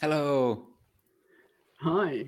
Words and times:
Hello. 0.00 0.62
Hi. 1.80 2.26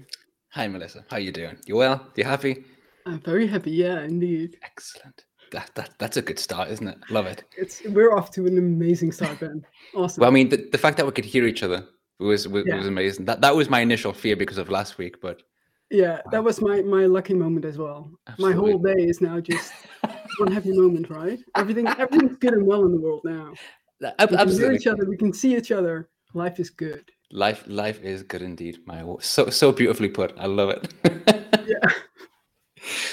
Hi, 0.51 0.67
Melissa. 0.67 1.04
How 1.09 1.19
you 1.19 1.30
doing? 1.30 1.56
You 1.67 1.77
well? 1.77 2.04
You 2.17 2.24
happy? 2.24 2.65
I'm 3.06 3.21
very 3.21 3.46
happy. 3.46 3.71
Yeah, 3.71 4.03
indeed. 4.03 4.56
Excellent. 4.65 5.24
That, 5.53 5.71
that 5.77 5.91
that's 5.99 6.17
a 6.17 6.22
good 6.22 6.41
start, 6.41 6.69
isn't 6.71 6.88
it? 6.88 6.99
Love 7.10 7.27
it. 7.27 7.45
It's 7.56 7.83
we're 7.85 8.13
off 8.13 8.33
to 8.33 8.46
an 8.46 8.59
amazing 8.59 9.13
start, 9.13 9.38
Ben. 9.38 9.64
Awesome. 9.95 10.21
Well, 10.21 10.31
I 10.31 10.33
mean, 10.33 10.49
the, 10.49 10.69
the 10.72 10.78
fact 10.78 10.96
that 10.96 11.06
we 11.06 11.13
could 11.13 11.24
hear 11.24 11.46
each 11.46 11.63
other 11.63 11.85
was 12.19 12.49
was, 12.49 12.64
Yeah. 12.67 12.77
was 12.77 12.88
amazing. 12.88 13.24
That 13.27 13.41
that 13.41 13.54
was 13.54 13.71
my 13.71 13.81
initial 13.81 14.13
fear 14.13 14.35
because 14.35 14.59
of 14.59 14.68
last 14.68 14.99
week, 14.99 15.21
but 15.21 15.42
yeah, 15.91 16.23
that 16.32 16.42
was 16.42 16.60
my 16.60 16.82
my 16.82 17.06
lucky 17.06 17.34
moment 17.34 17.64
as 17.64 17.78
well. 17.78 18.10
My 18.38 18.52
whole 18.52 18.78
day 18.78 18.95
is 18.98 19.20
now 19.20 19.38
just 19.38 19.73
one 20.38 20.50
happy 20.52 20.73
moment, 20.73 21.09
right? 21.09 21.38
Everything 21.56 21.87
everything's 21.87 22.37
good 22.38 22.55
and 22.55 22.66
well 22.66 22.84
in 22.84 22.92
the 22.92 23.00
world 23.00 23.23
now. 23.24 23.52
We 24.00 24.37
can 24.37 24.48
hear 24.48 24.73
each 24.73 24.88
other. 24.88 25.05
We 25.05 25.16
can 25.16 25.32
see 25.32 25.56
each 25.56 25.70
other. 25.70 26.09
Life 26.34 26.59
is 26.59 26.70
good. 26.70 27.10
Life 27.33 27.65
life 27.66 28.01
is 28.02 28.23
good 28.23 28.43
indeed. 28.43 28.79
My 28.87 29.05
so 29.20 29.51
so 29.51 29.73
beautifully 29.73 30.09
put. 30.09 30.34
I 30.39 30.47
love 30.47 30.70
it. 30.70 30.93
Yeah. 31.66 31.91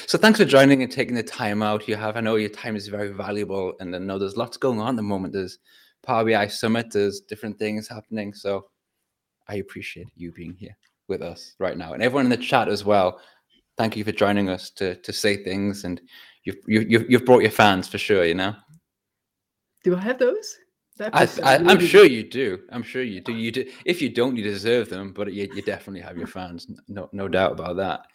So 0.08 0.18
thanks 0.18 0.40
for 0.40 0.46
joining 0.46 0.82
and 0.82 0.92
taking 0.92 1.14
the 1.14 1.22
time 1.22 1.62
out 1.62 1.88
you 1.88 1.96
have. 1.96 2.18
I 2.18 2.22
know 2.22 2.36
your 2.38 2.50
time 2.50 2.76
is 2.76 2.88
very 2.88 3.10
valuable, 3.10 3.74
and 3.80 3.96
I 3.96 4.00
know 4.00 4.18
there's 4.18 4.38
lots 4.38 4.58
going 4.58 4.80
on 4.80 4.92
at 4.92 4.96
the 4.96 5.04
moment. 5.04 5.34
There's 5.34 5.60
Power 6.04 6.24
BI 6.26 6.48
Summit. 6.48 6.92
There's 6.92 7.20
different 7.20 7.60
things 7.60 7.88
happening. 7.88 8.34
So 8.34 8.68
I 9.48 9.56
appreciate 9.56 10.08
you 10.16 10.32
being 10.32 10.56
here 10.58 10.76
with 11.08 11.22
us 11.22 11.54
right 11.60 11.78
now, 11.78 11.94
and 11.94 12.02
everyone 12.02 12.26
in 12.26 12.32
the 12.32 12.38
chat 12.38 12.68
as 12.70 12.84
well. 12.86 13.20
Thank 13.78 13.96
you 13.96 14.04
for 14.04 14.12
joining 14.12 14.50
us 14.50 14.72
to 14.72 14.96
to 14.96 15.14
say 15.14 15.44
things, 15.44 15.84
and 15.84 16.02
you've 16.44 16.58
you, 16.66 16.86
you've 16.88 17.12
you've 17.12 17.26
brought 17.26 17.44
your 17.44 17.52
fans 17.52 17.88
for 17.88 17.98
sure. 17.98 18.26
You 18.26 18.36
know, 18.36 18.56
Do 19.84 19.96
I 19.96 20.00
have 20.00 20.18
those? 20.18 20.58
I, 21.00 21.28
I'm 21.44 21.80
sure 21.80 22.06
you 22.06 22.24
do. 22.24 22.60
I'm 22.72 22.84
sure 22.84 23.04
you 23.04 23.22
do. 23.22 23.34
You 23.34 23.52
do. 23.52 23.66
If 23.86 24.02
you 24.02 24.10
don't, 24.10 24.36
you 24.36 24.44
deserve 24.44 24.90
them. 24.90 25.14
But 25.14 25.34
you, 25.34 25.48
you 25.54 25.62
definitely 25.62 26.02
have 26.02 26.18
your 26.18 26.28
fans. 26.28 26.68
No 26.88 27.10
no 27.12 27.28
doubt 27.28 27.54
about 27.54 27.78
that. 27.78 28.08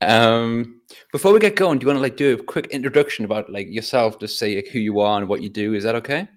Um, 0.00 0.80
before 1.12 1.32
we 1.32 1.40
get 1.40 1.56
going, 1.56 1.78
do 1.78 1.84
you 1.84 1.88
want 1.88 1.96
to 1.96 2.02
like 2.02 2.16
do 2.16 2.34
a 2.34 2.42
quick 2.42 2.66
introduction 2.66 3.24
about 3.24 3.50
like 3.50 3.68
yourself, 3.70 4.18
just 4.18 4.38
say 4.38 4.56
like, 4.56 4.68
who 4.68 4.78
you 4.78 5.00
are 5.00 5.18
and 5.18 5.28
what 5.28 5.42
you 5.42 5.48
do? 5.48 5.74
Is 5.74 5.84
that 5.84 5.94
okay? 5.96 6.28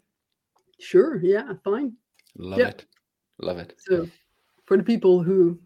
Sure. 0.79 1.19
Yeah. 1.23 1.53
Fine. 1.63 1.93
Love 2.37 2.59
it, 2.59 2.85
love 3.39 3.57
it. 3.57 3.73
So, 3.79 4.07
for 4.65 4.77
the 4.77 4.83
people 4.83 5.21
who 5.21 5.59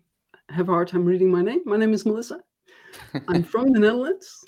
have 0.50 0.69
a 0.69 0.72
hard 0.72 0.88
time 0.88 1.06
reading 1.06 1.30
my 1.30 1.41
name, 1.41 1.61
my 1.66 1.78
name 1.78 1.94
is 1.94 2.06
Melissa. 2.06 2.39
I'm 3.28 3.44
from 3.44 3.72
the 3.72 3.80
Netherlands, 3.80 4.44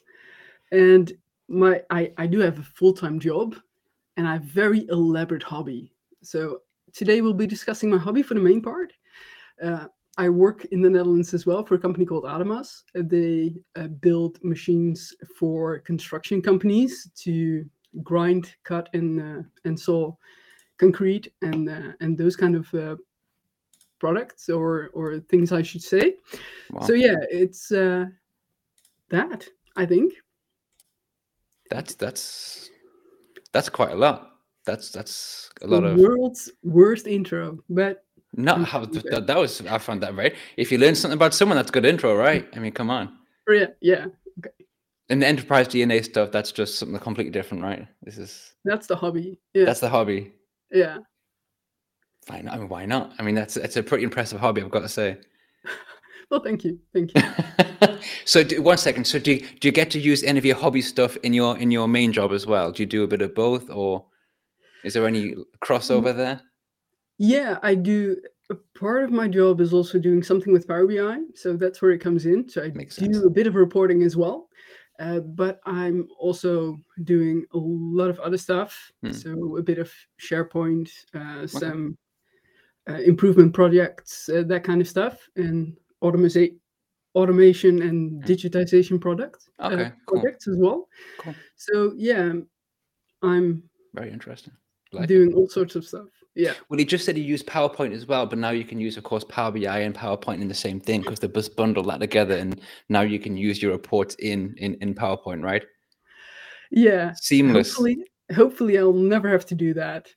and 0.71 1.11
my 1.47 1.81
I, 1.89 2.11
I 2.17 2.25
do 2.25 2.39
have 2.39 2.57
a 2.57 2.63
full 2.63 2.93
time 2.93 3.19
job, 3.19 3.55
and 4.17 4.27
I 4.27 4.33
have 4.33 4.43
a 4.43 4.53
very 4.53 4.87
elaborate 4.89 5.43
hobby. 5.43 5.91
So 6.23 6.61
today 6.93 7.21
we'll 7.21 7.33
be 7.33 7.47
discussing 7.47 7.89
my 7.89 7.97
hobby 7.97 8.23
for 8.23 8.33
the 8.33 8.39
main 8.39 8.61
part. 8.61 8.93
Uh, 9.61 9.87
I 10.17 10.29
work 10.29 10.65
in 10.65 10.81
the 10.81 10.89
Netherlands 10.89 11.33
as 11.33 11.45
well 11.45 11.63
for 11.65 11.75
a 11.75 11.79
company 11.79 12.05
called 12.05 12.23
Adamas. 12.23 12.83
Uh, 12.97 13.01
They 13.05 13.55
uh, 13.75 13.87
build 13.87 14.39
machines 14.43 15.13
for 15.37 15.79
construction 15.79 16.41
companies 16.41 17.09
to 17.23 17.65
grind, 18.03 18.55
cut, 18.63 18.89
and 18.93 19.19
uh, 19.19 19.43
and 19.65 19.79
saw 19.79 20.15
concrete 20.77 21.33
and 21.41 21.69
uh, 21.69 21.91
and 21.99 22.17
those 22.17 22.35
kind 22.35 22.55
of 22.55 22.73
uh, 22.73 22.95
products 23.99 24.49
or 24.49 24.89
or 24.93 25.19
things 25.19 25.51
I 25.51 25.61
should 25.63 25.83
say. 25.83 26.15
Wow. 26.71 26.87
So 26.87 26.93
yeah, 26.93 27.17
it's 27.29 27.71
uh, 27.71 28.05
that 29.09 29.47
I 29.75 29.85
think. 29.85 30.13
That's 31.69 31.95
that's 31.95 32.69
that's 33.55 33.69
quite 33.69 33.91
a 33.91 33.95
lot. 33.95 34.33
That's 34.65 34.91
that's 34.91 35.49
a 35.61 35.67
The 35.67 35.73
lot 35.75 35.83
of 35.85 35.97
world's 35.97 36.51
worst 36.61 37.07
intro, 37.07 37.59
but 37.69 38.03
I'm 38.37 38.63
how 38.73 38.83
that, 38.85 39.27
that 39.27 39.37
was. 39.37 39.61
I 39.65 39.77
found 39.77 40.03
that 40.03 40.13
right. 40.15 40.35
If 40.57 40.71
you 40.71 40.77
learn 40.77 40.95
something 40.95 41.15
about 41.15 41.33
someone, 41.33 41.55
that's 41.55 41.71
good 41.71 41.85
intro, 41.85 42.15
right? 42.17 42.45
I 42.53 42.59
mean, 42.59 42.73
come 42.73 42.89
on. 42.89 43.15
yeah, 43.47 43.67
yeah, 43.79 44.07
And 45.09 45.21
the 45.21 45.27
enterprise 45.27 45.67
DNA 45.69 46.03
stuff, 46.03 46.31
that's 46.31 46.51
just 46.51 46.77
something 46.79 46.99
completely 46.99 47.31
different, 47.31 47.63
right? 47.63 47.87
This 48.03 48.17
is 48.17 48.53
that's 48.65 48.87
the 48.87 48.95
hobby. 48.97 49.39
Yeah, 49.53 49.65
that's 49.65 49.79
the 49.79 49.89
hobby. 49.89 50.33
yeah. 50.71 50.97
Fine. 52.27 52.49
I 52.49 52.57
mean, 52.57 52.69
why 52.69 52.85
not? 52.87 53.13
I 53.19 53.23
mean, 53.23 53.35
that's 53.35 53.55
it's 53.55 53.77
a 53.77 53.83
pretty 53.83 54.03
impressive 54.03 54.39
hobby, 54.41 54.61
I've 54.61 54.71
got 54.71 54.81
to 54.81 54.89
say. 54.89 55.17
Well, 56.31 56.41
thank 56.41 56.63
you, 56.63 56.79
thank 56.91 57.11
you. 57.13 57.97
so, 58.25 58.43
do, 58.43 58.61
one 58.61 58.79
second. 58.79 59.05
So, 59.05 59.19
do 59.19 59.33
you, 59.33 59.39
do 59.59 59.67
you 59.67 59.71
get 59.71 59.91
to 59.91 59.99
use 59.99 60.23
any 60.23 60.39
of 60.39 60.45
your 60.45 60.55
hobby 60.55 60.81
stuff 60.81 61.17
in 61.17 61.33
your 61.33 61.57
in 61.59 61.69
your 61.69 61.87
main 61.87 62.11
job 62.11 62.31
as 62.31 62.47
well? 62.47 62.71
Do 62.71 62.81
you 62.81 62.87
do 62.87 63.03
a 63.03 63.07
bit 63.07 63.21
of 63.21 63.35
both, 63.35 63.69
or 63.69 64.05
is 64.83 64.95
there 64.95 65.05
any 65.05 65.35
crossover 65.63 66.15
there? 66.15 66.41
Yeah, 67.17 67.59
I 67.61 67.75
do. 67.75 68.17
A 68.49 68.55
part 68.77 69.03
of 69.03 69.11
my 69.11 69.27
job 69.27 69.61
is 69.61 69.73
also 69.73 69.97
doing 69.97 70.21
something 70.21 70.51
with 70.53 70.67
Power 70.67 70.87
BI, 70.87 71.21
so 71.35 71.55
that's 71.55 71.81
where 71.81 71.91
it 71.91 71.99
comes 71.99 72.25
in. 72.25 72.49
So 72.49 72.63
I 72.63 72.69
Makes 72.69 72.97
do 72.97 73.05
sense. 73.05 73.25
a 73.25 73.29
bit 73.29 73.47
of 73.47 73.55
reporting 73.55 74.03
as 74.03 74.15
well, 74.15 74.49
uh, 74.99 75.19
but 75.19 75.59
I'm 75.65 76.07
also 76.19 76.77
doing 77.03 77.45
a 77.53 77.57
lot 77.57 78.09
of 78.09 78.19
other 78.19 78.37
stuff. 78.37 78.91
Hmm. 79.03 79.11
So 79.11 79.57
a 79.57 79.63
bit 79.63 79.79
of 79.79 79.91
SharePoint, 80.19 80.89
uh, 81.13 81.47
some 81.47 81.97
uh, 82.87 82.99
improvement 82.99 83.53
projects, 83.53 84.29
uh, 84.29 84.43
that 84.43 84.63
kind 84.63 84.81
of 84.81 84.87
stuff, 84.87 85.27
and 85.35 85.75
automation, 86.05 86.59
automation 87.15 87.81
and 87.81 88.23
digitization 88.23 88.99
products 88.99 89.49
uh, 89.59 89.69
Hmm. 89.69 89.75
Okay, 89.75 89.91
cool. 90.05 90.21
projects 90.21 90.47
as 90.47 90.57
well. 90.57 90.87
Cool. 91.19 91.35
So 91.55 91.93
yeah, 91.97 92.33
I'm 93.21 93.63
Very 93.93 94.11
interesting. 94.11 94.53
Like 94.91 95.05
it. 95.05 95.07
doing 95.07 95.33
all 95.33 95.47
sorts 95.47 95.75
of 95.75 95.85
stuff. 95.85 96.07
Yeah. 96.35 96.53
Well, 96.69 96.77
he 96.77 96.85
just 96.85 97.05
said 97.05 97.15
he 97.15 97.23
used 97.23 97.45
PowerPoint 97.47 97.93
as 97.93 98.05
well, 98.07 98.25
but 98.25 98.37
now 98.37 98.49
you 98.49 98.65
can 98.65 98.77
use, 98.79 98.97
of 98.97 99.03
course, 99.05 99.23
Power 99.23 99.51
BI 99.51 99.79
and 99.79 99.95
PowerPoint 99.95 100.41
in 100.41 100.49
the 100.49 100.53
same 100.53 100.81
thing 100.81 101.01
because 101.01 101.19
they 101.19 101.29
just 101.29 101.55
bundle 101.55 101.83
that 101.83 102.01
together, 102.01 102.35
and 102.35 102.59
now 102.89 103.01
you 103.01 103.19
can 103.19 103.37
use 103.37 103.61
your 103.61 103.71
reports 103.71 104.15
in 104.19 104.53
in 104.57 104.75
in 104.81 104.93
PowerPoint, 104.93 105.41
right? 105.43 105.63
Yeah. 106.71 107.13
Seamless. 107.15 107.69
Hopefully, 107.69 107.97
hopefully 108.35 108.77
I'll 108.77 108.91
never 108.93 109.29
have 109.29 109.45
to 109.47 109.55
do 109.55 109.73
that. 109.75 110.07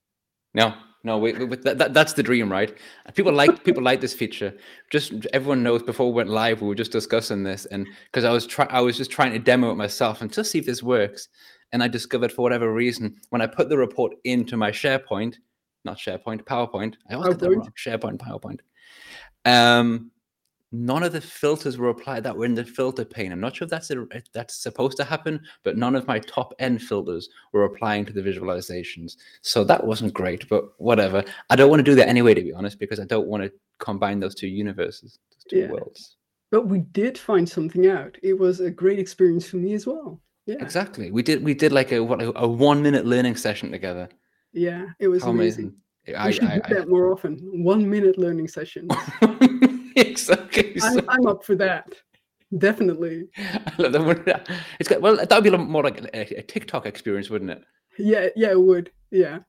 No, 0.55 0.75
no, 1.05 1.19
we, 1.19 1.33
we, 1.33 1.45
we- 1.45 1.57
that, 1.59 1.79
that, 1.79 1.95
that's 1.95 2.13
the 2.15 2.23
dream, 2.23 2.51
right? 2.51 2.77
People 3.15 3.33
like 3.33 3.65
people 3.65 3.83
like 3.83 4.01
this 4.01 4.15
feature. 4.15 4.53
Just 4.91 5.13
everyone 5.33 5.63
knows. 5.63 5.83
Before 5.83 6.07
we 6.07 6.13
went 6.13 6.29
live, 6.31 6.61
we 6.61 6.69
were 6.69 6.75
just 6.75 6.93
discussing 6.93 7.43
this, 7.45 7.67
and 7.67 7.87
because 8.07 8.25
I 8.25 8.33
was 8.33 8.47
try, 8.47 8.67
I 8.71 8.81
was 8.81 8.97
just 8.97 9.11
trying 9.11 9.33
to 9.33 9.39
demo 9.39 9.71
it 9.71 9.77
myself 9.77 10.21
and 10.23 10.33
just 10.33 10.51
see 10.51 10.59
if 10.59 10.67
this 10.67 10.83
works. 10.83 11.29
And 11.73 11.83
I 11.83 11.89
discovered 11.89 12.33
for 12.33 12.43
whatever 12.43 12.73
reason, 12.73 13.17
when 13.29 13.43
I 13.43 13.47
put 13.47 13.69
the 13.69 13.77
report 13.77 14.15
into 14.25 14.57
my 14.57 14.71
SharePoint, 14.71 15.37
not 15.85 15.99
SharePoint, 15.99 16.43
PowerPoint, 16.45 16.95
I 17.11 17.15
always 17.15 17.29
get 17.35 17.41
that 17.41 17.51
wrong. 17.51 17.73
SharePoint, 17.77 18.17
PowerPoint. 18.19 18.61
Um, 19.45 20.11
none 20.73 21.03
of 21.03 21.13
the 21.13 21.21
filters 21.21 21.79
were 21.79 21.89
applied 21.89 22.23
that 22.25 22.37
were 22.37 22.45
in 22.45 22.55
the 22.55 22.65
filter 22.65 23.05
pane. 23.05 23.33
I'm 23.33 23.41
not 23.41 23.57
sure 23.57 23.65
if 23.65 23.71
that's 23.71 23.91
a, 23.91 24.03
if 24.11 24.31
that's 24.33 24.55
supposed 24.63 24.97
to 24.99 25.05
happen, 25.05 25.41
but 25.65 25.77
none 25.77 25.95
of 25.95 26.07
my 26.07 26.19
top 26.19 26.53
N 26.59 26.79
filters 26.79 27.29
were 27.53 27.65
applying 27.65 28.05
to 28.07 28.13
the 28.13 28.21
visualizations. 28.23 29.17
So 29.43 29.65
that 29.65 29.85
wasn't 29.85 30.15
great, 30.15 30.49
but 30.49 30.65
whatever. 30.79 31.25
I 31.51 31.57
don't 31.57 31.71
want 31.71 31.81
to 31.81 31.91
do 31.91 31.95
that 31.97 32.09
anyway, 32.09 32.35
to 32.35 32.43
be 32.43 32.53
honest, 32.53 32.79
because 32.79 33.01
I 33.01 33.05
don't 33.05 33.27
want 33.29 33.43
to 33.45 33.53
combine 33.79 34.21
those 34.21 34.35
two 34.35 34.49
universes, 34.49 35.19
those 35.33 35.45
two 35.49 35.59
Yeah. 35.61 35.71
worlds. 35.71 36.17
But 36.51 36.67
we 36.67 36.81
did 36.81 37.19
find 37.19 37.49
something 37.49 37.89
out. 37.89 38.17
It 38.23 38.39
was 38.39 38.61
a 38.61 38.71
great 38.71 38.99
experience 38.99 39.47
for 39.49 39.57
me 39.57 39.75
as 39.75 39.87
well. 39.87 40.21
Yeah. 40.47 40.57
Exactly. 40.61 41.11
We 41.11 41.23
did 41.23 41.45
we 41.45 41.53
did 41.53 41.73
like 41.73 41.93
a 41.93 42.01
what 42.03 42.23
a, 42.23 42.39
a 42.39 42.49
one 42.49 42.83
minute 42.83 43.05
learning 43.05 43.37
session 43.37 43.71
together. 43.71 44.09
Yeah. 44.55 44.87
It 44.99 45.09
was 45.09 45.25
How 45.25 45.31
amazing. 45.31 45.65
amazing. 45.67 45.81
We 46.07 46.15
I, 46.15 46.31
should 46.31 46.45
I, 46.45 46.59
do 46.61 46.75
that 46.77 46.89
more 46.89 47.13
often. 47.13 47.37
One 47.63 47.89
minute 47.89 48.17
learning 48.19 48.49
sessions. 48.49 48.91
I, 49.99 50.03
exactly. 50.03 50.79
so- 50.79 50.87
I'm, 50.87 51.09
I'm 51.09 51.27
up 51.27 51.45
for 51.45 51.55
that. 51.57 51.93
Definitely. 52.57 53.29
I 53.37 53.73
love 53.79 54.25
that. 54.25 54.49
It's 54.81 54.89
got, 54.89 55.03
well, 55.03 55.17
that 55.17 55.31
would 55.31 55.45
be 55.45 55.51
more 55.51 55.83
like 55.85 56.01
a, 56.15 56.39
a 56.39 56.43
TikTok 56.43 56.87
experience, 56.87 57.29
wouldn't 57.29 57.51
it? 57.51 57.63
Yeah. 57.99 58.29
Yeah, 58.37 58.53
it 58.53 58.61
would. 58.61 58.91
Yeah. 59.11 59.41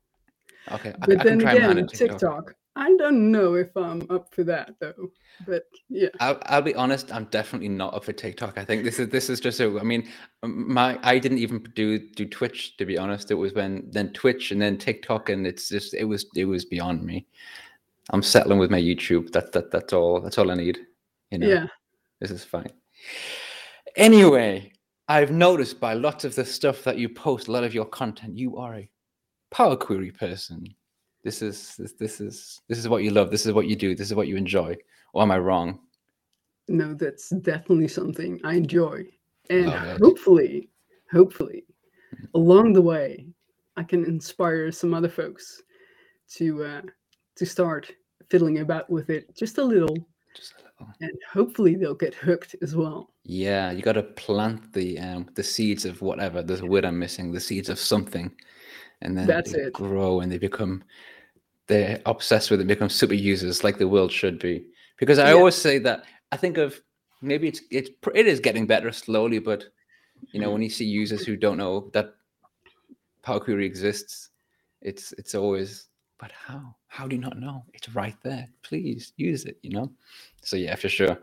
Okay, 0.72 0.94
I, 1.02 1.06
But 1.06 1.22
I 1.22 1.24
then 1.24 1.40
try 1.40 1.52
and 1.52 1.58
again, 1.60 1.76
manage 1.76 1.92
TikTok. 1.92 2.56
I 2.76 2.96
don't 2.98 3.32
know 3.32 3.56
if 3.56 3.76
I'm 3.76 4.06
up 4.10 4.34
for 4.34 4.44
that 4.46 4.76
though. 4.80 5.12
But 5.46 5.64
yeah. 5.90 6.10
I'll, 6.20 6.38
I'll 6.44 6.62
be 6.62 6.76
honest. 6.76 7.12
I'm 7.14 7.26
definitely 7.26 7.70
not 7.70 7.94
up 7.94 8.04
for 8.04 8.14
TikTok. 8.14 8.58
I 8.58 8.66
think 8.66 8.84
this 8.84 9.00
is 9.00 9.10
this 9.10 9.30
is 9.30 9.40
just 9.40 9.60
a. 9.60 9.78
I 9.80 9.84
mean, 9.84 10.08
my 10.44 11.00
I 11.04 11.20
didn't 11.20 11.40
even 11.40 11.66
do 11.76 12.00
do 12.00 12.26
Twitch 12.26 12.78
to 12.78 12.86
be 12.86 12.98
honest. 12.98 13.32
It 13.32 13.36
was 13.36 13.54
when 13.54 13.90
then 13.92 14.14
Twitch 14.14 14.52
and 14.52 14.62
then 14.62 14.78
TikTok, 14.78 15.30
and 15.30 15.48
it's 15.48 15.70
just 15.70 15.94
it 15.94 16.06
was 16.06 16.26
it 16.36 16.46
was 16.46 16.66
beyond 16.66 17.04
me. 17.04 17.26
I'm 18.12 18.24
settling 18.24 18.60
with 18.60 18.72
my 18.72 18.80
YouTube. 18.80 19.32
That 19.32 19.52
that 19.52 19.72
that's 19.72 19.94
all. 19.94 20.22
That's 20.22 20.38
all 20.38 20.52
I 20.52 20.56
need. 20.56 20.80
You 21.32 21.40
know. 21.40 21.48
Yeah. 21.48 21.68
This 22.20 22.32
is 22.32 22.44
fine. 22.44 22.72
Anyway, 23.96 24.72
I've 25.08 25.32
noticed 25.32 25.80
by 25.80 25.94
lots 25.94 26.26
of 26.26 26.36
the 26.36 26.46
stuff 26.46 26.84
that 26.84 26.98
you 26.98 27.10
post, 27.10 27.48
a 27.48 27.52
lot 27.52 27.64
of 27.64 27.74
your 27.74 27.86
content, 27.86 28.38
you 28.38 28.58
are 28.58 28.76
a 28.76 28.90
Power 29.52 29.76
Query 29.76 30.12
person. 30.12 30.68
This 31.24 31.42
is 31.42 31.76
this, 31.78 31.94
this 31.94 32.22
is 32.22 32.62
this 32.68 32.78
is 32.78 32.88
what 32.88 33.04
you 33.04 33.12
love. 33.12 33.32
This 33.32 33.46
is 33.46 33.54
what 33.54 33.68
you 33.68 33.76
do. 33.76 33.96
This 33.96 34.08
is 34.08 34.16
what 34.16 34.28
you 34.28 34.38
enjoy. 34.38 34.76
Or 35.14 35.24
am 35.24 35.32
I 35.32 35.40
wrong? 35.40 35.80
No, 36.68 36.94
that's 36.94 37.30
definitely 37.30 37.88
something 37.88 38.40
I 38.44 38.54
enjoy. 38.54 39.06
And 39.50 39.70
it. 39.70 40.00
hopefully, 40.00 40.70
hopefully, 41.12 41.66
along 42.36 42.74
the 42.74 42.82
way, 42.82 43.26
I 43.76 43.84
can 43.84 44.06
inspire 44.06 44.72
some 44.72 44.94
other 44.94 45.10
folks 45.10 45.64
to 46.36 46.64
uh, 46.64 46.82
to 47.36 47.46
start 47.46 47.92
fiddling 48.30 48.60
about 48.60 48.90
with 48.90 49.10
it 49.10 49.36
just 49.36 49.58
a 49.58 49.64
little, 49.64 49.98
Just 50.36 50.54
a 50.54 50.64
little. 50.64 50.94
and 51.02 51.12
hopefully 51.32 51.76
they'll 51.76 51.96
get 51.96 52.14
hooked 52.14 52.56
as 52.62 52.76
well. 52.76 53.12
Yeah, 53.24 53.72
you 53.72 53.82
got 53.82 53.94
to 53.94 54.04
plant 54.04 54.74
the 54.74 54.98
um 55.00 55.28
the 55.36 55.44
seeds 55.44 55.86
of 55.86 56.02
whatever. 56.02 56.42
There's 56.42 56.62
a 56.62 56.66
word 56.66 56.86
I'm 56.86 56.98
missing. 56.98 57.32
The 57.32 57.40
seeds 57.40 57.70
of 57.70 57.80
something, 57.80 58.32
and 59.02 59.18
then 59.18 59.28
That's 59.28 59.52
they 59.52 59.60
it. 59.60 59.74
grow 59.74 60.22
and 60.22 60.32
they 60.32 60.38
become 60.38 60.84
they're 61.68 62.02
obsessed 62.06 62.50
with 62.50 62.62
it. 62.62 62.68
Become 62.68 62.90
super 62.90 63.14
users 63.14 63.64
like 63.64 63.78
the 63.78 63.88
world 63.88 64.12
should 64.12 64.40
be. 64.40 64.66
Because 64.98 65.20
I 65.20 65.30
Yeah. 65.30 65.36
always 65.36 65.56
say 65.56 65.78
that 65.80 66.06
I 66.32 66.38
think 66.38 66.58
of 66.58 66.82
maybe 67.22 67.48
it's 67.48 67.62
it's 67.72 67.90
it 68.16 68.26
is 68.28 68.40
getting 68.40 68.66
better 68.66 68.92
slowly, 68.92 69.40
but 69.40 69.66
you 70.32 70.40
know 70.40 70.52
when 70.52 70.62
you 70.62 70.70
see 70.70 70.86
users 70.86 71.26
who 71.26 71.36
don't 71.36 71.58
know 71.58 71.90
that 71.94 72.16
Power 73.22 73.40
Query 73.40 73.66
exists, 73.66 74.30
it's 74.82 75.12
it's 75.14 75.36
always 75.36 75.89
but 76.20 76.32
how 76.32 76.76
how 76.88 77.08
do 77.08 77.16
you 77.16 77.22
not 77.22 77.40
know? 77.40 77.64
It's 77.74 77.90
right 77.90 78.16
there. 78.24 78.48
Please 78.62 79.14
use 79.18 79.46
it. 79.46 79.58
You 79.62 79.72
know. 79.72 79.92
So 80.42 80.56
yeah, 80.58 80.76
for 80.76 80.90
sure. 80.90 81.18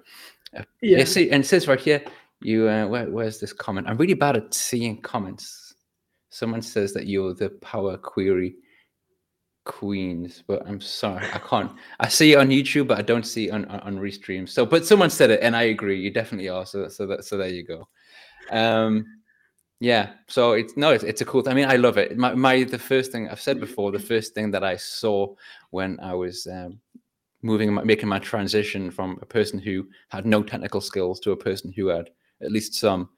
Yeah. 0.52 0.64
Yeah, 0.80 1.04
see, 1.04 1.30
and 1.30 1.44
it 1.44 1.46
says 1.46 1.68
right 1.68 1.80
here, 1.80 2.02
you 2.40 2.68
uh, 2.68 2.86
where, 2.86 3.10
where's 3.10 3.40
this 3.40 3.52
comment? 3.52 3.88
I'm 3.88 3.96
really 3.96 4.14
bad 4.14 4.36
at 4.36 4.54
seeing 4.54 5.00
comments. 5.02 5.74
Someone 6.30 6.62
says 6.62 6.92
that 6.94 7.06
you're 7.06 7.34
the 7.34 7.50
Power 7.50 7.96
Query 7.96 8.56
Queens, 9.64 10.44
but 10.46 10.66
I'm 10.66 10.80
sorry, 10.80 11.26
I 11.32 11.38
can't. 11.38 11.72
I 12.00 12.08
see 12.08 12.32
it 12.32 12.38
on 12.38 12.48
YouTube, 12.48 12.88
but 12.88 12.98
I 12.98 13.02
don't 13.02 13.26
see 13.26 13.48
it 13.48 13.50
on 13.50 13.64
on, 13.66 13.80
on 13.80 13.98
restream. 13.98 14.48
So, 14.48 14.64
but 14.64 14.86
someone 14.86 15.10
said 15.10 15.30
it, 15.30 15.40
and 15.42 15.56
I 15.56 15.64
agree. 15.64 16.00
You 16.00 16.10
definitely 16.10 16.48
are. 16.48 16.64
So, 16.64 16.88
so 16.88 17.06
that 17.06 17.24
so 17.24 17.36
there 17.36 17.48
you 17.48 17.64
go. 17.64 17.88
Um, 18.50 19.04
yeah. 19.80 20.10
So 20.26 20.52
it's 20.52 20.76
no, 20.76 20.90
it's, 20.90 21.04
it's 21.04 21.20
a 21.20 21.24
cool. 21.24 21.48
I 21.48 21.54
mean, 21.54 21.68
I 21.68 21.76
love 21.76 21.98
it. 21.98 22.16
My 22.16 22.34
my 22.34 22.64
the 22.64 22.78
first 22.78 23.12
thing 23.12 23.28
I've 23.28 23.40
said 23.40 23.60
before, 23.60 23.92
the 23.92 23.98
first 23.98 24.34
thing 24.34 24.50
that 24.52 24.64
I 24.64 24.76
saw 24.76 25.34
when 25.70 26.00
I 26.00 26.14
was 26.14 26.46
um, 26.46 26.80
moving, 27.42 27.74
making 27.84 28.08
my 28.08 28.18
transition 28.18 28.90
from 28.90 29.18
a 29.22 29.26
person 29.26 29.58
who 29.58 29.86
had 30.08 30.26
no 30.26 30.42
technical 30.42 30.80
skills 30.80 31.20
to 31.20 31.32
a 31.32 31.36
person 31.36 31.72
who 31.72 31.88
had 31.88 32.10
at 32.42 32.52
least 32.52 32.74
some, 32.74 33.08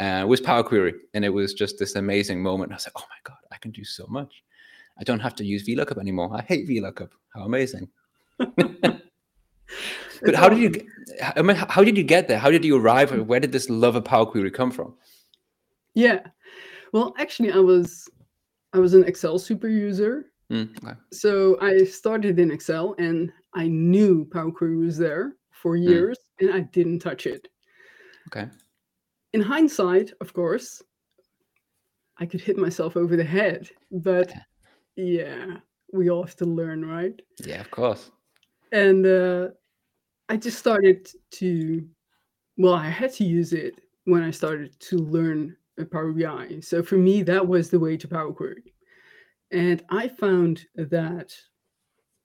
uh, 0.00 0.24
was 0.26 0.40
Power 0.40 0.62
Query, 0.62 0.94
and 1.14 1.24
it 1.24 1.28
was 1.28 1.54
just 1.54 1.78
this 1.78 1.94
amazing 1.94 2.42
moment. 2.42 2.72
I 2.72 2.76
was 2.76 2.86
like, 2.86 2.94
oh 2.96 3.06
my 3.08 3.18
god, 3.22 3.38
I 3.52 3.56
can 3.58 3.70
do 3.70 3.84
so 3.84 4.06
much. 4.08 4.42
I 4.98 5.04
don't 5.04 5.20
have 5.20 5.34
to 5.36 5.44
use 5.44 5.66
VLOOKUP 5.66 5.98
anymore. 5.98 6.30
I 6.34 6.42
hate 6.42 6.68
VLOOKUP. 6.68 7.10
How 7.34 7.42
amazing! 7.42 7.88
but 8.38 9.00
how 10.34 10.48
did 10.48 10.58
you? 10.58 10.72
I 11.36 11.42
mean, 11.42 11.56
how 11.56 11.82
did 11.84 11.96
you 11.96 12.04
get 12.04 12.28
there? 12.28 12.38
How 12.38 12.50
did 12.50 12.64
you 12.64 12.76
arrive? 12.76 13.10
Where 13.26 13.40
did 13.40 13.52
this 13.52 13.68
love 13.68 13.96
of 13.96 14.04
Power 14.04 14.26
Query 14.26 14.50
come 14.50 14.70
from? 14.70 14.94
Yeah. 15.94 16.20
Well, 16.92 17.14
actually, 17.18 17.52
I 17.52 17.58
was 17.58 18.08
I 18.72 18.78
was 18.78 18.94
an 18.94 19.04
Excel 19.04 19.38
super 19.38 19.68
user. 19.68 20.26
Mm, 20.50 20.76
okay. 20.84 20.98
So 21.12 21.58
I 21.60 21.84
started 21.84 22.38
in 22.38 22.50
Excel 22.50 22.94
and 22.98 23.32
I 23.54 23.68
knew 23.68 24.24
Power 24.26 24.50
Query 24.50 24.76
was 24.76 24.98
there 24.98 25.36
for 25.52 25.76
years 25.76 26.18
and 26.40 26.52
I 26.52 26.60
didn't 26.60 26.98
touch 26.98 27.26
it. 27.26 27.48
Okay. 28.28 28.48
In 29.32 29.40
hindsight, 29.40 30.12
of 30.20 30.32
course, 30.32 30.82
I 32.18 32.26
could 32.26 32.40
hit 32.40 32.56
myself 32.56 32.96
over 32.96 33.16
the 33.16 33.24
head, 33.24 33.68
but 33.90 34.32
yeah, 34.96 35.56
we 35.92 36.10
all 36.10 36.22
have 36.22 36.36
to 36.36 36.44
learn, 36.44 36.84
right? 36.84 37.20
Yeah, 37.44 37.60
of 37.60 37.70
course. 37.70 38.10
And 38.72 39.06
uh, 39.06 39.48
I 40.28 40.36
just 40.36 40.58
started 40.58 41.08
to, 41.32 41.86
well, 42.56 42.74
I 42.74 42.88
had 42.88 43.12
to 43.14 43.24
use 43.24 43.52
it 43.52 43.74
when 44.04 44.22
I 44.22 44.30
started 44.30 44.78
to 44.80 44.96
learn 44.96 45.56
Power 45.90 46.12
BI. 46.12 46.60
So 46.60 46.82
for 46.82 46.96
me, 46.96 47.22
that 47.22 47.46
was 47.46 47.70
the 47.70 47.80
way 47.80 47.96
to 47.96 48.08
Power 48.08 48.32
Query. 48.32 48.74
And 49.50 49.82
I 49.90 50.08
found 50.08 50.66
that 50.74 51.34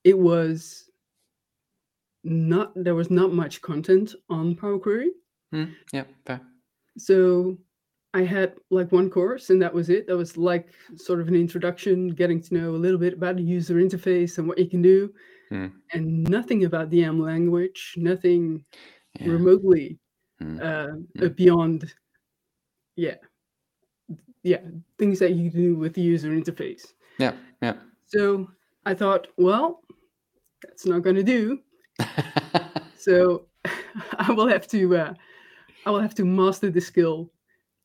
it 0.04 0.18
was 0.18 0.90
not, 2.24 2.72
there 2.76 2.96
was 2.96 3.10
not 3.10 3.34
much 3.34 3.62
content 3.62 4.16
on 4.30 4.56
Power 4.56 4.80
Query. 4.80 5.12
Mm, 5.54 5.74
yeah, 5.94 6.04
fair. 6.26 6.42
So 6.98 7.58
I 8.14 8.24
had 8.24 8.56
like 8.72 8.92
one 8.92 9.10
course 9.10 9.50
and 9.50 9.62
that 9.62 9.74
was 9.74 9.90
it. 9.90 10.08
That 10.08 10.18
was 10.18 10.38
like 10.38 10.70
sort 10.96 11.22
of 11.22 11.28
an 11.28 11.36
introduction, 11.36 12.10
getting 12.10 12.42
to 12.42 12.54
know 12.54 12.70
a 12.72 12.78
little 12.84 13.00
bit 13.00 13.14
about 13.14 13.38
the 13.38 13.44
user 13.44 13.76
interface 13.76 14.38
and 14.38 14.48
what 14.48 14.58
you 14.60 14.70
can 14.70 14.82
do. 14.82 15.14
Hmm. 15.50 15.68
And 15.94 16.24
nothing 16.30 16.66
about 16.66 16.90
the 16.90 17.04
M 17.04 17.20
language, 17.22 17.94
nothing 17.98 18.66
Yeah. 19.20 19.32
remotely 19.32 20.00
Hmm. 20.40 20.60
uh, 20.62 20.88
Hmm. 20.88 21.24
uh, 21.24 21.30
beyond, 21.30 21.94
yeah, 22.96 23.16
yeah, 24.44 24.62
things 24.98 25.20
that 25.20 25.34
you 25.34 25.50
do 25.50 25.76
with 25.76 25.94
the 25.94 26.02
user 26.02 26.30
interface. 26.30 26.94
Yeah, 27.18 27.34
yeah. 27.62 27.74
So 28.06 28.50
I 28.86 28.94
thought, 28.94 29.28
well, 29.38 29.82
that's 30.64 30.86
not 30.86 31.02
going 31.04 31.16
to 31.18 31.24
do. 31.24 31.60
So 32.96 33.46
I 34.18 34.32
will 34.34 34.48
have 34.48 34.68
to, 34.68 34.98
uh, 34.98 35.14
I 35.86 35.90
will 35.92 36.02
have 36.02 36.16
to 36.16 36.26
master 36.26 36.70
the 36.70 36.82
skill 36.82 37.32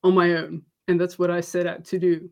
on 0.03 0.15
my 0.15 0.35
own, 0.35 0.63
and 0.89 1.01
that's 1.01 1.19
what 1.21 1.31
I 1.31 1.41
set 1.41 1.67
out 1.69 1.85
to 1.87 1.99
do. 2.01 2.29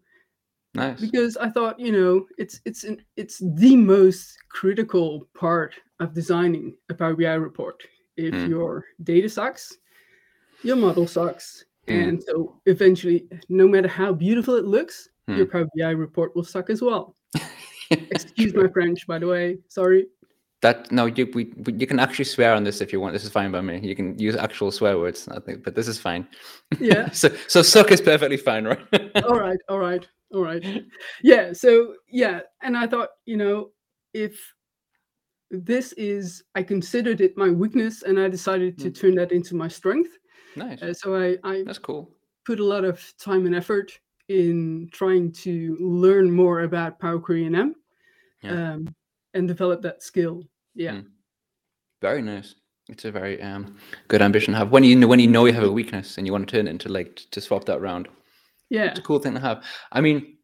nice. 0.75 1.01
because 1.01 1.37
I 1.37 1.49
thought, 1.51 1.79
you 1.79 1.93
know, 1.93 2.27
it's 2.39 2.61
it's 2.65 2.83
an, 2.85 2.99
it's 3.17 3.39
the 3.55 3.77
most 3.77 4.37
critical 4.49 5.29
part 5.35 5.75
of 6.01 6.13
designing 6.13 6.75
a 6.91 6.95
Power 6.95 7.15
BI 7.15 7.35
report. 7.35 7.83
If 8.17 8.35
Mm. 8.35 8.49
your 8.49 8.85
data 9.05 9.29
sucks, 9.29 9.79
your 10.65 10.77
model 10.77 11.07
sucks, 11.07 11.65
Mm. 11.89 12.09
and 12.09 12.23
so 12.23 12.61
eventually, 12.67 13.27
no 13.49 13.67
matter 13.67 13.89
how 13.89 14.13
beautiful 14.13 14.55
it 14.55 14.65
looks, 14.65 15.09
your 15.29 15.47
Mm. 15.47 15.51
Power 15.53 15.67
BI 15.77 15.91
report 15.91 16.35
will 16.37 16.45
suck 16.45 16.71
as 16.71 16.81
well. 16.83 17.17
Excuse 17.91 18.55
my 18.55 18.69
French, 18.69 19.07
by 19.07 19.19
the 19.19 19.27
way. 19.27 19.59
Sorry. 19.69 20.07
That 20.63 20.91
no, 20.93 21.07
you 21.07 21.29
we, 21.35 21.53
we 21.67 21.73
you 21.75 21.87
can 21.89 21.99
actually 21.99 22.25
swear 22.27 22.55
on 22.55 22.63
this 22.63 22.81
if 22.81 22.93
you 22.93 23.01
want. 23.01 23.13
This 23.15 23.25
is 23.25 23.31
fine 23.31 23.51
by 23.51 23.61
me. 23.61 23.81
You 23.83 23.97
can 23.97 24.17
use 24.19 24.37
actual 24.37 24.71
swear 24.71 24.97
words, 24.99 25.27
I 25.29 25.41
think, 25.41 25.65
but 25.65 25.75
this 25.75 25.89
is 25.89 25.99
fine. 25.99 26.27
Yeah. 26.79 27.11
so 27.21 27.29
so 27.49 27.63
suck 27.63 27.91
is 27.91 28.01
perfectly 28.01 28.37
fine, 28.37 28.65
right? 28.65 28.79
all 29.29 29.39
right. 29.39 29.59
All 29.69 29.79
right. 29.81 30.07
All 30.33 30.43
right. 30.43 30.65
Yeah. 31.23 31.53
So 31.53 31.95
yeah, 32.09 32.41
and 32.63 32.77
I 32.77 32.87
thought, 32.87 33.09
you 33.27 33.37
know, 33.37 33.71
if 34.15 34.39
this 35.51 35.93
is, 35.95 36.45
I 36.55 36.63
considered 36.63 37.21
it 37.21 37.37
my 37.37 37.51
weakness, 37.51 38.03
and 38.05 38.19
I 38.19 38.29
decided 38.29 38.79
to 38.79 38.91
Mm. 38.91 39.01
turn 39.01 39.15
that 39.17 39.33
into 39.33 39.55
my 39.57 39.69
strength. 39.69 40.11
Nice. 40.57 40.83
Uh, 40.83 40.95
so 40.95 41.15
I, 41.17 41.37
I 41.45 41.63
That's 41.65 41.79
cool. 41.79 42.11
put 42.47 42.61
a 42.61 42.65
lot 42.65 42.85
of 42.85 43.01
time 43.19 43.47
and 43.47 43.55
effort 43.55 43.99
in 44.29 44.89
trying 44.93 45.33
to 45.33 45.77
learn 45.81 46.31
more 46.31 46.63
about 46.63 46.99
Power 46.99 47.19
Query 47.19 47.45
and 47.47 47.57
M, 47.57 47.75
Yeah. 48.43 48.73
um, 48.73 48.95
and 49.35 49.47
develop 49.49 49.83
that 49.83 50.03
skill. 50.03 50.45
Yeah. 50.75 50.93
Mm. 50.93 51.07
Very 52.01 52.23
nice. 52.23 52.55
It's 52.89 53.05
a 53.05 53.13
very 53.13 53.41
um 53.41 53.77
good 54.09 54.23
ambition 54.23 54.53
to 54.53 54.59
have. 54.59 54.71
When 54.71 54.85
you 54.85 54.97
know 54.97 55.07
when 55.07 55.21
you 55.21 55.29
know 55.29 55.47
you 55.47 55.53
have 55.53 55.63
a 55.65 55.71
weakness 55.73 56.19
and 56.19 56.27
you 56.27 56.33
want 56.33 56.49
to 56.49 56.57
turn 56.57 56.67
it 56.67 56.71
into 56.71 56.89
like 56.89 57.21
to 57.31 57.41
swap 57.41 57.65
that 57.67 57.79
around. 57.79 58.09
Yeah. 58.71 58.87
It's 58.91 58.99
a 58.99 59.03
cool 59.03 59.19
thing 59.21 59.35
to 59.35 59.41
have. 59.41 59.65
I 59.93 60.01
mean, 60.01 60.39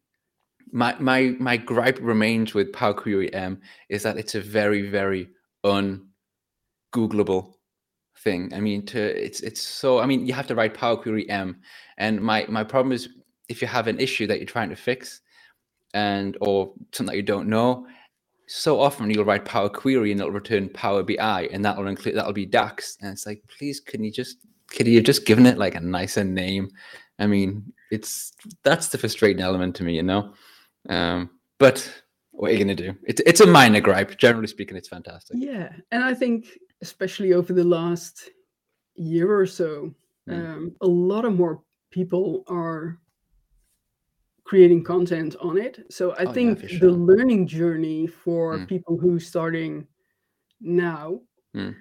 my 0.71 0.95
my 0.99 1.35
my 1.39 1.57
gripe 1.57 1.99
remains 2.01 2.53
with 2.53 2.71
Power 2.71 2.93
Query 2.93 3.33
M 3.33 3.59
is 3.89 4.03
that 4.03 4.17
it's 4.17 4.35
a 4.35 4.41
very 4.41 4.89
very 4.89 5.29
un 5.63 6.07
Googleable 6.95 7.53
thing. 8.23 8.51
I 8.53 8.59
mean, 8.59 8.85
to 8.87 8.99
it's 8.99 9.41
it's 9.41 9.61
so. 9.61 9.99
I 9.99 10.05
mean, 10.05 10.25
you 10.25 10.33
have 10.33 10.47
to 10.47 10.55
write 10.55 10.73
Power 10.73 10.97
Query 10.97 11.29
M, 11.29 11.59
and 11.97 12.19
my 12.21 12.45
my 12.49 12.63
problem 12.63 12.91
is 12.91 13.09
if 13.47 13.61
you 13.61 13.67
have 13.67 13.87
an 13.87 13.99
issue 13.99 14.27
that 14.27 14.37
you're 14.37 14.45
trying 14.45 14.69
to 14.69 14.75
fix, 14.75 15.21
and 15.93 16.37
or 16.41 16.73
something 16.91 17.13
that 17.13 17.17
you 17.17 17.23
don't 17.23 17.47
know. 17.47 17.87
So 18.47 18.79
often 18.79 19.11
you'll 19.11 19.25
write 19.25 19.45
Power 19.45 19.69
Query 19.69 20.11
and 20.11 20.19
it'll 20.19 20.31
return 20.31 20.69
Power 20.69 21.03
BI, 21.03 21.49
and 21.51 21.63
that'll 21.63 21.87
include 21.87 22.15
that'll 22.15 22.33
be 22.33 22.45
DAX, 22.45 22.97
and 23.01 23.11
it's 23.11 23.25
like, 23.25 23.43
please, 23.47 23.79
can 23.79 24.03
you 24.03 24.11
just 24.11 24.37
could 24.67 24.87
you 24.87 24.95
have 24.95 25.05
just 25.05 25.25
given 25.25 25.45
it 25.45 25.57
like 25.57 25.75
a 25.75 25.79
nicer 25.79 26.23
name? 26.23 26.69
I 27.19 27.27
mean, 27.27 27.71
it's 27.91 28.33
that's 28.63 28.89
the 28.89 28.97
frustrating 28.97 29.41
element 29.41 29.75
to 29.77 29.83
me, 29.83 29.95
you 29.95 30.03
know. 30.03 30.33
Um, 30.89 31.29
but 31.57 31.87
what 32.31 32.51
are 32.51 32.53
you 32.53 32.59
gonna 32.59 32.75
do? 32.75 32.95
It's 33.05 33.21
it's 33.25 33.41
a 33.41 33.45
minor 33.45 33.81
gripe. 33.81 34.17
Generally 34.17 34.47
speaking, 34.47 34.77
it's 34.77 34.87
fantastic. 34.87 35.37
Yeah. 35.39 35.71
And 35.91 36.03
I 36.03 36.13
think, 36.13 36.47
especially 36.81 37.33
over 37.33 37.53
the 37.53 37.63
last 37.63 38.29
year 38.95 39.37
or 39.37 39.45
so, 39.47 39.93
Mm. 40.27 40.45
um, 40.45 40.75
a 40.81 40.87
lot 40.87 41.25
of 41.25 41.33
more 41.35 41.63
people 41.91 42.43
are 42.47 42.99
creating 44.43 44.83
content 44.83 45.35
on 45.41 45.57
it. 45.57 45.85
So 45.91 46.13
I 46.13 46.15
Oh, 46.17 46.21
yeah, 46.23 46.33
think 46.33 46.59
the 46.79 46.89
learning 46.91 47.47
journey 47.47 48.07
for 48.07 48.57
Mm. 48.57 48.67
people 48.67 48.97
who 48.97 49.19
starting 49.19 49.87
now 50.61 51.21
Mm. 51.55 51.75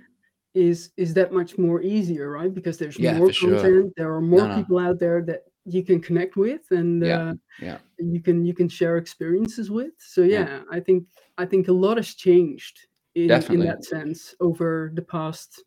is 0.55 0.93
is 0.97 1.14
that 1.14 1.33
much 1.33 1.59
more 1.59 1.83
easier, 1.83 2.31
right? 2.31 2.52
Because 2.52 2.78
there's 2.78 2.99
Yeah, 2.99 3.14
more 3.19 3.28
for 3.28 3.33
sure. 3.33 3.50
content, 3.55 3.93
there 3.97 4.12
are 4.14 4.21
more 4.21 4.49
no. 4.49 4.55
people 4.55 4.78
out 4.78 4.99
there 4.99 5.23
that 5.23 5.45
you 5.64 5.85
can 5.85 6.00
connect 6.00 6.37
with 6.37 6.71
and 6.71 7.05
Yeah, 7.05 7.19
uh, 7.31 7.35
yeah. 7.61 7.78
you 7.99 8.23
can 8.23 8.45
you 8.45 8.55
can 8.55 8.69
share 8.69 8.97
experiences 8.99 9.71
with. 9.71 9.93
So 9.99 10.23
Yeah. 10.23 10.45
yeah, 10.45 10.64
I 10.71 10.81
think 10.81 11.07
I 11.38 11.47
think 11.47 11.69
a 11.69 11.73
lot 11.73 11.97
has 11.99 12.14
changed 12.14 12.88
in, 13.25 13.31
in 13.31 13.61
that 13.61 13.85
sense 13.85 14.35
over 14.41 14.91
the 14.95 15.03
past 15.03 15.63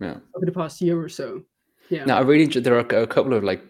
Yeah. 0.00 0.16
over 0.34 0.46
the 0.46 0.52
past 0.52 0.80
year 0.80 1.00
or 1.00 1.08
so. 1.08 1.42
Yeah. 1.88 2.04
Now, 2.04 2.18
I 2.18 2.20
really 2.22 2.44
enjoy, 2.44 2.60
there 2.60 2.76
are 2.76 3.02
a 3.02 3.06
couple 3.06 3.34
of 3.34 3.44
like, 3.44 3.62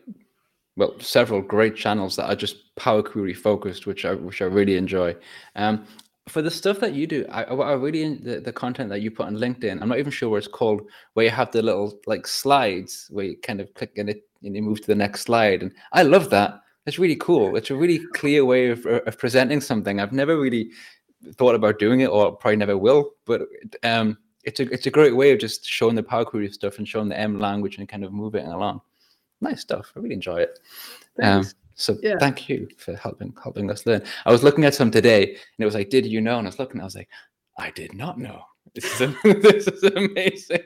well, 0.76 0.98
several 1.00 1.42
great 1.42 1.76
channels 1.76 2.16
that 2.16 2.30
are 2.30 2.36
just 2.36 2.74
Power 2.76 3.02
Query 3.02 3.34
focused, 3.34 3.86
which 3.86 4.04
I 4.04 4.14
which 4.14 4.40
I 4.40 4.46
really 4.46 4.76
enjoy. 4.76 5.14
Um, 5.56 5.84
for 6.28 6.40
the 6.40 6.50
stuff 6.50 6.78
that 6.80 6.94
you 6.94 7.06
do, 7.06 7.26
I, 7.30 7.42
I 7.42 7.72
really 7.74 8.14
the, 8.14 8.40
the 8.40 8.52
content 8.52 8.88
that 8.90 9.02
you 9.02 9.10
put 9.10 9.26
on 9.26 9.36
LinkedIn. 9.36 9.82
I'm 9.82 9.88
not 9.88 9.98
even 9.98 10.12
sure 10.12 10.30
what 10.30 10.38
it's 10.38 10.46
called, 10.46 10.82
where 11.14 11.26
you 11.26 11.30
have 11.30 11.50
the 11.50 11.62
little 11.62 11.98
like 12.06 12.26
slides 12.26 13.08
where 13.10 13.26
you 13.26 13.36
kind 13.42 13.60
of 13.60 13.74
click 13.74 13.98
and 13.98 14.08
it 14.08 14.22
and 14.42 14.56
you 14.56 14.62
move 14.62 14.80
to 14.80 14.86
the 14.86 14.94
next 14.94 15.22
slide, 15.22 15.62
and 15.62 15.72
I 15.92 16.02
love 16.04 16.30
that. 16.30 16.60
It's 16.86 16.98
really 16.98 17.16
cool. 17.16 17.56
It's 17.56 17.70
a 17.70 17.76
really 17.76 18.00
clear 18.14 18.44
way 18.44 18.70
of, 18.70 18.86
of 18.86 19.18
presenting 19.18 19.60
something. 19.60 20.00
I've 20.00 20.12
never 20.12 20.38
really 20.40 20.70
thought 21.36 21.54
about 21.54 21.78
doing 21.78 22.00
it, 22.00 22.08
or 22.10 22.32
probably 22.32 22.56
never 22.56 22.76
will. 22.76 23.12
But 23.24 23.42
um, 23.82 24.18
it's 24.44 24.60
a 24.60 24.72
it's 24.72 24.86
a 24.86 24.90
great 24.90 25.16
way 25.16 25.32
of 25.32 25.38
just 25.38 25.64
showing 25.64 25.94
the 25.94 26.02
Power 26.02 26.24
Query 26.24 26.50
stuff 26.50 26.78
and 26.78 26.88
showing 26.88 27.08
the 27.08 27.18
M 27.18 27.38
language 27.38 27.78
and 27.78 27.88
kind 27.88 28.04
of 28.04 28.12
moving 28.12 28.46
along. 28.46 28.80
Nice 29.40 29.60
stuff. 29.60 29.92
I 29.96 30.00
really 30.00 30.14
enjoy 30.14 30.38
it. 30.38 30.58
Um, 31.22 31.44
so 31.74 31.96
yeah. 32.02 32.16
thank 32.18 32.48
you 32.48 32.68
for 32.78 32.94
helping 32.96 33.34
helping 33.42 33.70
us 33.70 33.86
learn. 33.86 34.02
I 34.24 34.32
was 34.32 34.42
looking 34.42 34.64
at 34.64 34.74
some 34.74 34.90
today, 34.90 35.24
and 35.24 35.38
it 35.58 35.64
was 35.64 35.74
like, 35.74 35.90
"Did 35.90 36.06
you 36.06 36.20
know?" 36.20 36.38
And 36.38 36.46
I 36.46 36.50
was 36.50 36.58
looking, 36.58 36.80
I 36.80 36.84
was 36.84 36.94
like, 36.94 37.08
"I 37.58 37.70
did 37.70 37.94
not 37.94 38.18
know." 38.18 38.42
This 38.74 39.00
is 39.00 39.14
this 39.24 39.66
is 39.66 39.82
amazing. 39.82 40.62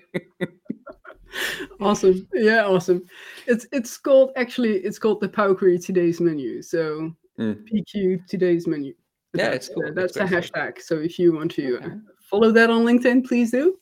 awesome, 1.80 2.28
yeah, 2.34 2.66
awesome. 2.66 3.04
It's 3.46 3.66
it's 3.72 3.96
called 3.96 4.32
actually 4.36 4.76
it's 4.78 4.98
called 4.98 5.20
the 5.20 5.28
Power 5.28 5.54
Query 5.54 5.78
today's 5.78 6.20
menu. 6.20 6.62
So 6.62 7.12
mm. 7.38 7.64
PQ 7.66 8.26
today's 8.26 8.66
menu. 8.66 8.94
Yeah, 9.38 9.50
it's 9.50 9.68
cool. 9.68 9.92
That's 9.92 10.14
the 10.14 10.20
hashtag. 10.20 10.80
So 10.80 10.96
if 10.98 11.18
you 11.18 11.34
want 11.34 11.52
to 11.52 11.76
okay. 11.76 11.88
follow 12.30 12.50
that 12.52 12.70
on 12.70 12.84
LinkedIn, 12.84 13.26
please 13.26 13.50
do. 13.50 13.78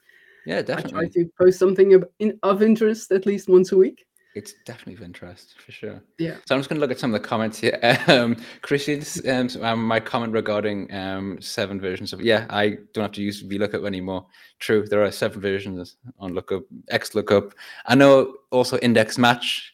Yeah, 0.46 0.62
definitely. 0.62 0.98
I 0.98 1.02
try 1.02 1.08
to 1.08 1.30
post 1.40 1.58
something 1.58 1.94
of, 1.94 2.04
in, 2.18 2.38
of 2.42 2.62
interest 2.62 3.12
at 3.12 3.24
least 3.26 3.48
once 3.48 3.72
a 3.72 3.76
week 3.76 4.04
it's 4.34 4.54
definitely 4.64 4.94
of 4.94 5.02
interest 5.02 5.54
for 5.64 5.70
sure. 5.70 6.02
Yeah. 6.18 6.36
So 6.46 6.54
I'm 6.54 6.60
just 6.60 6.68
going 6.68 6.78
to 6.78 6.80
look 6.80 6.90
at 6.90 6.98
some 6.98 7.14
of 7.14 7.22
the 7.22 7.26
comments 7.26 7.58
here. 7.58 7.78
Um, 8.06 8.36
Christian's 8.62 9.26
um, 9.26 9.48
um, 9.62 9.84
my 9.84 9.98
comment 9.98 10.32
regarding 10.32 10.92
um, 10.92 11.40
seven 11.40 11.80
versions 11.80 12.12
of 12.12 12.20
yeah, 12.20 12.46
I 12.50 12.76
don't 12.92 13.02
have 13.02 13.12
to 13.12 13.22
use 13.22 13.42
VLOOKUP 13.42 13.86
anymore. 13.86 14.26
True, 14.58 14.86
there 14.86 15.02
are 15.02 15.10
seven 15.10 15.40
versions 15.40 15.96
on 16.18 16.34
lookup, 16.34 16.64
X 16.90 17.14
lookup. 17.14 17.54
I 17.86 17.94
know 17.94 18.34
also 18.50 18.78
index 18.78 19.16
match, 19.16 19.72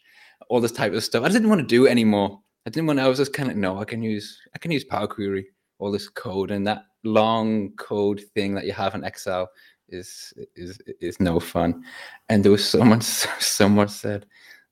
all 0.48 0.60
this 0.60 0.72
type 0.72 0.92
of 0.92 1.02
stuff. 1.02 1.24
I 1.24 1.28
didn't 1.28 1.48
want 1.48 1.60
to 1.60 1.66
do 1.66 1.86
it 1.86 1.90
anymore. 1.90 2.40
I 2.66 2.70
didn't 2.70 2.86
want. 2.86 2.98
To, 2.98 3.04
I 3.04 3.08
was 3.08 3.18
just 3.18 3.32
kind 3.32 3.50
of 3.50 3.56
no. 3.56 3.78
I 3.78 3.84
can 3.84 4.02
use 4.02 4.38
I 4.54 4.58
can 4.58 4.70
use 4.70 4.84
Power 4.84 5.06
Query, 5.06 5.46
all 5.80 5.90
this 5.90 6.08
code 6.08 6.50
and 6.50 6.66
that 6.66 6.84
long 7.02 7.70
code 7.70 8.22
thing 8.34 8.54
that 8.54 8.66
you 8.66 8.72
have 8.72 8.94
in 8.94 9.04
Excel 9.04 9.50
is 9.88 10.32
is 10.54 10.78
is 11.00 11.18
no 11.20 11.40
fun. 11.40 11.82
And 12.28 12.44
there 12.44 12.52
was 12.52 12.64
someone 12.64 13.00
someone 13.00 13.88
said 13.88 14.26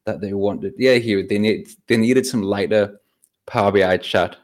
that 0.07 0.21
they 0.21 0.33
wanted. 0.33 0.75
Yeah, 0.79 0.95
here 0.95 1.27
they 1.27 1.39
need 1.39 1.69
they 1.87 1.97
needed 1.97 2.27
some 2.27 2.43
lighter 2.43 3.01
Power 3.47 3.73
BI 3.73 3.97
chat 3.99 4.37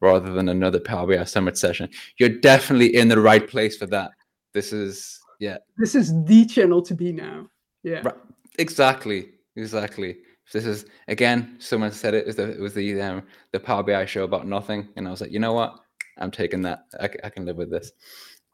rather 0.00 0.32
than 0.32 0.48
another 0.48 0.80
Power 0.80 1.06
BI 1.06 1.24
summit 1.24 1.56
session. 1.56 1.88
You're 2.18 2.28
definitely 2.28 2.94
in 2.94 3.08
the 3.08 3.20
right 3.20 3.46
place 3.48 3.76
for 3.76 3.86
that. 3.86 4.10
This 4.52 4.72
is 4.72 5.18
yeah. 5.40 5.58
This 5.76 5.94
is 5.94 6.12
the 6.24 6.44
channel 6.46 6.82
to 6.82 6.94
be 6.94 7.12
now. 7.12 7.48
Yeah. 7.82 8.02
Right. 8.02 8.14
Exactly. 8.58 9.30
Exactly. 9.56 10.18
This 10.52 10.66
is 10.66 10.86
again. 11.08 11.56
Someone 11.58 11.92
said 11.92 12.14
it 12.14 12.26
was 12.26 12.36
the 12.36 12.50
it 12.50 12.60
was 12.60 12.74
the 12.74 13.00
um, 13.00 13.22
the 13.52 13.60
Power 13.60 13.82
BI 13.82 14.06
show 14.06 14.24
about 14.24 14.46
nothing, 14.46 14.88
and 14.96 15.06
I 15.06 15.10
was 15.10 15.20
like, 15.20 15.30
you 15.30 15.38
know 15.38 15.52
what? 15.52 15.78
I'm 16.18 16.30
taking 16.30 16.62
that. 16.62 16.84
I, 17.00 17.08
I 17.24 17.30
can 17.30 17.44
live 17.46 17.56
with 17.56 17.70
this. 17.70 17.92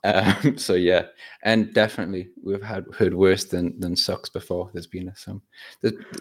Um, 0.05 0.57
so 0.59 0.75
yeah, 0.75 1.07
and 1.43 1.73
definitely 1.75 2.29
we've 2.43 2.63
had 2.63 2.85
heard 2.97 3.15
worse 3.15 3.45
than 3.45 3.79
than 3.81 3.97
sucks 3.97 4.29
before. 4.29 4.71
There's 4.73 4.87
been 4.87 5.13
some. 5.17 5.43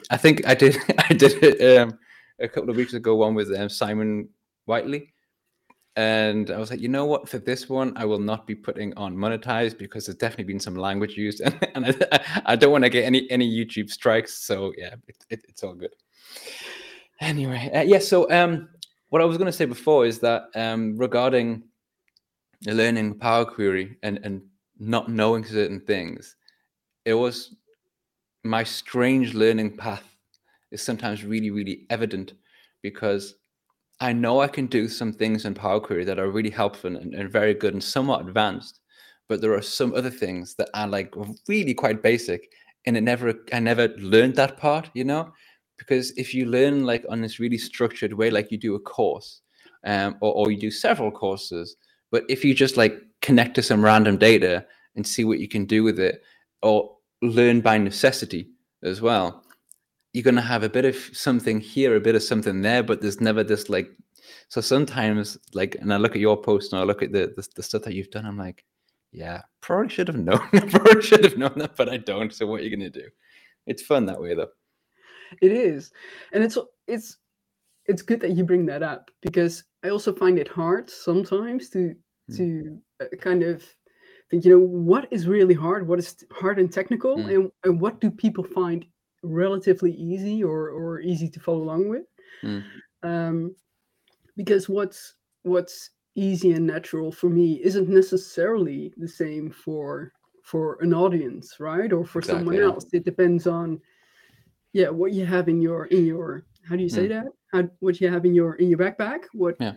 I 0.09 0.17
think 0.17 0.47
I 0.47 0.55
did 0.55 0.77
I 0.97 1.13
did 1.13 1.43
it 1.43 1.77
um, 1.77 1.99
a 2.39 2.47
couple 2.47 2.69
of 2.69 2.77
weeks 2.77 2.93
ago. 2.93 3.15
One 3.15 3.35
with 3.35 3.53
um, 3.53 3.69
Simon 3.69 4.29
Whiteley, 4.65 5.13
and 5.95 6.49
I 6.49 6.57
was 6.57 6.71
like, 6.71 6.79
you 6.79 6.87
know 6.87 7.05
what? 7.05 7.29
For 7.29 7.37
this 7.37 7.69
one, 7.69 7.93
I 7.97 8.05
will 8.05 8.19
not 8.19 8.47
be 8.47 8.55
putting 8.55 8.95
on 8.95 9.15
monetized 9.15 9.77
because 9.77 10.05
there's 10.05 10.17
definitely 10.17 10.45
been 10.45 10.59
some 10.59 10.75
language 10.75 11.15
used, 11.17 11.41
and, 11.41 11.67
and 11.75 12.07
I, 12.11 12.41
I, 12.45 12.55
don't 12.55 12.71
want 12.71 12.85
to 12.85 12.89
get 12.89 13.03
any 13.03 13.29
any 13.29 13.49
YouTube 13.49 13.91
strikes. 13.91 14.45
So 14.45 14.73
yeah, 14.77 14.95
it, 15.07 15.17
it, 15.29 15.45
it's 15.49 15.63
all 15.63 15.75
good. 15.75 15.93
Anyway, 17.19 17.69
uh, 17.73 17.81
yeah. 17.81 17.99
So 17.99 18.29
um, 18.31 18.69
what 19.13 19.21
I 19.21 19.25
was 19.25 19.37
going 19.37 19.45
to 19.45 19.55
say 19.55 19.65
before 19.65 20.07
is 20.07 20.17
that 20.21 20.45
um, 20.55 20.97
regarding 20.97 21.61
learning 22.65 23.19
Power 23.19 23.45
Query 23.45 23.95
and 24.01 24.19
and 24.23 24.41
not 24.79 25.07
knowing 25.07 25.45
certain 25.45 25.81
things, 25.81 26.35
it 27.05 27.13
was 27.13 27.55
my 28.43 28.63
strange 28.63 29.35
learning 29.35 29.77
path 29.77 30.03
is 30.71 30.81
sometimes 30.81 31.23
really 31.23 31.51
really 31.51 31.85
evident 31.91 32.33
because 32.81 33.35
I 33.99 34.13
know 34.13 34.41
I 34.41 34.47
can 34.47 34.65
do 34.65 34.87
some 34.87 35.13
things 35.13 35.45
in 35.45 35.53
Power 35.53 35.79
Query 35.79 36.05
that 36.05 36.17
are 36.17 36.31
really 36.31 36.49
helpful 36.49 36.97
and, 36.97 37.13
and 37.13 37.29
very 37.29 37.53
good 37.53 37.73
and 37.73 37.83
somewhat 37.83 38.21
advanced, 38.21 38.79
but 39.29 39.41
there 39.41 39.53
are 39.53 39.61
some 39.61 39.93
other 39.93 40.09
things 40.09 40.55
that 40.55 40.71
are 40.73 40.87
like 40.87 41.13
really 41.47 41.75
quite 41.75 42.01
basic, 42.01 42.51
and 42.87 42.97
it 42.97 43.01
never 43.01 43.35
I 43.53 43.59
never 43.59 43.89
learned 43.89 44.37
that 44.37 44.57
part, 44.57 44.89
you 44.95 45.03
know, 45.03 45.31
because 45.83 46.11
if 46.17 46.33
you 46.33 46.45
learn 46.45 46.85
like 46.85 47.05
on 47.09 47.21
this 47.21 47.39
really 47.39 47.57
structured 47.57 48.13
way, 48.13 48.29
like 48.29 48.51
you 48.51 48.57
do 48.57 48.75
a 48.75 48.79
course, 48.79 49.41
um, 49.85 50.15
or, 50.21 50.33
or 50.33 50.51
you 50.51 50.57
do 50.57 50.71
several 50.71 51.11
courses, 51.11 51.75
but 52.09 52.23
if 52.29 52.45
you 52.45 52.53
just 52.53 52.77
like 52.77 53.01
connect 53.21 53.55
to 53.55 53.61
some 53.61 53.83
random 53.83 54.17
data 54.17 54.65
and 54.95 55.05
see 55.05 55.25
what 55.25 55.39
you 55.39 55.47
can 55.47 55.65
do 55.65 55.83
with 55.83 55.99
it, 55.99 56.21
or 56.61 56.95
learn 57.21 57.59
by 57.59 57.77
necessity 57.77 58.47
as 58.83 59.01
well, 59.01 59.43
you're 60.13 60.23
going 60.23 60.35
to 60.35 60.41
have 60.41 60.63
a 60.63 60.69
bit 60.69 60.85
of 60.85 60.95
something 61.11 61.59
here, 61.59 61.95
a 61.95 61.99
bit 61.99 62.15
of 62.15 62.23
something 62.23 62.61
there, 62.61 62.81
but 62.81 63.01
there's 63.01 63.19
never 63.19 63.43
this 63.43 63.69
like. 63.69 63.91
So 64.47 64.61
sometimes, 64.61 65.37
like, 65.53 65.75
and 65.81 65.93
I 65.93 65.97
look 65.97 66.15
at 66.15 66.21
your 66.21 66.37
post 66.37 66.71
and 66.71 66.81
I 66.81 66.85
look 66.85 67.01
at 67.01 67.11
the, 67.11 67.33
the, 67.35 67.45
the 67.55 67.63
stuff 67.63 67.81
that 67.83 67.93
you've 67.93 68.11
done, 68.11 68.25
I'm 68.25 68.37
like, 68.37 68.63
yeah, 69.11 69.41
probably 69.59 69.89
should 69.89 70.07
have 70.07 70.17
known. 70.17 70.47
probably 70.69 71.01
should 71.01 71.23
have 71.23 71.37
known 71.37 71.57
that, 71.57 71.75
but 71.75 71.89
I 71.89 71.97
don't. 71.97 72.33
So 72.33 72.45
what 72.45 72.61
are 72.61 72.63
you 72.63 72.69
going 72.69 72.91
to 72.91 73.01
do? 73.01 73.07
It's 73.67 73.81
fun 73.81 74.05
that 74.05 74.21
way, 74.21 74.33
though. 74.33 74.49
It 75.41 75.51
is, 75.51 75.91
and 76.31 76.43
it's 76.43 76.57
it's 76.87 77.17
it's 77.85 78.01
good 78.01 78.21
that 78.21 78.31
you 78.31 78.43
bring 78.43 78.65
that 78.67 78.83
up 78.83 79.11
because 79.21 79.63
I 79.83 79.89
also 79.89 80.13
find 80.13 80.39
it 80.39 80.47
hard 80.47 80.89
sometimes 80.89 81.69
to 81.71 81.95
mm. 82.31 82.37
to 82.37 82.79
uh, 83.01 83.15
kind 83.19 83.43
of 83.43 83.63
think, 84.29 84.45
you 84.45 84.51
know, 84.51 84.65
what 84.65 85.07
is 85.11 85.27
really 85.27 85.53
hard, 85.53 85.87
what 85.87 85.99
is 85.99 86.15
hard 86.31 86.59
and 86.59 86.71
technical, 86.71 87.17
mm. 87.17 87.33
and, 87.33 87.51
and 87.63 87.79
what 87.79 87.99
do 87.99 88.09
people 88.09 88.43
find 88.43 88.85
relatively 89.21 89.91
easy 89.91 90.43
or 90.43 90.69
or 90.69 90.99
easy 90.99 91.29
to 91.29 91.39
follow 91.39 91.61
along 91.61 91.89
with? 91.89 92.03
Mm. 92.43 92.63
Um, 93.03 93.55
because 94.35 94.67
what's 94.67 95.15
what's 95.43 95.91
easy 96.15 96.53
and 96.53 96.67
natural 96.67 97.11
for 97.11 97.29
me 97.29 97.59
isn't 97.63 97.89
necessarily 97.89 98.93
the 98.97 99.07
same 99.07 99.49
for 99.49 100.11
for 100.43 100.77
an 100.81 100.93
audience, 100.93 101.55
right? 101.59 101.91
Or 101.91 102.05
for 102.05 102.19
exactly, 102.19 102.39
someone 102.39 102.63
else. 102.63 102.85
It 102.93 103.05
depends 103.05 103.47
on 103.47 103.79
yeah, 104.73 104.89
what 104.89 105.13
you 105.13 105.25
have 105.25 105.47
in 105.47 105.61
your 105.61 105.85
in 105.85 106.05
your 106.05 106.45
how 106.67 106.75
do 106.75 106.83
you 106.83 106.89
say 106.89 107.07
mm. 107.07 107.09
that? 107.09 107.27
How 107.51 107.69
what 107.79 108.01
you 108.01 108.09
have 108.09 108.25
in 108.25 108.33
your 108.35 108.55
in 108.55 108.69
your 108.69 108.79
backpack? 108.79 109.21
What 109.33 109.55
yeah 109.59 109.73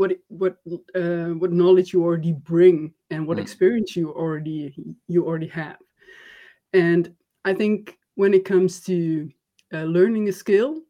what 0.00 0.16
what 0.28 0.56
uh, 0.94 1.34
what 1.40 1.52
knowledge 1.52 1.92
you 1.92 2.02
already 2.02 2.32
bring 2.32 2.90
and 3.10 3.26
what 3.26 3.36
mm. 3.36 3.42
experience 3.42 3.94
you 3.94 4.10
already 4.10 4.74
you 5.08 5.26
already 5.26 5.46
have 5.46 5.76
and 6.72 7.14
i 7.44 7.52
think 7.52 7.98
when 8.14 8.32
it 8.32 8.46
comes 8.46 8.80
to 8.80 9.28
uh, 9.74 9.82
learning 9.82 10.26
a 10.30 10.32
skill 10.32 10.80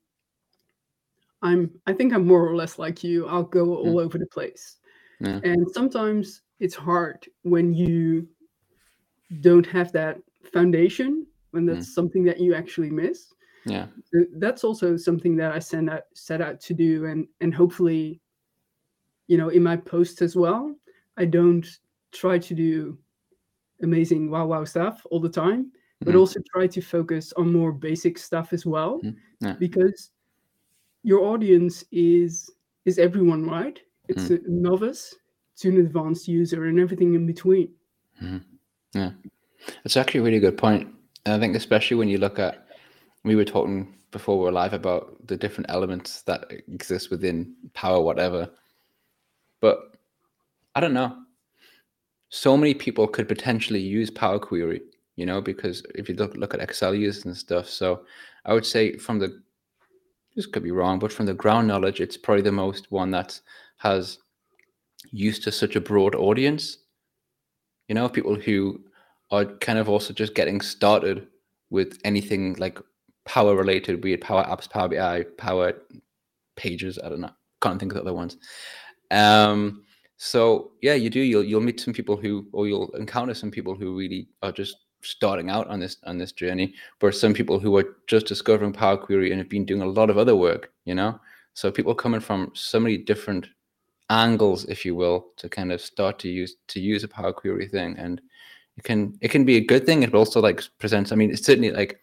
i'm 1.42 1.70
i 1.88 1.92
think 1.92 2.12
i'm 2.12 2.24
more 2.24 2.46
or 2.48 2.54
less 2.54 2.78
like 2.78 3.02
you 3.02 3.26
i'll 3.26 3.42
go 3.42 3.74
all 3.74 3.96
mm. 3.96 4.04
over 4.04 4.16
the 4.16 4.26
place 4.26 4.76
yeah. 5.18 5.40
and 5.42 5.68
sometimes 5.72 6.42
it's 6.60 6.76
hard 6.76 7.26
when 7.42 7.74
you 7.74 8.28
don't 9.40 9.66
have 9.66 9.90
that 9.90 10.18
foundation 10.52 11.26
when 11.52 11.66
that's 11.66 11.88
mm. 11.88 11.94
something 11.94 12.24
that 12.24 12.40
you 12.40 12.54
actually 12.54 12.90
miss 12.90 13.32
yeah 13.66 13.86
so 14.12 14.24
that's 14.36 14.64
also 14.64 14.96
something 14.96 15.36
that 15.36 15.52
i 15.52 15.58
set 15.58 15.88
out 15.88 16.02
set 16.14 16.40
out 16.40 16.60
to 16.60 16.74
do 16.74 17.06
and 17.06 17.26
and 17.40 17.54
hopefully 17.54 18.20
you 19.26 19.36
know 19.36 19.48
in 19.48 19.62
my 19.62 19.76
posts 19.76 20.22
as 20.22 20.34
well 20.34 20.74
i 21.18 21.24
don't 21.24 21.66
try 22.12 22.38
to 22.38 22.54
do 22.54 22.98
amazing 23.82 24.30
wow 24.30 24.46
wow 24.46 24.64
stuff 24.64 25.04
all 25.10 25.20
the 25.20 25.28
time 25.28 25.64
mm-hmm. 25.64 26.04
but 26.04 26.14
also 26.14 26.40
try 26.52 26.66
to 26.66 26.80
focus 26.80 27.32
on 27.36 27.52
more 27.52 27.72
basic 27.72 28.18
stuff 28.18 28.52
as 28.52 28.64
well 28.64 29.00
mm-hmm. 29.04 29.46
yeah. 29.46 29.54
because 29.54 30.10
your 31.02 31.20
audience 31.20 31.84
is 31.92 32.50
is 32.86 32.98
everyone 32.98 33.48
right 33.48 33.78
it's 34.08 34.24
mm-hmm. 34.24 34.46
a 34.46 34.50
novice 34.50 35.14
to 35.56 35.68
an 35.68 35.78
advanced 35.78 36.26
user 36.26 36.64
and 36.64 36.80
everything 36.80 37.14
in 37.14 37.26
between 37.26 37.70
mm-hmm. 38.22 38.38
yeah 38.94 39.10
it's 39.84 39.96
actually 39.96 40.20
a 40.20 40.22
really 40.22 40.40
good 40.40 40.56
point 40.56 40.88
and 41.24 41.34
i 41.34 41.38
think 41.38 41.56
especially 41.56 41.96
when 41.96 42.08
you 42.08 42.18
look 42.18 42.38
at 42.38 42.66
we 43.24 43.36
were 43.36 43.44
talking 43.44 43.94
before 44.10 44.38
we 44.38 44.44
were 44.44 44.52
live 44.52 44.72
about 44.72 45.16
the 45.26 45.36
different 45.36 45.70
elements 45.70 46.22
that 46.22 46.50
exist 46.68 47.10
within 47.10 47.54
power 47.74 48.00
whatever 48.00 48.50
but 49.60 49.90
I 50.74 50.80
don't 50.80 50.94
know. 50.94 51.16
So 52.28 52.56
many 52.56 52.74
people 52.74 53.06
could 53.06 53.28
potentially 53.28 53.80
use 53.80 54.10
Power 54.10 54.38
Query, 54.38 54.82
you 55.16 55.26
know, 55.26 55.40
because 55.40 55.82
if 55.94 56.08
you 56.08 56.14
look 56.14 56.34
look 56.36 56.54
at 56.54 56.60
Excel 56.60 56.94
use 56.94 57.24
and 57.24 57.36
stuff. 57.36 57.68
So 57.68 58.02
I 58.44 58.54
would 58.54 58.66
say 58.66 58.96
from 58.96 59.18
the 59.18 59.42
this 60.36 60.46
could 60.46 60.62
be 60.62 60.70
wrong, 60.70 60.98
but 60.98 61.12
from 61.12 61.26
the 61.26 61.34
ground 61.34 61.66
knowledge, 61.66 62.00
it's 62.00 62.16
probably 62.16 62.42
the 62.42 62.52
most 62.52 62.90
one 62.92 63.10
that 63.10 63.40
has 63.78 64.18
used 65.10 65.42
to 65.42 65.52
such 65.52 65.74
a 65.74 65.80
broad 65.80 66.14
audience. 66.14 66.78
You 67.88 67.96
know, 67.96 68.08
people 68.08 68.36
who 68.36 68.80
are 69.30 69.44
kind 69.44 69.78
of 69.78 69.88
also 69.88 70.12
just 70.12 70.34
getting 70.34 70.60
started 70.60 71.26
with 71.70 71.98
anything 72.04 72.54
like 72.54 72.78
power 73.24 73.54
related, 73.54 74.00
be 74.00 74.12
it 74.12 74.20
Power 74.20 74.44
Apps, 74.44 74.68
Power 74.68 74.88
BI, 74.88 75.24
Power 75.36 75.74
Pages. 76.56 76.98
I 77.02 77.08
don't 77.08 77.20
know. 77.20 77.30
Can't 77.62 77.78
think 77.78 77.92
of 77.92 77.96
the 77.96 78.02
other 78.02 78.14
ones. 78.14 78.36
Um, 79.10 79.84
so 80.16 80.72
yeah, 80.82 80.94
you 80.94 81.10
do. 81.10 81.20
You'll 81.20 81.44
you'll 81.44 81.60
meet 81.60 81.80
some 81.80 81.94
people 81.94 82.16
who, 82.16 82.46
or 82.52 82.66
you'll 82.66 82.90
encounter 82.96 83.34
some 83.34 83.50
people 83.50 83.74
who 83.74 83.96
really 83.96 84.28
are 84.42 84.52
just 84.52 84.76
starting 85.02 85.48
out 85.48 85.66
on 85.68 85.80
this 85.80 85.96
on 86.04 86.18
this 86.18 86.32
journey. 86.32 86.74
But 86.98 87.14
some 87.14 87.32
people 87.32 87.58
who 87.58 87.76
are 87.76 87.96
just 88.06 88.26
discovering 88.26 88.72
Power 88.72 88.96
Query 88.96 89.30
and 89.30 89.38
have 89.38 89.48
been 89.48 89.64
doing 89.64 89.82
a 89.82 89.86
lot 89.86 90.10
of 90.10 90.18
other 90.18 90.36
work. 90.36 90.72
You 90.84 90.94
know, 90.94 91.20
so 91.54 91.70
people 91.70 91.94
coming 91.94 92.20
from 92.20 92.50
so 92.54 92.80
many 92.80 92.96
different 92.98 93.46
angles, 94.10 94.64
if 94.66 94.84
you 94.84 94.94
will, 94.94 95.28
to 95.36 95.48
kind 95.48 95.72
of 95.72 95.80
start 95.80 96.18
to 96.20 96.28
use 96.28 96.56
to 96.68 96.80
use 96.80 97.04
a 97.04 97.08
Power 97.08 97.32
Query 97.32 97.68
thing, 97.68 97.96
and 97.96 98.20
it 98.80 98.84
can 98.84 99.18
it 99.20 99.30
can 99.30 99.44
be 99.44 99.56
a 99.58 99.64
good 99.64 99.84
thing. 99.84 100.02
It 100.02 100.14
also 100.14 100.40
like 100.40 100.62
presents. 100.78 101.12
I 101.12 101.14
mean, 101.14 101.30
it's 101.30 101.44
certainly 101.44 101.70
like 101.70 102.00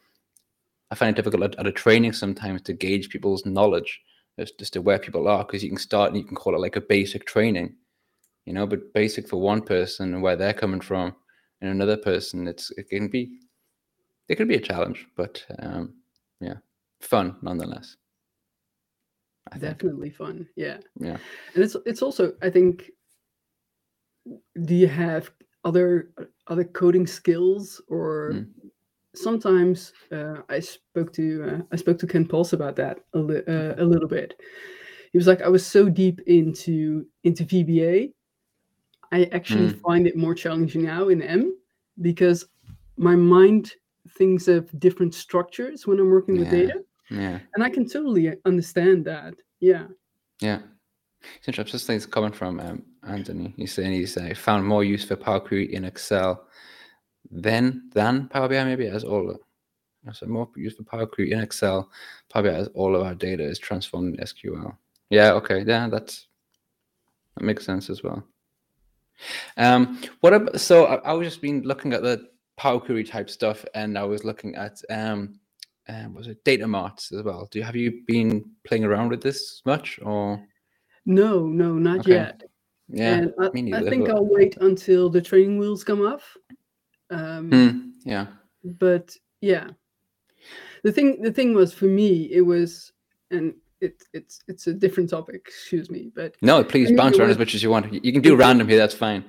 I 0.92 0.96
find 0.96 1.10
it 1.10 1.16
difficult 1.20 1.42
at, 1.42 1.60
at 1.60 1.66
a 1.66 1.72
training 1.72 2.14
sometimes 2.14 2.62
to 2.64 2.74
gauge 2.74 3.10
people's 3.10 3.48
knowledge 3.48 4.00
as 4.38 4.52
just 4.52 4.74
to 4.74 4.82
where 4.84 5.00
people 5.00 5.28
are 5.28 5.44
because 5.44 5.64
you 5.64 5.70
can 5.70 5.80
start 5.80 6.10
and 6.12 6.18
you 6.18 6.24
can 6.24 6.36
call 6.36 6.54
it 6.54 6.62
like 6.62 6.76
a 6.76 6.82
basic 6.82 7.26
training 7.26 7.74
you 8.46 8.54
know 8.54 8.68
but 8.68 8.94
basic 8.94 9.28
for 9.28 9.42
one 9.42 9.60
person 9.60 10.14
and 10.14 10.22
where 10.22 10.36
they're 10.36 10.54
coming 10.54 10.80
from 10.80 11.16
and 11.62 11.72
another 11.72 11.98
person 11.98 12.48
it's 12.48 12.70
it 12.78 12.88
can 12.90 13.08
be 13.08 13.40
it 14.30 14.36
can 14.36 14.48
be 14.48 14.56
a 14.56 14.60
challenge 14.60 15.08
but 15.16 15.44
um 15.58 15.96
yeah 16.40 16.58
fun 17.02 17.36
nonetheless 17.42 17.98
I 19.52 19.58
definitely 19.58 20.12
fun 20.12 20.48
yeah 20.56 20.78
yeah 21.00 21.18
and 21.56 21.64
it's 21.64 21.76
it's 21.88 22.04
also 22.04 22.34
i 22.44 22.52
think 22.52 22.92
do 24.64 24.76
you 24.76 24.88
have 24.88 25.32
other 25.64 26.12
other 26.48 26.64
coding 26.64 27.08
skills 27.08 27.82
or 27.90 28.32
mm. 28.34 28.48
sometimes 29.16 29.94
uh, 30.12 30.38
i 30.50 30.60
spoke 30.60 31.14
to 31.14 31.44
uh, 31.44 31.62
i 31.72 31.76
spoke 31.76 32.00
to 32.00 32.08
ken 32.08 32.26
Puls 32.26 32.54
about 32.54 32.76
that 32.76 33.00
a, 33.14 33.20
li- 33.20 33.44
uh, 33.48 33.76
a 33.78 33.86
little 33.86 34.08
bit 34.08 34.40
he 35.12 35.18
was 35.18 35.28
like 35.28 35.42
i 35.42 35.48
was 35.48 35.66
so 35.66 35.90
deep 35.90 36.22
into 36.28 37.06
into 37.24 37.44
vba 37.46 38.12
I 39.12 39.30
actually 39.32 39.70
mm. 39.70 39.82
find 39.82 40.08
it 40.08 40.16
more 40.16 40.36
challenging 40.36 40.84
now 40.84 41.10
in 41.10 41.22
M 41.22 41.58
because 42.02 42.46
my 42.98 43.16
mind 43.16 43.74
thinks 44.18 44.48
of 44.48 44.78
different 44.80 45.14
structures 45.14 45.88
when 45.88 46.00
I'm 46.00 46.10
working 46.10 46.36
yeah. 46.36 46.42
with 46.42 46.52
data. 46.52 46.84
Yeah. 47.10 47.40
And 47.56 47.64
I 47.64 47.70
can 47.70 47.88
totally 47.88 48.34
understand 48.46 49.06
that. 49.06 49.36
Yeah. 49.60 49.86
Yeah. 50.42 50.60
It's 51.38 51.48
interesting. 51.48 51.78
This 51.78 51.86
thing's 51.88 52.06
coming 52.06 52.32
from 52.32 52.60
um, 52.60 52.84
Anthony. 53.08 53.54
He's 53.58 53.74
saying 53.74 53.94
he's 53.94 54.18
uh, 54.18 54.34
found 54.36 54.66
more 54.66 54.84
use 54.84 55.06
for 55.06 55.16
Power 55.16 55.40
Query 55.40 55.74
in 55.74 55.86
Excel 55.86 56.48
than 57.30 57.90
than 57.94 58.28
Power 58.30 58.48
BI 58.48 58.64
maybe 58.64 58.88
as 58.88 59.04
all. 59.04 59.36
So 60.14 60.26
more 60.26 60.48
use 60.56 60.76
for 60.76 60.84
Power 60.84 61.06
Query 61.06 61.32
in 61.32 61.40
Excel. 61.40 61.90
Power 62.30 62.44
BI 62.44 62.50
as 62.50 62.68
all 62.70 62.96
of 62.96 63.02
our 63.02 63.16
data 63.16 63.44
is 63.44 63.60
transformed 63.60 64.16
in 64.16 64.26
SQL. 64.26 64.76
Yeah. 65.10 65.32
Okay. 65.34 65.64
Yeah. 65.66 65.90
That's 65.90 66.28
that 67.36 67.44
makes 67.44 67.66
sense 67.66 67.90
as 67.90 68.04
well. 68.04 68.24
Um, 69.58 70.00
what 70.22 70.34
about, 70.34 70.60
so 70.60 70.86
I, 70.86 70.96
I, 70.98 71.14
was 71.14 71.28
just 71.28 71.42
been 71.42 71.64
looking 71.64 71.94
at 71.94 72.04
the 72.04 72.30
Power 72.56 72.80
Query 72.80 73.04
type 73.04 73.30
stuff, 73.30 73.66
and 73.74 73.98
I 73.98 74.04
was 74.04 74.24
looking 74.24 74.56
at 74.56 74.80
um, 74.90 75.40
um, 75.90 76.14
was 76.14 76.28
it 76.28 76.44
data 76.44 76.68
marts 76.68 77.12
as 77.12 77.24
well? 77.24 77.48
Do 77.50 77.60
you 77.60 77.66
have 77.66 77.76
you 77.76 78.04
been 78.06 78.46
playing 78.64 78.84
around 78.84 79.10
with 79.10 79.22
this 79.22 79.62
much 79.66 80.00
or? 80.02 80.44
No, 81.06 81.48
no, 81.48 81.74
not 81.74 82.00
okay. 82.00 82.12
yet. 82.12 82.44
Yeah, 82.90 83.14
and 83.14 83.34
I, 83.40 83.78
I 83.78 83.90
think 83.90 84.10
I'll 84.10 84.26
wait 84.26 84.58
until 84.58 85.10
the 85.10 85.22
training 85.22 85.58
wheels 85.58 85.84
come 85.84 86.06
off. 86.06 86.38
Um, 87.10 87.50
hmm, 87.50 88.10
yeah, 88.10 88.28
but 88.64 89.16
yeah, 89.42 89.68
the 90.84 90.92
thing 90.92 91.22
the 91.22 91.32
thing 91.32 91.54
was 91.54 91.74
for 91.74 91.86
me 91.86 92.30
it 92.32 92.42
was 92.42 92.92
and 93.32 93.54
it, 93.82 94.04
it's 94.14 94.42
it's 94.48 94.68
a 94.68 94.74
different 94.74 95.10
topic. 95.10 95.36
Excuse 95.36 95.90
me, 95.90 96.12
but 96.16 96.36
no, 96.42 96.64
please 96.64 96.92
bounce 96.92 97.18
around 97.20 97.30
as 97.30 97.38
much 97.38 97.56
as 97.56 97.64
you 97.64 97.70
want. 97.70 97.94
You 97.94 98.14
can 98.14 98.22
do 98.22 98.36
random 98.46 98.68
here. 98.68 98.78
That's 98.78 98.96
fine. 98.96 99.24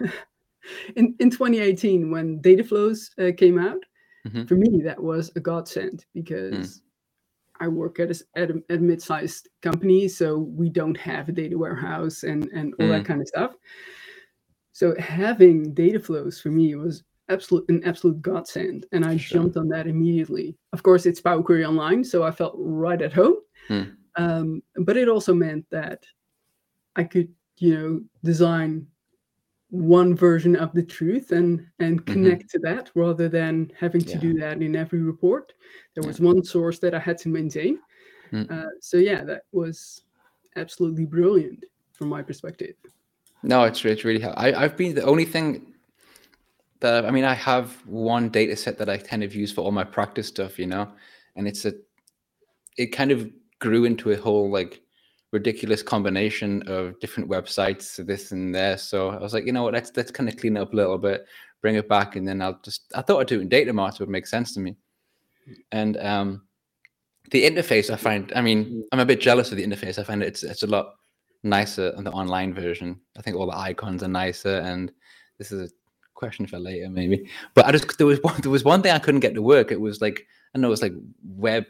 in 0.96 1.14
in 1.20 1.30
2018, 1.30 2.10
when 2.10 2.40
data 2.40 2.64
flows 2.64 3.10
uh, 3.18 3.30
came 3.36 3.58
out, 3.58 3.82
mm-hmm. 4.26 4.44
for 4.44 4.56
me 4.56 4.82
that 4.82 5.02
was 5.02 5.30
a 5.36 5.40
godsend 5.40 6.04
because 6.14 6.54
mm. 6.54 6.80
I 7.60 7.68
work 7.68 8.00
at 8.00 8.10
a, 8.10 8.24
at 8.36 8.50
a, 8.50 8.62
at 8.70 8.78
a 8.78 8.82
mid-sized 8.82 9.48
company, 9.62 10.08
so 10.08 10.38
we 10.38 10.68
don't 10.68 10.96
have 10.96 11.28
a 11.28 11.32
data 11.32 11.56
warehouse 11.56 12.22
and 12.22 12.48
and 12.54 12.74
all 12.78 12.86
mm. 12.86 12.90
that 12.90 13.04
kind 13.04 13.20
of 13.20 13.28
stuff. 13.28 13.54
So 14.72 14.94
having 14.98 15.74
data 15.74 15.98
flows 15.98 16.40
for 16.40 16.50
me 16.50 16.74
was 16.76 17.02
absolute 17.28 17.68
an 17.68 17.82
absolute 17.84 18.22
godsend, 18.22 18.86
and 18.92 19.04
I 19.04 19.16
sure. 19.16 19.40
jumped 19.40 19.56
on 19.56 19.68
that 19.68 19.86
immediately. 19.86 20.56
Of 20.72 20.82
course, 20.82 21.06
it's 21.06 21.20
Power 21.20 21.42
Query 21.42 21.64
Online, 21.64 22.04
so 22.04 22.22
I 22.22 22.30
felt 22.30 22.54
right 22.56 23.02
at 23.02 23.12
home. 23.12 23.36
Hmm. 23.66 23.82
Um, 24.16 24.62
but 24.76 24.96
it 24.96 25.08
also 25.08 25.34
meant 25.34 25.66
that 25.70 26.04
I 26.96 27.04
could, 27.04 27.28
you 27.58 27.74
know, 27.74 28.00
design 28.24 28.86
one 29.70 30.14
version 30.14 30.56
of 30.56 30.72
the 30.72 30.82
truth 30.82 31.32
and 31.32 31.66
and 31.78 32.04
mm-hmm. 32.04 32.12
connect 32.12 32.42
mm-hmm. 32.44 32.58
to 32.58 32.74
that 32.74 32.90
rather 32.94 33.28
than 33.28 33.70
having 33.78 34.00
to 34.00 34.12
yeah. 34.12 34.18
do 34.18 34.34
that 34.34 34.62
in 34.62 34.74
every 34.74 35.00
report. 35.00 35.52
There 35.94 36.06
was 36.06 36.18
yeah. 36.18 36.26
one 36.26 36.42
source 36.42 36.78
that 36.80 36.94
I 36.94 36.98
had 36.98 37.18
to 37.18 37.28
maintain. 37.28 37.78
Mm. 38.32 38.50
Uh, 38.50 38.70
so 38.80 38.96
yeah, 38.96 39.24
that 39.24 39.42
was 39.52 40.02
absolutely 40.56 41.06
brilliant 41.06 41.64
from 41.92 42.08
my 42.08 42.22
perspective. 42.22 42.74
No, 43.42 43.64
it's 43.64 43.84
it's 43.84 44.04
really 44.04 44.20
helpful. 44.20 44.44
I, 44.44 44.52
I've 44.52 44.76
been 44.76 44.94
the 44.94 45.04
only 45.04 45.24
thing 45.24 45.74
that 46.80 47.04
I 47.04 47.10
mean, 47.10 47.24
I 47.24 47.34
have 47.34 47.74
one 47.86 48.28
data 48.28 48.56
set 48.56 48.78
that 48.78 48.88
I 48.88 48.98
kind 48.98 49.22
of 49.22 49.34
use 49.34 49.52
for 49.52 49.62
all 49.62 49.72
my 49.72 49.84
practice 49.84 50.28
stuff, 50.28 50.58
you 50.58 50.66
know, 50.66 50.90
and 51.36 51.46
it's 51.46 51.64
a 51.64 51.74
it 52.76 52.86
kind 52.86 53.10
of 53.10 53.30
grew 53.58 53.84
into 53.84 54.10
a 54.12 54.16
whole 54.16 54.50
like 54.50 54.80
ridiculous 55.32 55.82
combination 55.82 56.62
of 56.68 56.98
different 57.00 57.28
websites, 57.28 58.04
this 58.06 58.32
and 58.32 58.54
there. 58.54 58.78
So 58.78 59.10
I 59.10 59.18
was 59.18 59.34
like, 59.34 59.46
you 59.46 59.52
know 59.52 59.62
what, 59.62 59.74
let's 59.74 59.92
let's 59.96 60.10
kind 60.10 60.28
of 60.28 60.36
clean 60.36 60.56
it 60.56 60.60
up 60.60 60.72
a 60.72 60.76
little 60.76 60.98
bit, 60.98 61.26
bring 61.60 61.74
it 61.74 61.88
back, 61.88 62.16
and 62.16 62.26
then 62.26 62.40
I'll 62.40 62.58
just 62.62 62.92
I 62.94 63.02
thought 63.02 63.20
I'd 63.20 63.26
do 63.26 63.38
it 63.38 63.42
in 63.42 63.48
data 63.48 63.72
marts 63.72 64.00
would 64.00 64.08
make 64.08 64.26
sense 64.26 64.54
to 64.54 64.60
me. 64.60 64.76
And 65.72 65.96
um 65.98 66.42
the 67.30 67.44
interface 67.44 67.90
I 67.90 67.96
find, 67.96 68.32
I 68.34 68.40
mean, 68.40 68.84
I'm 68.90 69.00
a 69.00 69.06
bit 69.06 69.20
jealous 69.20 69.50
of 69.50 69.58
the 69.58 69.66
interface. 69.66 69.98
I 69.98 70.04
find 70.04 70.22
it's 70.22 70.42
it's 70.42 70.62
a 70.62 70.66
lot 70.66 70.94
nicer 71.42 71.92
on 71.96 72.04
the 72.04 72.12
online 72.12 72.54
version. 72.54 72.98
I 73.16 73.22
think 73.22 73.36
all 73.36 73.46
the 73.46 73.56
icons 73.56 74.02
are 74.02 74.08
nicer, 74.08 74.60
and 74.60 74.90
this 75.38 75.52
is 75.52 75.70
a 75.70 75.72
question 76.14 76.46
for 76.46 76.58
later 76.58 76.88
maybe. 76.88 77.28
But 77.54 77.66
I 77.66 77.72
just 77.72 77.98
there 77.98 78.06
was 78.06 78.20
one 78.22 78.40
there 78.40 78.50
was 78.50 78.64
one 78.64 78.82
thing 78.82 78.92
I 78.92 78.98
couldn't 78.98 79.20
get 79.20 79.34
to 79.34 79.42
work. 79.42 79.72
It 79.72 79.80
was 79.80 80.00
like 80.00 80.26
I 80.54 80.58
know 80.58 80.68
it 80.68 80.70
was 80.70 80.82
like 80.82 80.94
web 81.22 81.66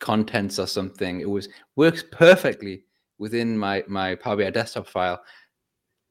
contents 0.00 0.58
or 0.58 0.66
something. 0.66 1.20
It 1.20 1.28
was 1.28 1.48
works 1.76 2.04
perfectly 2.10 2.84
within 3.18 3.56
my 3.56 3.84
my 3.88 4.14
Power 4.14 4.36
BI 4.36 4.50
desktop 4.50 4.86
file, 4.86 5.20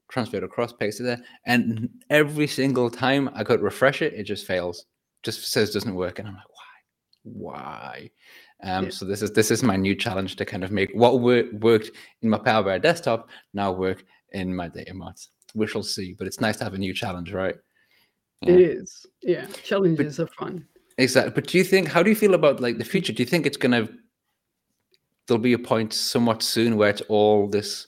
transferred 0.09 0.43
across, 0.43 0.73
pasted 0.73 1.05
there, 1.05 1.21
and 1.45 1.89
every 2.09 2.47
single 2.47 2.89
time 2.89 3.29
I 3.33 3.43
could 3.43 3.61
refresh 3.61 4.01
it, 4.01 4.13
it 4.13 4.23
just 4.23 4.45
fails, 4.45 4.85
just 5.23 5.51
says 5.51 5.71
doesn't 5.71 5.95
work, 5.95 6.19
and 6.19 6.27
I'm 6.27 6.35
like, 6.35 6.49
why, 7.23 7.51
why? 7.51 8.09
Um, 8.63 8.85
yeah. 8.85 8.89
So 8.91 9.05
this 9.05 9.21
is 9.21 9.31
this 9.31 9.51
is 9.51 9.63
my 9.63 9.75
new 9.75 9.95
challenge 9.95 10.35
to 10.37 10.45
kind 10.45 10.63
of 10.63 10.71
make 10.71 10.91
what 10.93 11.19
wor- 11.19 11.49
worked 11.59 11.91
in 12.21 12.29
my 12.29 12.37
Power 12.37 12.63
BI 12.63 12.77
desktop 12.79 13.29
now 13.53 13.71
work 13.71 14.03
in 14.31 14.55
my 14.55 14.67
data 14.69 14.93
marts. 14.93 15.29
We 15.53 15.67
shall 15.67 15.83
see, 15.83 16.15
but 16.17 16.27
it's 16.27 16.41
nice 16.41 16.57
to 16.57 16.63
have 16.63 16.73
a 16.73 16.79
new 16.79 16.93
challenge, 16.93 17.31
right? 17.31 17.55
Yeah. 18.41 18.53
It 18.53 18.61
is, 18.61 19.05
yeah. 19.21 19.45
Challenges 19.63 20.17
but, 20.17 20.23
are 20.23 20.33
fun. 20.33 20.67
Exactly. 20.97 21.31
But 21.33 21.47
do 21.47 21.57
you 21.57 21.63
think 21.63 21.87
how 21.87 22.03
do 22.03 22.09
you 22.09 22.15
feel 22.15 22.33
about 22.33 22.59
like 22.59 22.77
the 22.77 22.85
future? 22.85 23.13
Do 23.13 23.23
you 23.23 23.29
think 23.29 23.45
it's 23.45 23.57
gonna 23.57 23.87
there'll 25.27 25.41
be 25.41 25.53
a 25.53 25.59
point 25.59 25.93
somewhat 25.93 26.43
soon 26.43 26.77
where 26.77 26.89
it's 26.89 27.01
all 27.09 27.47
this 27.47 27.87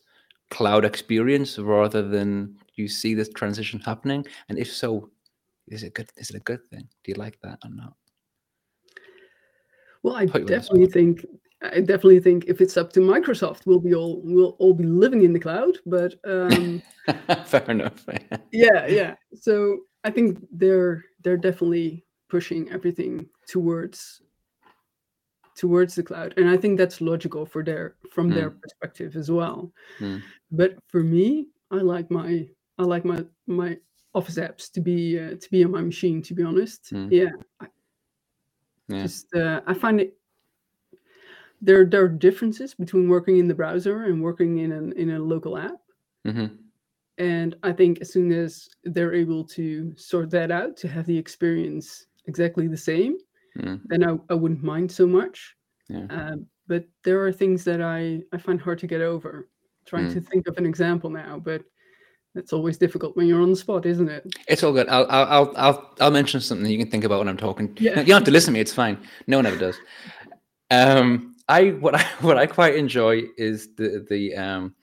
cloud 0.49 0.85
experience 0.85 1.57
rather 1.59 2.01
than 2.01 2.55
you 2.75 2.87
see 2.87 3.13
this 3.13 3.29
transition 3.29 3.79
happening? 3.79 4.25
And 4.49 4.57
if 4.57 4.71
so, 4.71 5.09
is 5.67 5.83
it 5.83 5.93
good 5.93 6.09
is 6.17 6.29
it 6.29 6.37
a 6.37 6.41
good 6.41 6.65
thing? 6.67 6.87
Do 7.03 7.11
you 7.11 7.15
like 7.15 7.39
that 7.41 7.59
or 7.63 7.69
not? 7.69 7.93
Well, 10.03 10.15
I 10.15 10.25
definitely 10.25 10.87
think 10.87 11.25
I 11.61 11.79
definitely 11.79 12.19
think 12.19 12.45
if 12.45 12.61
it's 12.61 12.77
up 12.77 12.91
to 12.93 12.99
Microsoft, 12.99 13.65
we'll 13.65 13.79
be 13.79 13.95
all 13.95 14.21
we'll 14.23 14.55
all 14.59 14.73
be 14.73 14.83
living 14.83 15.23
in 15.23 15.33
the 15.33 15.39
cloud. 15.39 15.77
But 15.85 16.15
um, 16.25 16.81
fair 17.45 17.63
enough. 17.69 18.05
yeah, 18.51 18.87
yeah. 18.87 19.15
So 19.33 19.79
I 20.03 20.11
think 20.11 20.39
they're 20.51 21.03
they're 21.23 21.37
definitely 21.37 22.05
pushing 22.35 22.69
everything 22.77 23.13
towards 23.47 24.21
towards 25.55 25.95
the 25.95 26.03
cloud 26.03 26.33
and 26.35 26.49
i 26.49 26.57
think 26.57 26.77
that's 26.77 26.99
logical 26.99 27.45
for 27.45 27.63
their 27.63 27.95
from 28.11 28.29
mm. 28.29 28.35
their 28.35 28.49
perspective 28.49 29.15
as 29.15 29.31
well 29.31 29.71
mm. 30.01 30.21
but 30.51 30.71
for 30.91 31.01
me 31.01 31.47
i 31.71 31.79
like 31.93 32.11
my 32.11 32.45
i 32.77 32.83
like 32.83 33.05
my 33.05 33.23
my 33.47 33.77
office 34.13 34.37
apps 34.47 34.69
to 34.69 34.81
be 34.81 34.99
uh, 35.17 35.35
to 35.41 35.47
be 35.49 35.63
on 35.63 35.71
my 35.71 35.81
machine 35.81 36.21
to 36.21 36.33
be 36.33 36.43
honest 36.43 36.91
mm. 36.91 37.07
yeah, 37.09 37.33
I, 37.61 37.67
yeah. 38.89 39.03
just 39.03 39.33
uh, 39.33 39.61
i 39.65 39.73
find 39.73 40.01
it 40.01 40.17
there 41.61 41.85
there 41.85 42.03
are 42.03 42.09
differences 42.27 42.75
between 42.75 43.07
working 43.07 43.37
in 43.37 43.47
the 43.47 43.59
browser 43.61 43.97
and 44.09 44.21
working 44.21 44.57
in 44.57 44.73
an 44.73 44.91
in 44.97 45.11
a 45.11 45.19
local 45.19 45.57
app 45.57 45.79
hmm 46.25 46.47
And 47.17 47.55
I 47.63 47.71
think 47.71 48.01
as 48.01 48.11
soon 48.11 48.31
as 48.31 48.67
they're 48.83 49.13
able 49.13 49.43
to 49.57 49.93
sort 49.95 50.29
that 50.31 50.51
out, 50.51 50.75
to 50.77 50.87
have 50.87 51.05
the 51.05 51.17
experience 51.17 52.07
exactly 52.27 52.67
the 52.67 52.77
same, 52.77 53.17
Mm. 53.57 53.79
then 53.85 54.03
I, 54.03 54.17
I 54.29 54.33
wouldn't 54.33 54.63
mind 54.63 54.91
so 54.91 55.07
much. 55.07 55.55
Yeah. 55.87 56.07
Um, 56.09 56.45
but 56.67 56.83
there 57.05 57.25
are 57.25 57.31
things 57.31 57.63
that 57.63 57.81
I, 57.81 58.21
I 58.33 58.37
find 58.37 58.59
hard 58.59 58.79
to 58.79 58.87
get 58.87 58.99
over. 59.01 59.47
Trying 59.85 60.07
Mm. 60.09 60.13
to 60.15 60.21
think 60.21 60.47
of 60.47 60.57
an 60.57 60.65
example 60.65 61.09
now, 61.09 61.39
but 61.39 61.61
that's 62.33 62.51
always 62.51 62.77
difficult 62.77 63.15
when 63.15 63.27
you're 63.27 63.41
on 63.41 63.51
the 63.51 63.55
spot, 63.55 63.85
isn't 63.85 64.09
it? 64.09 64.25
It's 64.49 64.61
all 64.63 64.73
good. 64.73 64.89
I'll 64.89 65.05
I'll 65.09 65.27
I'll 65.27 65.53
I'll, 65.55 65.93
I'll 66.01 66.11
mention 66.11 66.41
something 66.41 66.69
you 66.69 66.77
can 66.77 66.91
think 66.91 67.05
about 67.05 67.19
when 67.19 67.29
I'm 67.29 67.37
talking. 67.37 67.77
Yeah. 67.79 67.99
You 67.99 68.07
don't 68.07 68.17
have 68.21 68.23
to 68.25 68.31
listen 68.31 68.47
to 68.51 68.57
me. 68.57 68.59
It's 68.59 68.73
fine. 68.73 68.97
No 69.27 69.37
one 69.37 69.45
ever 69.45 69.57
does. 69.57 69.77
Um, 70.71 71.35
I 71.47 71.69
what 71.69 71.95
I 71.95 72.03
what 72.21 72.37
I 72.37 72.45
quite 72.45 72.75
enjoy 72.75 73.23
is 73.37 73.73
the 73.75 74.05
the 74.09 74.35
um 74.35 74.75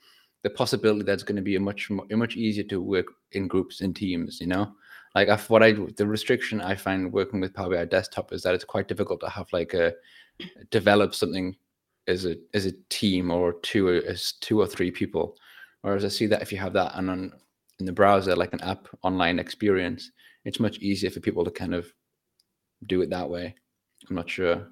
the 0.43 0.49
possibility 0.49 1.03
that's 1.03 1.23
going 1.23 1.35
to 1.35 1.41
be 1.41 1.55
a 1.55 1.59
much 1.59 1.89
mo- 1.89 2.07
much 2.11 2.35
easier 2.35 2.63
to 2.65 2.81
work 2.81 3.05
in 3.33 3.47
groups 3.47 3.81
and 3.81 3.95
teams. 3.95 4.39
You 4.41 4.47
know, 4.47 4.73
like 5.15 5.27
if 5.27 5.49
what 5.49 5.63
I 5.63 5.73
the 5.73 6.07
restriction 6.07 6.61
I 6.61 6.75
find 6.75 7.11
working 7.11 7.39
with 7.39 7.53
Power 7.53 7.69
BI 7.69 7.85
desktop 7.85 8.33
is 8.33 8.41
that 8.43 8.55
it's 8.55 8.63
quite 8.63 8.87
difficult 8.87 9.19
to 9.21 9.29
have 9.29 9.47
like 9.53 9.73
a 9.73 9.93
develop 10.71 11.13
something 11.13 11.55
as 12.07 12.25
a 12.25 12.35
as 12.53 12.65
a 12.65 12.73
team 12.89 13.31
or 13.31 13.53
two 13.61 13.89
as 13.89 14.33
two 14.41 14.59
or 14.59 14.67
three 14.67 14.91
people. 14.91 15.37
Whereas 15.81 16.05
I 16.05 16.09
see 16.09 16.25
that 16.27 16.41
if 16.41 16.51
you 16.51 16.57
have 16.57 16.73
that 16.73 16.93
and 16.95 17.09
on 17.09 17.33
in 17.79 17.85
the 17.85 17.91
browser 17.91 18.35
like 18.35 18.53
an 18.53 18.61
app 18.61 18.87
online 19.03 19.39
experience, 19.39 20.11
it's 20.45 20.59
much 20.59 20.79
easier 20.79 21.09
for 21.09 21.19
people 21.19 21.43
to 21.43 21.51
kind 21.51 21.73
of 21.73 21.91
do 22.87 23.01
it 23.01 23.09
that 23.09 23.29
way. 23.29 23.55
I'm 24.09 24.15
not 24.15 24.29
sure. 24.29 24.67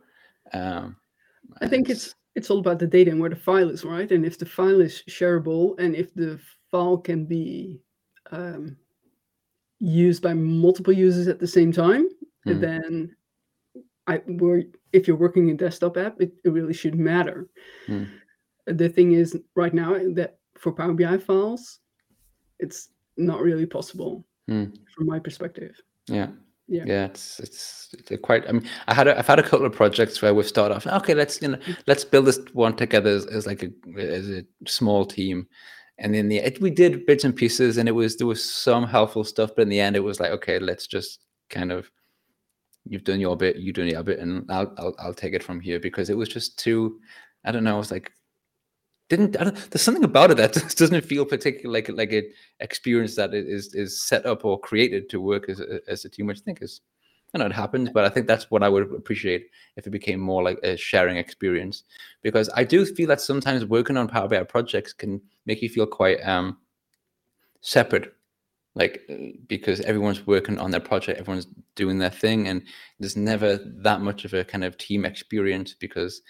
Um, 0.54 0.98
I 1.62 1.68
think 1.68 1.90
it's 1.90 2.16
it's 2.36 2.50
all 2.50 2.60
about 2.60 2.80
the 2.80 2.88
data 2.88 3.12
and 3.12 3.20
where 3.20 3.30
the 3.30 3.36
file 3.36 3.70
is, 3.70 3.84
right? 3.84 4.12
And 4.12 4.26
if 4.26 4.38
the 4.40 4.46
file 4.46 4.82
is 4.82 5.04
shareable 5.10 5.78
and 5.80 5.96
if 5.96 6.14
the 6.14 6.40
file 6.72 6.98
can 6.98 7.26
be 7.26 7.82
um, 8.32 8.78
used 9.82 10.22
by 10.22 10.34
multiple 10.34 10.94
users 10.94 11.28
at 11.28 11.40
the 11.40 11.48
same 11.48 11.72
time, 11.72 12.08
Hmm. 12.46 12.60
then 12.60 13.16
I 14.08 14.22
were 14.28 14.64
if 14.94 15.08
you're 15.08 15.18
working 15.18 15.50
in 15.50 15.58
desktop 15.58 15.98
app, 15.98 16.20
it, 16.22 16.32
it 16.44 16.50
really 16.50 16.74
shouldn't 16.74 17.02
matter. 17.02 17.48
Hmm. 17.88 18.04
The 18.68 18.90
thing 18.90 19.14
is 19.14 19.38
right 19.56 19.74
now 19.74 19.98
that 20.14 20.38
for 20.56 20.72
Power 20.72 20.94
BI 20.94 21.18
files, 21.18 21.80
it's 22.60 22.90
not 23.18 23.42
really 23.42 23.66
possible 23.66 24.26
Hmm. 24.48 24.66
from 24.96 25.06
my 25.08 25.20
perspective. 25.20 25.76
yeah. 26.08 26.30
Yeah. 26.68 26.84
Yeah, 26.88 27.06
it's 27.08 27.40
it's, 27.42 27.94
it's 28.10 28.22
quite. 28.22 28.48
I 28.48 28.54
mean, 28.54 28.66
I 28.88 28.94
had 28.94 29.08
a, 29.10 29.18
I've 29.20 29.28
had 29.28 29.40
a 29.40 29.44
couple 29.44 29.66
of 29.66 29.74
projects 29.74 30.22
where 30.22 30.34
we've 30.34 30.48
started 30.48 30.76
off. 30.76 30.88
Okay, 30.88 31.14
let's 31.14 31.42
you 31.42 31.50
know 31.50 31.60
let's 31.86 32.06
build 32.06 32.26
this 32.28 32.40
one 32.54 32.78
together 32.78 33.10
as, 33.10 33.26
as 33.26 33.46
like 33.46 33.62
a 33.64 33.70
as 34.00 34.30
a 34.30 34.46
small 34.68 35.06
team, 35.06 35.48
and 36.02 36.16
in 36.16 36.28
the 36.28 36.38
it, 36.38 36.60
we 36.60 36.70
did 36.72 37.06
bits 37.06 37.24
and 37.24 37.36
pieces, 37.36 37.78
and 37.78 37.88
it 37.88 37.94
was 37.94 38.18
there 38.18 38.28
was 38.28 38.44
some 38.44 38.86
helpful 38.86 39.24
stuff, 39.24 39.52
but 39.56 39.64
in 39.64 39.70
the 39.70 39.80
end, 39.80 39.96
it 39.96 40.02
was 40.02 40.20
like 40.20 40.32
okay, 40.32 40.60
let's 40.60 40.88
just 40.88 41.20
kind 41.50 41.72
of 41.72 41.90
you've 42.86 43.04
done 43.04 43.20
your 43.20 43.38
bit, 43.38 43.58
you 43.58 43.72
done 43.72 43.88
your 43.88 44.04
bit, 44.04 44.20
and 44.20 44.50
I'll 44.52 44.74
I'll, 44.78 44.96
I'll 45.00 45.14
take 45.14 45.34
it 45.34 45.44
from 45.44 45.62
here 45.62 45.80
because 45.80 46.10
it 46.10 46.18
was 46.18 46.30
just 46.30 46.60
too. 46.60 47.00
I 47.46 47.52
don't 47.52 47.64
know. 47.64 47.76
It 47.76 47.80
was 47.80 47.92
like 47.92 48.12
didn't 49.10 49.34
there's 49.34 49.82
something 49.82 50.06
about 50.06 50.32
it 50.32 50.38
that 50.38 50.54
just 50.54 50.78
doesn't 50.78 51.04
feel 51.04 51.26
particularly 51.26 51.82
like 51.82 51.90
like 51.90 52.14
an 52.14 52.32
experience 52.62 53.16
that 53.16 53.34
is 53.34 53.74
is 53.76 54.02
set 54.02 54.26
up 54.26 54.46
or 54.46 54.60
created 54.60 55.10
to 55.10 55.22
work 55.22 55.50
as 55.50 55.62
as 55.88 56.06
a 56.06 56.10
team, 56.10 56.28
which 56.28 56.40
I 56.40 56.42
think 56.42 56.62
is 56.62 56.82
I 57.34 57.38
know 57.38 57.46
it 57.46 57.54
happens, 57.54 57.90
but 57.90 58.04
I 58.04 58.10
think 58.10 58.28
that's 58.28 58.52
what 58.52 58.62
I 58.62 58.70
would 58.70 58.92
appreciate 58.94 59.48
if 59.78 59.88
it 59.88 59.92
became 59.92 60.20
more 60.20 60.44
like 60.44 60.60
a 60.64 60.76
sharing 60.76 61.18
experience. 61.18 61.84
Because 62.22 62.50
I 62.56 62.64
do 62.66 62.86
feel 62.86 63.08
that 63.08 63.22
sometimes 63.22 63.66
working 63.66 63.96
on 63.98 64.08
Power 64.08 64.28
BI 64.28 64.44
projects 64.44 64.92
can 64.92 65.22
make 65.46 65.62
you 65.62 65.70
feel 65.70 65.88
quite 65.88 66.20
um 66.28 66.58
separate, 67.62 68.14
like 68.76 69.02
uh, 69.10 69.16
because 69.48 69.82
everyone's 69.82 70.28
working 70.28 70.60
on 70.60 70.72
their 70.72 70.82
project, 70.82 71.20
everyone's 71.20 71.48
doing 71.76 72.00
their 72.00 72.10
thing, 72.10 72.48
and 72.48 72.64
there's 73.00 73.16
never 73.16 73.58
that 73.58 74.02
much 74.02 74.26
of 74.26 74.34
a 74.34 74.44
kind 74.44 74.64
of 74.64 74.78
team 74.78 75.06
experience 75.06 75.74
because 75.74 76.22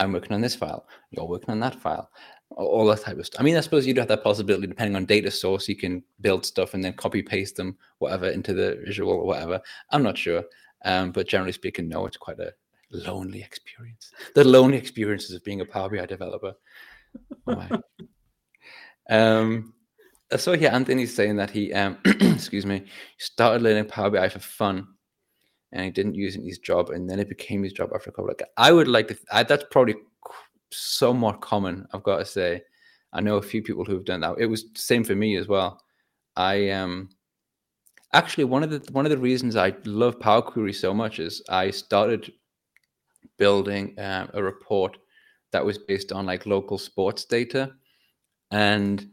I'm 0.00 0.12
working 0.12 0.32
on 0.32 0.40
this 0.40 0.56
file, 0.56 0.86
you're 1.10 1.28
working 1.28 1.50
on 1.50 1.60
that 1.60 1.76
file, 1.76 2.10
all 2.56 2.86
that 2.86 3.02
type 3.02 3.18
of 3.18 3.26
stuff. 3.26 3.40
I 3.40 3.44
mean, 3.44 3.56
I 3.56 3.60
suppose 3.60 3.86
you'd 3.86 3.96
have 3.96 4.08
that 4.08 4.24
possibility 4.24 4.66
depending 4.66 4.96
on 4.96 5.04
data 5.04 5.30
source, 5.30 5.68
you 5.68 5.76
can 5.76 6.02
build 6.20 6.46
stuff 6.46 6.74
and 6.74 6.84
then 6.84 6.92
copy 6.94 7.22
paste 7.22 7.56
them, 7.56 7.76
whatever, 7.98 8.28
into 8.28 8.54
the 8.54 8.80
visual 8.84 9.12
or 9.12 9.26
whatever. 9.26 9.60
I'm 9.90 10.02
not 10.02 10.16
sure. 10.16 10.44
Um, 10.84 11.12
but 11.12 11.28
generally 11.28 11.52
speaking, 11.52 11.88
no, 11.88 12.06
it's 12.06 12.16
quite 12.16 12.38
a 12.38 12.52
lonely 12.90 13.42
experience. 13.42 14.12
The 14.34 14.44
lonely 14.44 14.76
experiences 14.76 15.34
of 15.34 15.44
being 15.44 15.60
a 15.60 15.64
Power 15.64 15.88
BI 15.88 16.06
developer. 16.06 16.54
Oh 17.46 17.56
my. 17.56 17.70
um, 19.10 19.74
I 20.32 20.36
saw 20.36 20.52
here 20.52 20.70
Anthony's 20.72 21.14
saying 21.14 21.36
that 21.36 21.50
he, 21.50 21.72
um, 21.72 21.98
excuse 22.04 22.66
me, 22.66 22.84
started 23.18 23.62
learning 23.62 23.86
Power 23.86 24.10
BI 24.10 24.28
for 24.28 24.40
fun 24.40 24.86
and 25.74 25.84
he 25.84 25.90
didn't 25.90 26.14
use 26.14 26.36
it 26.36 26.40
in 26.40 26.46
his 26.46 26.58
job, 26.58 26.90
and 26.90 27.10
then 27.10 27.18
it 27.18 27.28
became 27.28 27.64
his 27.64 27.72
job 27.72 27.90
after 27.94 28.08
a 28.08 28.12
couple 28.12 28.30
of. 28.30 28.36
I 28.56 28.72
would 28.72 28.86
like 28.86 29.08
to. 29.08 29.18
I, 29.32 29.42
that's 29.42 29.64
probably 29.72 29.96
somewhat 30.72 31.40
common. 31.40 31.86
I've 31.92 32.02
got 32.02 32.18
to 32.18 32.24
say, 32.24 32.62
I 33.12 33.20
know 33.20 33.36
a 33.36 33.42
few 33.42 33.62
people 33.62 33.84
who've 33.84 34.04
done 34.04 34.20
that. 34.20 34.36
It 34.38 34.46
was 34.46 34.64
the 34.72 34.80
same 34.80 35.04
for 35.04 35.14
me 35.14 35.36
as 35.36 35.48
well. 35.48 35.80
I 36.36 36.70
um 36.70 37.10
actually 38.12 38.44
one 38.44 38.62
of 38.62 38.70
the 38.70 38.82
one 38.92 39.06
of 39.06 39.10
the 39.10 39.18
reasons 39.18 39.56
I 39.56 39.74
love 39.84 40.18
Power 40.18 40.42
Query 40.42 40.72
so 40.72 40.92
much 40.92 41.18
is 41.18 41.42
I 41.48 41.70
started 41.70 42.32
building 43.38 43.98
uh, 43.98 44.28
a 44.34 44.42
report 44.42 44.98
that 45.52 45.64
was 45.64 45.78
based 45.78 46.12
on 46.12 46.26
like 46.26 46.46
local 46.46 46.78
sports 46.78 47.24
data, 47.24 47.72
and 48.50 49.06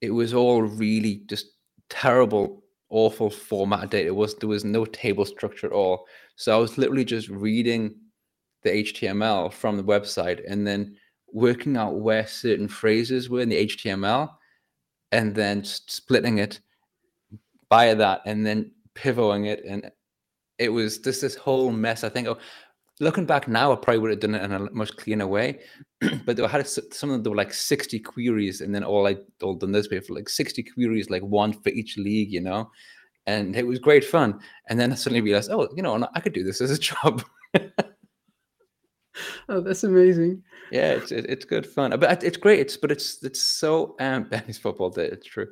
it 0.00 0.10
was 0.10 0.34
all 0.34 0.62
really 0.62 1.22
just 1.26 1.46
terrible 1.88 2.62
awful 2.90 3.30
format 3.30 3.90
data. 3.90 4.08
It 4.08 4.14
was 4.16 4.34
there 4.36 4.48
was 4.48 4.64
no 4.64 4.84
table 4.84 5.24
structure 5.24 5.66
at 5.66 5.72
all. 5.72 6.04
So 6.36 6.54
I 6.54 6.60
was 6.60 6.78
literally 6.78 7.04
just 7.04 7.28
reading 7.28 7.94
the 8.62 8.70
HTML 8.70 9.52
from 9.52 9.76
the 9.76 9.84
website 9.84 10.40
and 10.48 10.66
then 10.66 10.96
working 11.32 11.76
out 11.76 12.00
where 12.00 12.26
certain 12.26 12.68
phrases 12.68 13.28
were 13.28 13.40
in 13.40 13.48
the 13.48 13.66
HTML 13.66 14.30
and 15.12 15.34
then 15.34 15.64
splitting 15.64 16.38
it 16.38 16.60
by 17.68 17.94
that 17.94 18.22
and 18.26 18.46
then 18.46 18.72
pivoting 18.94 19.46
it 19.46 19.64
and 19.64 19.90
it 20.58 20.70
was 20.70 20.98
just 20.98 21.20
this 21.20 21.36
whole 21.36 21.70
mess. 21.70 22.04
I 22.04 22.08
think 22.08 22.28
oh, 22.28 22.38
looking 23.00 23.26
back 23.26 23.48
now, 23.48 23.72
I 23.72 23.76
probably 23.76 23.98
would 23.98 24.10
have 24.10 24.20
done 24.20 24.34
it 24.34 24.42
in 24.42 24.52
a 24.52 24.70
much 24.72 24.96
cleaner 24.96 25.26
way. 25.26 25.60
but 26.24 26.40
I 26.40 26.48
had 26.48 26.66
some 26.66 27.10
of 27.10 27.22
them 27.22 27.30
were 27.30 27.36
like 27.36 27.52
60 27.52 28.00
queries, 28.00 28.60
and 28.60 28.74
then 28.74 28.84
all 28.84 29.06
I 29.06 29.16
all 29.42 29.54
done 29.54 29.72
this 29.72 29.88
way 29.88 30.00
for 30.00 30.14
like 30.14 30.28
60 30.28 30.62
queries, 30.64 31.10
like 31.10 31.22
one 31.22 31.52
for 31.52 31.70
each 31.70 31.96
league, 31.96 32.32
you 32.32 32.40
know. 32.40 32.70
And 33.26 33.56
it 33.56 33.66
was 33.66 33.78
great 33.78 34.04
fun. 34.04 34.40
And 34.68 34.80
then 34.80 34.90
I 34.90 34.94
suddenly 34.94 35.20
realized, 35.20 35.50
oh, 35.50 35.68
you 35.76 35.82
know, 35.82 36.08
I 36.14 36.20
could 36.20 36.32
do 36.32 36.44
this 36.44 36.60
as 36.60 36.70
a 36.70 36.78
job. 36.78 37.22
Oh, 39.48 39.60
that's 39.60 39.84
amazing. 39.84 40.42
yeah, 40.70 40.92
it's 40.92 41.10
it, 41.10 41.26
it's 41.28 41.44
good 41.44 41.66
fun. 41.66 41.98
But 41.98 42.22
it's 42.22 42.36
great. 42.36 42.60
It's 42.60 42.76
but 42.76 42.92
it's 42.92 43.22
it's 43.24 43.40
so 43.40 43.96
um 44.00 44.24
Benny's 44.24 44.58
football 44.64 44.90
day. 44.90 45.06
It's 45.06 45.26
true. 45.26 45.48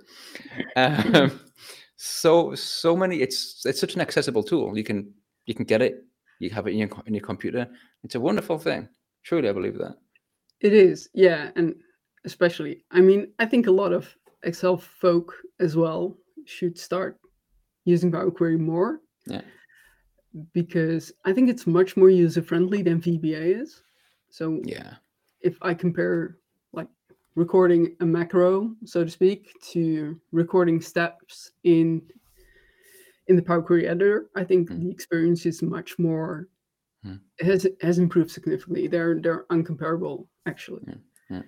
Um, 0.77 1.41
so 1.97 2.55
so 2.55 2.97
many. 2.97 3.23
It's 3.23 3.65
it's 3.67 3.81
such 3.81 3.95
an 3.95 4.01
accessible 4.01 4.43
tool. 4.43 4.77
You 4.77 4.85
can 4.85 5.13
you 5.47 5.55
can 5.55 5.65
get 5.65 5.83
it. 5.83 6.05
You 6.39 6.51
have 6.51 6.67
it 6.67 6.73
in 6.73 6.79
your 6.79 6.91
in 7.07 7.15
your 7.15 7.25
computer. 7.25 7.67
It's 8.05 8.15
a 8.15 8.21
wonderful 8.21 8.59
thing. 8.59 8.89
Truly, 9.25 9.49
I 9.49 9.53
believe 9.53 9.79
that. 9.79 9.97
It 10.61 10.73
is, 10.73 11.09
yeah, 11.13 11.51
and 11.57 11.75
especially, 12.25 12.85
I 12.91 13.01
mean, 13.01 13.33
I 13.39 13.47
think 13.47 13.67
a 13.67 13.71
lot 13.71 13.93
of 13.93 14.15
Excel 14.45 14.77
folk 14.79 15.35
as 15.61 15.77
well 15.77 16.17
should 16.47 16.79
start 16.79 17.19
using 17.85 18.11
Power 18.13 18.31
Query 18.31 18.57
more. 18.57 19.01
Yeah. 19.27 19.43
Because 20.53 21.13
I 21.25 21.33
think 21.33 21.49
it's 21.49 21.67
much 21.67 21.97
more 21.97 22.11
user 22.11 22.43
friendly 22.43 22.83
than 22.83 23.01
VBA 23.01 23.61
is. 23.63 23.83
So 24.31 24.61
Yeah. 24.65 24.95
if 25.41 25.57
I 25.63 25.75
compare 25.75 26.39
like 26.73 26.89
recording 27.35 27.97
a 28.01 28.07
macro, 28.07 28.75
so 28.85 29.05
to 29.05 29.11
speak, 29.11 29.55
to 29.73 30.21
recording 30.33 30.81
steps 30.81 31.53
in 31.65 32.03
in 33.29 33.37
the 33.37 33.43
Power 33.43 33.63
Query 33.63 33.89
editor, 33.89 34.31
I 34.37 34.45
think 34.45 34.71
Mm. 34.71 34.81
the 34.83 34.91
experience 34.91 35.47
is 35.47 35.63
much 35.63 35.99
more 35.99 36.49
Mm. 37.05 37.21
has 37.41 37.67
has 37.81 37.99
improved 37.99 38.31
significantly. 38.31 38.87
They're 38.89 39.21
they're 39.21 39.47
uncomparable 39.51 40.29
actually. 40.47 40.83
Yeah, 40.87 40.99
yeah. 41.31 41.43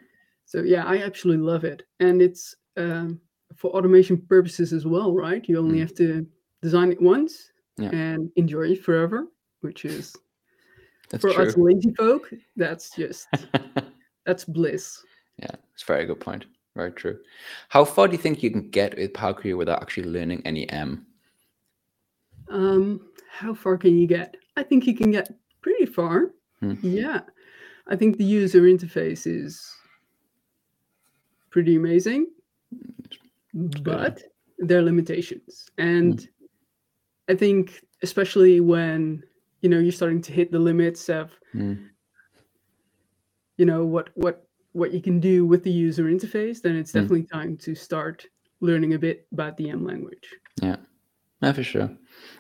So 0.46 0.62
yeah, 0.62 0.85
I 0.85 0.98
absolutely 0.98 1.44
love 1.44 1.64
it, 1.64 1.83
and 2.01 2.22
it's 2.22 2.55
um, 2.77 3.20
for 3.57 3.70
automation 3.72 4.18
purposes 4.18 4.72
as 4.72 4.87
well, 4.87 5.14
right? 5.14 5.46
You 5.48 5.59
only 5.59 5.79
Mm. 5.79 5.81
have 5.81 5.94
to 5.96 6.27
design 6.62 6.92
it 6.92 7.01
once 7.03 7.53
Yeah. 7.79 7.91
and 7.91 8.31
enjoy 8.37 8.73
it 8.73 8.85
forever, 8.85 9.27
which 9.61 9.85
is 9.85 10.14
That's 11.11 11.23
for 11.23 11.33
true. 11.33 11.47
us 11.47 11.57
lazy 11.57 11.93
folk. 11.95 12.31
That's 12.57 12.91
just 12.97 13.29
that's 14.27 14.45
bliss. 14.45 15.03
yeah, 15.38 15.55
it's 15.75 15.83
a 15.83 15.87
very 15.87 16.07
good 16.07 16.21
point. 16.21 16.47
Very 16.77 16.93
true. 16.93 17.19
How 17.71 17.85
far 17.85 18.07
do 18.07 18.12
you 18.12 18.23
think 18.23 18.43
you 18.43 18.51
can 18.51 18.71
get 18.71 18.97
with 18.97 19.14
Power 19.14 19.35
Query 19.35 19.55
without 19.55 19.83
actually 19.83 20.09
learning 20.09 20.43
any 20.45 20.69
M? 20.71 21.07
Um, 22.49 23.01
how 23.31 23.53
far 23.55 23.77
can 23.77 23.99
you 23.99 24.07
get? 24.07 24.37
I 24.57 24.62
think 24.62 24.87
you 24.87 24.95
can 24.95 25.11
get 25.11 25.33
pretty 25.61 25.87
far. 25.87 26.31
Hmm. 26.61 26.75
Yeah. 26.83 27.21
I 27.88 27.97
think 27.97 28.17
the 28.17 28.25
user 28.25 28.62
interface 28.62 29.27
is 29.27 29.75
pretty 31.51 31.77
amazing. 31.77 32.27
but 33.55 34.23
there 34.59 34.79
are 34.79 34.83
limitations. 34.83 35.69
And 35.79 36.19
mm. 36.19 36.29
I 37.29 37.35
think 37.35 37.83
especially 38.03 38.61
when 38.61 39.23
you 39.61 39.69
know 39.69 39.79
you're 39.79 39.93
starting 39.93 40.23
to 40.23 40.33
hit 40.33 40.53
the 40.53 40.59
limits 40.59 41.09
of 41.09 41.31
mm. 41.55 41.88
you 43.57 43.67
know 43.67 43.85
what 43.85 44.11
what 44.14 44.49
what 44.73 44.93
you 44.93 45.01
can 45.01 45.21
do 45.21 45.45
with 45.45 45.64
the 45.64 45.71
user 45.71 46.05
interface, 46.05 46.61
then 46.62 46.77
it's 46.77 46.93
hmm. 46.93 46.99
definitely 46.99 47.25
mm. 47.25 47.33
time 47.33 47.57
to 47.57 47.75
start 47.75 48.25
learning 48.61 48.95
a 48.95 48.99
bit 48.99 49.27
about 49.33 49.57
the 49.57 49.71
M 49.71 49.85
language. 49.85 50.29
Yeah, 50.62 50.77
yeah, 51.43 51.53
for 51.53 51.62
sure. 51.62 51.91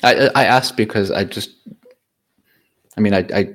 I 0.02 0.30
I 0.34 0.44
asked 0.44 0.76
because 0.76 1.10
I 1.10 1.24
just, 1.24 1.50
I 2.96 3.00
mean, 3.00 3.14
I 3.14 3.26
I 3.34 3.54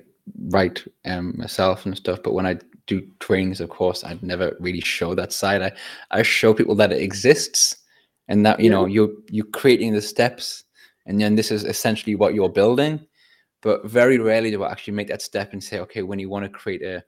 write 0.50 0.86
um, 1.06 1.34
myself 1.38 1.86
and 1.86 1.96
stuff, 1.96 2.20
but 2.24 2.34
when 2.34 2.46
I 2.46 2.58
do 2.88 3.08
trainings, 3.20 3.62
of 3.62 3.70
course, 3.70 4.04
I'd 4.04 4.24
never 4.24 4.56
really 4.60 4.82
show 4.82 5.16
that 5.16 5.34
side. 5.34 5.62
I 5.62 5.72
I 6.12 6.24
show 6.24 6.54
people 6.54 6.76
that 6.76 6.92
it 6.92 7.02
exists, 7.02 7.78
and 8.28 8.46
that 8.46 8.60
you 8.60 8.66
yeah. 8.66 8.72
know 8.72 8.86
you're 8.86 9.12
you're 9.30 9.46
creating 9.46 9.94
the 9.94 10.02
steps, 10.02 10.64
and 11.06 11.20
then 11.20 11.36
this 11.36 11.52
is 11.52 11.64
essentially 11.64 12.16
what 12.16 12.34
you're 12.34 12.50
building. 12.50 13.06
But 13.62 13.86
very 13.86 14.18
rarely 14.18 14.52
do 14.52 14.64
I 14.64 14.72
actually 14.72 14.94
make 14.94 15.08
that 15.08 15.22
step 15.22 15.54
and 15.54 15.64
say, 15.64 15.80
okay, 15.80 16.02
when 16.04 16.20
you 16.20 16.30
want 16.30 16.44
to 16.44 16.50
create 16.50 16.82
a 16.82 17.04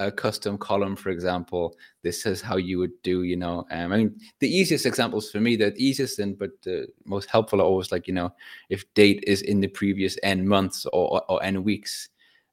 a 0.00 0.10
custom 0.10 0.56
column, 0.56 0.96
for 0.96 1.10
example, 1.10 1.76
this 2.02 2.24
is 2.24 2.40
how 2.40 2.56
you 2.56 2.78
would 2.78 3.02
do, 3.02 3.22
you 3.22 3.36
know. 3.36 3.66
Um, 3.70 3.92
I 3.92 3.98
mean, 3.98 4.18
the 4.40 4.48
easiest 4.48 4.86
examples 4.86 5.30
for 5.30 5.40
me, 5.40 5.56
the 5.56 5.74
easiest 5.76 6.18
and 6.18 6.38
but 6.38 6.50
the 6.62 6.88
most 7.04 7.28
helpful 7.28 7.60
are 7.60 7.64
always 7.64 7.92
like, 7.92 8.08
you 8.08 8.14
know, 8.14 8.32
if 8.70 8.82
date 8.94 9.22
is 9.26 9.42
in 9.42 9.60
the 9.60 9.68
previous 9.68 10.16
n 10.22 10.48
months 10.48 10.86
or, 10.86 11.12
or, 11.12 11.22
or 11.30 11.42
n 11.44 11.62
weeks. 11.62 12.08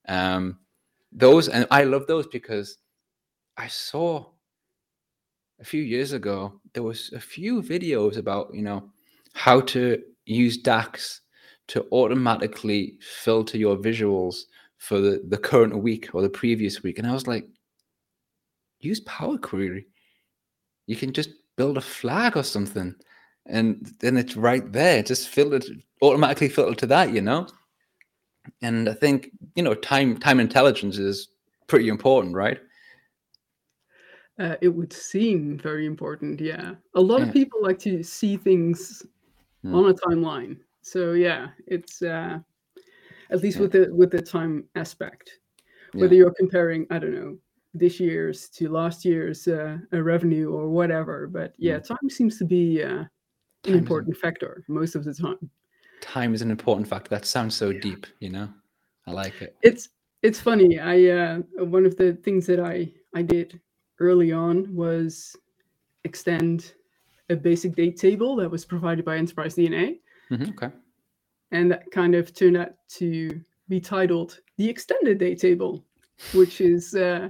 Um, 0.09 0.59
those, 1.13 1.47
and 1.47 1.65
I 1.71 1.85
love 1.85 2.05
those 2.05 2.27
because 2.27 2.77
I 3.55 3.67
saw 3.67 4.25
a 5.59 5.63
few 5.63 5.81
years 5.81 6.11
ago, 6.11 6.59
there 6.73 6.83
was 6.83 7.11
a 7.13 7.19
few 7.19 7.61
videos 7.61 8.17
about, 8.17 8.53
you 8.53 8.61
know, 8.61 8.91
how 9.33 9.61
to 9.61 10.03
use 10.27 10.57
DAX 10.57 11.21
to 11.69 11.85
automatically 11.91 12.97
filter 13.01 13.57
your 13.57 13.77
visuals 13.77 14.43
for 14.77 14.99
the, 14.99 15.23
the 15.27 15.37
current 15.37 15.77
week 15.81 16.09
or 16.13 16.21
the 16.21 16.29
previous 16.29 16.83
week. 16.83 16.99
And 16.99 17.07
I 17.07 17.13
was 17.13 17.27
like, 17.27 17.45
use 18.79 18.99
Power 19.01 19.37
Query. 19.37 19.87
You 20.85 20.95
can 20.95 21.11
just 21.11 21.29
build 21.55 21.77
a 21.77 21.81
flag 21.81 22.37
or 22.37 22.43
something. 22.43 22.95
And 23.47 23.91
then 23.99 24.17
it's 24.17 24.35
right 24.35 24.71
there. 24.71 25.01
Just 25.03 25.29
filtered 25.29 25.65
automatically 26.01 26.49
filtered 26.49 26.77
to 26.79 26.87
that, 26.87 27.13
you 27.13 27.21
know? 27.21 27.47
And 28.61 28.87
I 28.87 28.93
think, 28.93 29.31
you 29.55 29.63
know, 29.63 29.73
time 29.73 30.17
time 30.17 30.39
intelligence 30.39 30.97
is 30.97 31.29
pretty 31.67 31.89
important, 31.89 32.35
right? 32.35 32.59
Uh, 34.39 34.55
it 34.61 34.69
would 34.69 34.93
seem 34.93 35.57
very 35.57 35.85
important, 35.85 36.39
yeah. 36.39 36.75
A 36.93 37.01
lot 37.01 37.21
yeah. 37.21 37.27
of 37.27 37.33
people 37.33 37.59
like 37.61 37.79
to 37.79 38.03
see 38.03 38.37
things 38.37 39.03
mm. 39.65 39.73
on 39.73 39.89
a 39.89 39.93
timeline. 39.93 40.57
So 40.81 41.13
yeah, 41.13 41.49
it's 41.65 42.01
uh 42.01 42.39
at 43.29 43.41
least 43.41 43.57
yeah. 43.57 43.61
with 43.61 43.71
the 43.71 43.89
with 43.93 44.11
the 44.11 44.21
time 44.21 44.65
aspect. 44.75 45.39
Whether 45.93 46.15
yeah. 46.15 46.19
you're 46.19 46.33
comparing, 46.33 46.85
I 46.91 46.99
don't 46.99 47.13
know, 47.15 47.37
this 47.73 47.99
year's 47.99 48.49
to 48.49 48.69
last 48.69 49.05
year's 49.05 49.47
uh, 49.47 49.77
revenue 49.91 50.51
or 50.51 50.67
whatever, 50.69 51.27
but 51.27 51.53
yeah, 51.57 51.77
mm. 51.77 51.87
time 51.87 52.09
seems 52.09 52.37
to 52.39 52.45
be 52.45 52.83
uh, 52.83 53.05
an 53.65 53.73
important 53.73 54.17
factor 54.17 54.63
most 54.67 54.95
of 54.95 55.03
the 55.03 55.13
time. 55.13 55.49
Time 56.01 56.33
is 56.33 56.41
an 56.41 56.51
important 56.51 56.87
factor. 56.87 57.09
That 57.09 57.25
sounds 57.25 57.55
so 57.55 57.71
deep, 57.71 58.05
you 58.19 58.29
know. 58.29 58.49
I 59.07 59.11
like 59.11 59.41
it. 59.41 59.55
It's 59.61 59.89
it's 60.21 60.39
funny. 60.39 60.79
I 60.79 61.05
uh, 61.05 61.37
one 61.63 61.85
of 61.85 61.95
the 61.95 62.13
things 62.13 62.45
that 62.47 62.59
I 62.59 62.91
I 63.15 63.21
did 63.21 63.59
early 63.99 64.31
on 64.31 64.73
was 64.75 65.35
extend 66.03 66.73
a 67.29 67.35
basic 67.35 67.75
date 67.75 67.97
table 67.97 68.35
that 68.37 68.49
was 68.49 68.65
provided 68.65 69.05
by 69.05 69.17
Enterprise 69.17 69.55
DNA. 69.55 69.99
Mm-hmm, 70.31 70.49
okay 70.49 70.71
and 71.51 71.71
that 71.71 71.89
kind 71.91 72.15
of 72.15 72.33
turned 72.33 72.57
out 72.57 72.71
to 72.89 73.39
be 73.69 73.79
titled 73.79 74.39
the 74.57 74.67
extended 74.67 75.17
date 75.19 75.39
table, 75.39 75.85
which 76.33 76.61
is 76.61 76.95
uh, 76.95 77.29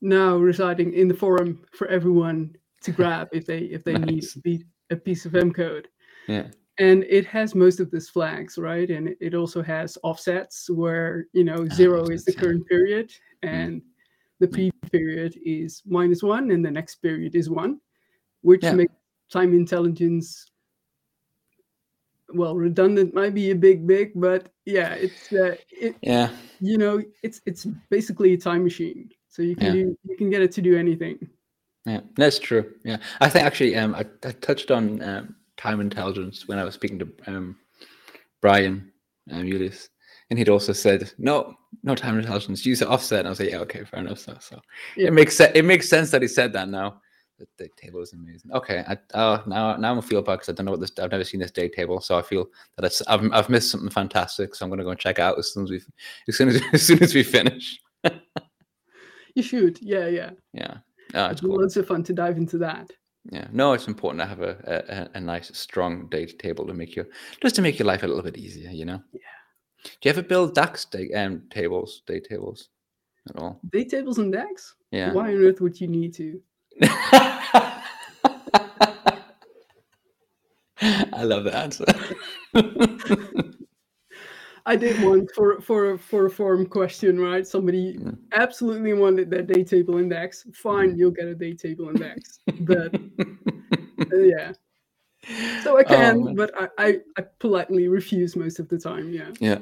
now 0.00 0.36
residing 0.36 0.92
in 0.92 1.08
the 1.08 1.14
forum 1.14 1.64
for 1.72 1.88
everyone 1.88 2.54
to 2.82 2.92
grab 2.98 3.28
if 3.32 3.46
they 3.46 3.58
if 3.58 3.84
they 3.84 3.94
nice. 3.94 4.36
need 4.44 4.64
a 4.90 4.96
piece 4.96 5.24
of 5.24 5.34
M 5.34 5.52
code. 5.52 5.88
Yeah. 6.26 6.48
And 6.80 7.02
it 7.04 7.26
has 7.26 7.56
most 7.56 7.80
of 7.80 7.90
these 7.90 8.08
flags, 8.08 8.56
right? 8.56 8.88
And 8.88 9.16
it 9.20 9.34
also 9.34 9.62
has 9.62 9.98
offsets 10.04 10.70
where 10.70 11.26
you 11.32 11.42
know 11.42 11.66
ah, 11.68 11.74
zero 11.74 12.04
oh, 12.06 12.10
is 12.10 12.24
the 12.24 12.32
current 12.32 12.64
yeah. 12.64 12.76
period, 12.76 13.08
mm. 13.44 13.48
and 13.48 13.80
mm. 13.80 13.84
the 14.38 14.48
pre 14.48 14.70
period 14.92 15.36
is 15.44 15.82
minus 15.86 16.22
one, 16.22 16.52
and 16.52 16.64
the 16.64 16.70
next 16.70 16.96
period 16.96 17.34
is 17.34 17.50
one, 17.50 17.80
which 18.42 18.62
yeah. 18.62 18.74
makes 18.74 18.92
time 19.30 19.52
intelligence 19.52 20.50
well 22.34 22.54
redundant 22.54 23.14
might 23.14 23.34
be 23.34 23.50
a 23.50 23.54
big 23.54 23.86
big 23.86 24.12
but 24.14 24.50
yeah 24.66 24.94
it's 24.94 25.32
uh, 25.32 25.54
it, 25.70 25.96
yeah. 26.02 26.30
you 26.60 26.76
know 26.76 27.02
it's 27.22 27.40
it's 27.46 27.66
basically 27.90 28.34
a 28.34 28.36
time 28.36 28.64
machine. 28.64 29.10
So 29.28 29.42
you 29.42 29.56
can 29.56 29.66
yeah. 29.66 29.72
do 29.72 29.98
you 30.08 30.16
can 30.16 30.30
get 30.30 30.42
it 30.42 30.52
to 30.52 30.62
do 30.62 30.76
anything. 30.76 31.28
Yeah 31.86 32.00
that's 32.16 32.38
true. 32.38 32.74
Yeah. 32.84 32.98
I 33.20 33.28
think 33.28 33.44
actually 33.46 33.76
um 33.76 33.94
i, 33.94 34.04
I 34.24 34.32
touched 34.32 34.70
on 34.70 35.02
um, 35.02 35.36
time 35.56 35.80
intelligence 35.80 36.46
when 36.46 36.58
i 36.58 36.64
was 36.64 36.74
speaking 36.74 36.98
to 36.98 37.08
um 37.26 37.56
brian 38.40 38.92
um 39.30 39.48
Julius, 39.48 39.88
and 40.30 40.38
he'd 40.38 40.48
also 40.48 40.72
said 40.72 41.10
no 41.18 41.54
no 41.82 41.94
time 41.94 42.18
intelligence. 42.18 42.66
Use 42.66 42.80
the 42.80 42.88
offset. 42.88 43.20
And 43.20 43.28
i 43.28 43.30
was 43.30 43.40
like 43.40 43.50
yeah 43.50 43.60
okay 43.60 43.84
fair 43.84 44.00
enough 44.00 44.18
so 44.18 44.36
so 44.40 44.60
yeah. 44.96 45.08
it 45.08 45.12
makes 45.12 45.34
sense 45.34 45.52
it 45.54 45.64
makes 45.64 45.88
sense 45.88 46.10
that 46.10 46.20
he 46.20 46.28
said 46.28 46.52
that 46.52 46.68
now 46.68 47.00
the 47.38 47.46
date 47.56 47.76
table 47.76 48.00
is 48.00 48.12
amazing. 48.12 48.52
Okay, 48.52 48.84
I, 48.86 48.98
uh, 49.16 49.42
now 49.46 49.76
now 49.76 49.92
I'm 49.92 49.98
a 49.98 50.02
feel 50.02 50.22
bad 50.22 50.36
because 50.36 50.48
I 50.48 50.52
don't 50.52 50.66
know 50.66 50.72
what 50.72 50.80
this. 50.80 50.92
I've 50.98 51.10
never 51.10 51.24
seen 51.24 51.40
this 51.40 51.50
date 51.50 51.74
table, 51.74 52.00
so 52.00 52.18
I 52.18 52.22
feel 52.22 52.46
that 52.76 52.84
it's 52.84 53.00
I've, 53.02 53.30
I've 53.32 53.48
missed 53.48 53.70
something 53.70 53.90
fantastic. 53.90 54.54
So 54.54 54.64
I'm 54.64 54.70
going 54.70 54.78
to 54.78 54.84
go 54.84 54.90
and 54.90 54.98
check 54.98 55.18
out 55.18 55.38
as 55.38 55.52
soon 55.52 55.64
as 55.64 55.70
we 55.70 55.80
as 56.28 56.36
soon 56.36 56.48
as 56.48 56.60
as 56.72 56.82
soon 56.82 57.02
as 57.02 57.14
we 57.14 57.22
finish. 57.22 57.80
you 59.34 59.42
should, 59.42 59.80
yeah, 59.80 60.06
yeah, 60.06 60.30
yeah. 60.52 60.78
Oh, 61.14 61.26
it's 61.26 61.40
cool. 61.40 61.56
loads 61.56 61.76
of 61.76 61.86
fun 61.86 62.02
to 62.04 62.12
dive 62.12 62.36
into 62.36 62.58
that. 62.58 62.90
Yeah, 63.30 63.46
no, 63.52 63.72
it's 63.72 63.88
important 63.88 64.22
to 64.22 64.26
have 64.26 64.40
a, 64.40 65.08
a, 65.14 65.18
a 65.18 65.20
nice 65.20 65.56
strong 65.56 66.08
date 66.08 66.38
table 66.38 66.66
to 66.66 66.74
make 66.74 66.96
your 66.96 67.06
just 67.42 67.54
to 67.56 67.62
make 67.62 67.78
your 67.78 67.86
life 67.86 68.02
a 68.02 68.06
little 68.06 68.22
bit 68.22 68.36
easier. 68.36 68.70
You 68.70 68.84
know. 68.84 69.02
Yeah. 69.12 69.20
Do 69.84 70.08
you 70.08 70.10
ever 70.10 70.22
build 70.22 70.54
DAX 70.54 70.84
date 70.86 71.14
um, 71.14 71.42
tables, 71.50 72.02
date 72.06 72.26
tables, 72.28 72.68
at 73.28 73.36
all? 73.36 73.60
Date 73.70 73.90
tables 73.90 74.18
and 74.18 74.32
DAX? 74.32 74.74
Yeah. 74.90 75.12
Why 75.12 75.30
on 75.30 75.44
earth 75.44 75.60
would 75.60 75.80
you 75.80 75.86
need 75.86 76.14
to? 76.14 76.40
I 80.80 81.24
love 81.24 81.44
the 81.44 81.56
answer. 81.56 81.84
I 84.68 84.76
did 84.76 85.02
one 85.02 85.26
for 85.34 85.60
for 85.62 85.96
for 85.96 86.26
a 86.26 86.30
forum 86.30 86.66
question, 86.66 87.18
right? 87.18 87.46
Somebody 87.46 87.96
mm. 87.96 88.16
absolutely 88.32 88.92
wanted 88.92 89.30
that 89.30 89.46
date 89.46 89.68
table 89.68 89.96
index. 89.96 90.46
Fine, 90.52 90.92
mm. 90.92 90.98
you'll 90.98 91.10
get 91.10 91.26
a 91.26 91.34
date 91.34 91.58
table 91.58 91.88
index, 91.88 92.38
but 92.60 92.94
uh, 94.12 94.16
yeah. 94.18 94.52
So 95.62 95.78
I 95.78 95.84
can, 95.84 96.28
oh, 96.28 96.34
but 96.34 96.52
I, 96.54 96.68
I 96.78 96.98
I 97.16 97.22
politely 97.38 97.88
refuse 97.88 98.36
most 98.36 98.58
of 98.58 98.68
the 98.68 98.78
time. 98.78 99.10
Yeah. 99.12 99.30
Yeah. 99.40 99.58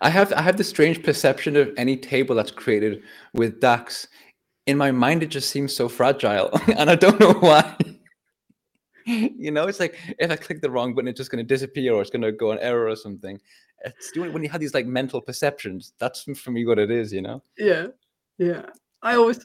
I 0.00 0.10
have 0.10 0.32
I 0.32 0.42
have 0.42 0.56
the 0.56 0.64
strange 0.64 1.02
perception 1.02 1.56
of 1.56 1.70
any 1.76 1.96
table 1.96 2.34
that's 2.34 2.50
created 2.50 3.02
with 3.32 3.60
DAX 3.60 4.08
in 4.70 4.78
my 4.78 4.92
mind 4.92 5.22
it 5.22 5.26
just 5.26 5.50
seems 5.50 5.74
so 5.74 5.88
fragile 5.88 6.48
and 6.78 6.88
i 6.88 6.94
don't 6.94 7.20
know 7.20 7.32
why. 7.32 7.76
You 9.06 9.50
know 9.50 9.66
it's 9.66 9.80
like 9.80 9.96
if 10.20 10.30
i 10.30 10.36
click 10.36 10.60
the 10.60 10.70
wrong 10.70 10.94
button 10.94 11.08
it's 11.08 11.16
just 11.16 11.32
going 11.32 11.44
to 11.44 11.54
disappear 11.54 11.94
or 11.94 12.00
it's 12.00 12.10
going 12.10 12.22
to 12.22 12.30
go 12.30 12.52
on 12.52 12.58
error 12.60 12.86
or 12.86 12.94
something. 12.94 13.40
It's 13.84 14.12
doing 14.12 14.32
when 14.32 14.44
you 14.44 14.50
have 14.50 14.60
these 14.60 14.74
like 14.74 14.86
mental 14.86 15.20
perceptions 15.20 15.94
that's 15.98 16.22
for 16.38 16.52
me 16.52 16.64
what 16.64 16.78
it 16.78 16.92
is 16.92 17.12
you 17.12 17.22
know? 17.22 17.42
Yeah 17.58 17.86
yeah. 18.38 18.66
I 19.02 19.16
always 19.16 19.44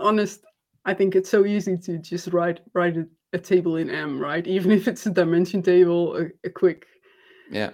honest 0.00 0.44
i 0.84 0.92
think 0.92 1.14
it's 1.14 1.30
so 1.30 1.46
easy 1.46 1.78
to 1.78 1.96
just 1.96 2.26
write 2.28 2.60
write 2.74 2.98
a, 2.98 3.06
a 3.32 3.38
table 3.38 3.76
in 3.76 3.88
m 3.88 4.20
right? 4.20 4.46
Even 4.46 4.70
if 4.72 4.86
it's 4.86 5.06
a 5.06 5.10
dimension 5.10 5.62
table 5.62 6.16
a, 6.16 6.26
a 6.44 6.50
quick 6.50 6.86
yeah. 7.50 7.70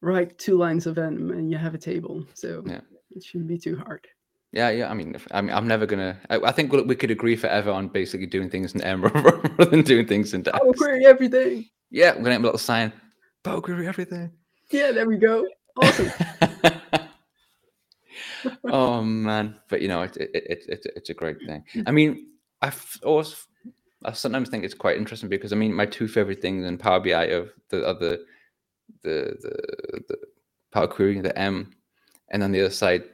write 0.00 0.38
two 0.38 0.56
lines 0.56 0.86
of 0.86 0.98
m 0.98 1.30
and 1.32 1.50
you 1.50 1.58
have 1.58 1.74
a 1.74 1.78
table 1.92 2.24
so 2.34 2.62
yeah. 2.66 2.82
it 3.16 3.24
shouldn't 3.24 3.48
be 3.48 3.58
too 3.58 3.76
hard 3.76 4.06
yeah, 4.56 4.70
yeah. 4.70 4.90
I 4.90 4.94
mean, 4.94 5.14
I 5.32 5.42
mean, 5.42 5.54
I'm 5.54 5.68
never 5.68 5.84
gonna. 5.84 6.18
I, 6.30 6.38
I 6.38 6.50
think 6.50 6.72
we 6.72 6.96
could 6.96 7.10
agree 7.10 7.36
forever 7.36 7.70
on 7.70 7.88
basically 7.88 8.26
doing 8.26 8.48
things 8.48 8.74
in 8.74 8.80
M 8.80 9.02
rather 9.04 9.66
than 9.66 9.82
doing 9.82 10.06
things 10.06 10.32
in 10.32 10.42
DAX. 10.42 10.58
Power 10.58 10.72
query 10.72 11.04
everything. 11.04 11.66
Yeah, 11.90 12.12
we're 12.12 12.22
gonna 12.22 12.32
have 12.32 12.40
a 12.40 12.44
little 12.44 12.58
sign. 12.58 12.90
Power 13.44 13.60
query 13.60 13.86
everything. 13.86 14.32
Yeah, 14.70 14.92
there 14.92 15.06
we 15.06 15.18
go. 15.18 15.46
Awesome. 15.76 16.10
oh 18.64 19.02
man, 19.02 19.56
but 19.68 19.82
you 19.82 19.88
know, 19.88 20.00
it, 20.02 20.16
it, 20.16 20.30
it, 20.32 20.64
it, 20.68 20.86
it's 20.96 21.10
a 21.10 21.14
great 21.14 21.36
thing. 21.46 21.62
I 21.86 21.90
mean, 21.90 22.28
I've 22.62 22.98
always, 23.04 23.46
I 24.06 24.12
sometimes 24.12 24.48
think 24.48 24.64
it's 24.64 24.72
quite 24.72 24.96
interesting 24.96 25.28
because 25.28 25.52
I 25.52 25.56
mean, 25.56 25.74
my 25.74 25.84
two 25.84 26.08
favorite 26.08 26.40
things 26.40 26.64
in 26.64 26.78
Power 26.78 27.00
BI 27.00 27.26
of 27.26 27.50
the 27.68 27.86
other, 27.86 28.20
the 29.02 29.36
the 29.42 30.00
the 30.08 30.16
Power 30.72 30.86
Query, 30.86 31.20
the 31.20 31.38
M, 31.38 31.74
and 32.30 32.42
on 32.42 32.52
the 32.52 32.60
other 32.60 32.70
side, 32.70 33.04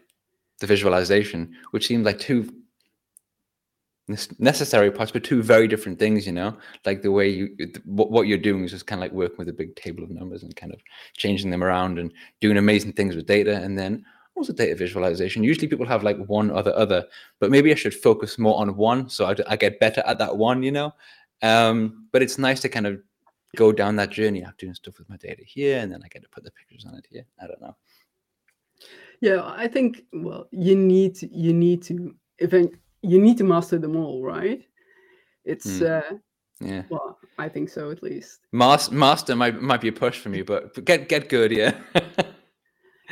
the 0.62 0.66
visualization, 0.66 1.54
which 1.72 1.86
seemed 1.86 2.06
like 2.06 2.18
two 2.18 2.48
necessary 4.38 4.90
parts, 4.90 5.12
but 5.12 5.24
two 5.24 5.42
very 5.42 5.68
different 5.68 5.98
things. 5.98 6.26
You 6.26 6.32
know, 6.32 6.56
like 6.86 7.02
the 7.02 7.12
way 7.12 7.28
you 7.28 7.56
what, 7.84 8.26
you're 8.26 8.38
doing 8.38 8.64
is 8.64 8.70
just 8.70 8.86
kind 8.86 9.00
of 9.00 9.02
like 9.02 9.12
working 9.12 9.36
with 9.38 9.48
a 9.48 9.52
big 9.52 9.76
table 9.76 10.02
of 10.02 10.10
numbers 10.10 10.42
and 10.42 10.56
kind 10.56 10.72
of 10.72 10.80
changing 11.16 11.50
them 11.50 11.62
around 11.62 11.98
and 11.98 12.12
doing 12.40 12.56
amazing 12.56 12.94
things 12.94 13.14
with 13.14 13.26
data, 13.26 13.56
and 13.56 13.78
then 13.78 14.04
also 14.34 14.52
data 14.52 14.74
visualization. 14.74 15.44
Usually 15.44 15.68
people 15.68 15.86
have 15.86 16.02
like 16.02 16.18
one 16.26 16.50
or 16.50 16.62
the 16.62 16.76
other, 16.76 17.04
but 17.38 17.50
maybe 17.50 17.70
I 17.70 17.74
should 17.74 17.94
focus 17.94 18.38
more 18.38 18.58
on 18.58 18.76
one 18.76 19.10
so 19.10 19.26
I, 19.26 19.36
I 19.46 19.56
get 19.56 19.80
better 19.80 20.02
at 20.06 20.18
that 20.18 20.36
one. 20.36 20.62
You 20.62 20.72
know, 20.72 20.94
um, 21.42 22.06
but 22.12 22.22
it's 22.22 22.38
nice 22.38 22.60
to 22.60 22.68
kind 22.68 22.86
of 22.86 23.00
go 23.56 23.72
down 23.72 23.96
that 23.96 24.10
journey. 24.10 24.44
I'm 24.44 24.54
doing 24.58 24.74
stuff 24.74 24.98
with 24.98 25.10
my 25.10 25.16
data 25.16 25.42
here, 25.44 25.80
and 25.80 25.92
then 25.92 26.02
I 26.04 26.08
get 26.08 26.22
to 26.22 26.28
put 26.28 26.44
the 26.44 26.52
pictures 26.52 26.86
on 26.86 26.94
it 26.94 27.06
here. 27.10 27.26
I 27.42 27.46
don't 27.46 27.60
know. 27.60 27.76
Yeah, 29.20 29.42
I 29.44 29.68
think 29.68 30.02
well, 30.12 30.48
you 30.50 30.74
need 30.76 31.14
to, 31.16 31.34
you 31.34 31.52
need 31.52 31.82
to 31.84 32.14
event 32.38 32.74
you 33.02 33.20
need 33.20 33.38
to 33.38 33.44
master 33.44 33.78
them 33.78 33.96
all, 33.96 34.22
right? 34.22 34.62
It's 35.44 35.66
mm. 35.66 35.90
uh 35.90 36.16
yeah. 36.60 36.82
Well, 36.90 37.18
I 37.38 37.48
think 37.48 37.68
so 37.68 37.90
at 37.90 38.02
least. 38.02 38.40
Master 38.52 38.94
master 38.94 39.36
might 39.36 39.60
might 39.60 39.80
be 39.80 39.88
a 39.88 39.92
push 39.92 40.18
for 40.18 40.28
me, 40.28 40.42
but 40.42 40.84
get 40.84 41.08
get 41.08 41.28
good, 41.28 41.52
yeah. 41.52 41.78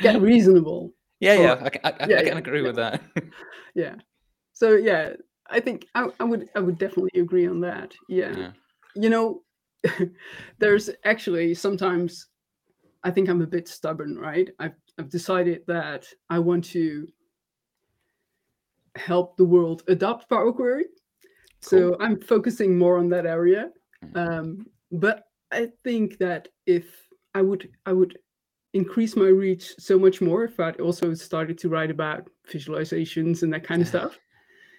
get 0.01 0.21
reasonable. 0.21 0.93
Yeah, 1.21 1.35
yeah, 1.35 1.69
I, 1.83 1.87
I, 1.87 1.93
I, 1.99 2.07
yeah, 2.07 2.17
I 2.17 2.23
can 2.23 2.33
yeah, 2.33 2.37
agree 2.39 2.61
yeah. 2.61 2.67
with 2.67 2.75
that. 2.77 3.01
yeah. 3.75 3.93
So 4.53 4.73
yeah, 4.73 5.13
I 5.51 5.59
think 5.59 5.85
I, 5.93 6.07
I 6.19 6.23
would 6.23 6.49
I 6.55 6.59
would 6.59 6.79
definitely 6.79 7.21
agree 7.21 7.45
on 7.45 7.61
that. 7.61 7.93
Yeah. 8.09 8.53
You 8.95 9.09
know, 9.11 9.43
there's 10.57 10.89
actually 11.05 11.53
sometimes 11.53 12.25
I 13.03 13.11
think 13.11 13.29
I'm 13.29 13.43
a 13.43 13.45
bit 13.45 13.67
stubborn, 13.67 14.17
right? 14.17 14.49
I've 14.57 14.73
I've 15.01 15.09
decided 15.09 15.63
that 15.65 16.05
I 16.29 16.37
want 16.37 16.63
to 16.65 17.07
help 18.95 19.35
the 19.35 19.45
world 19.45 19.81
adopt 19.87 20.29
Power 20.29 20.53
Query. 20.53 20.85
Cool. 21.65 21.69
So 21.69 21.97
I'm 21.99 22.21
focusing 22.21 22.77
more 22.77 22.99
on 22.99 23.09
that 23.09 23.25
area. 23.25 23.71
Mm. 24.05 24.15
Um, 24.15 24.65
but 24.91 25.23
I 25.51 25.69
think 25.83 26.19
that 26.19 26.49
if 26.67 26.85
I 27.33 27.41
would 27.41 27.67
I 27.87 27.93
would 27.93 28.19
increase 28.75 29.15
my 29.15 29.25
reach 29.25 29.73
so 29.79 29.97
much 29.97 30.21
more 30.21 30.43
if 30.43 30.59
I'd 30.59 30.79
also 30.79 31.15
started 31.15 31.57
to 31.59 31.69
write 31.69 31.89
about 31.89 32.29
visualizations 32.47 33.41
and 33.41 33.51
that 33.53 33.63
kind 33.63 33.81
of 33.81 33.87
stuff. 33.87 34.19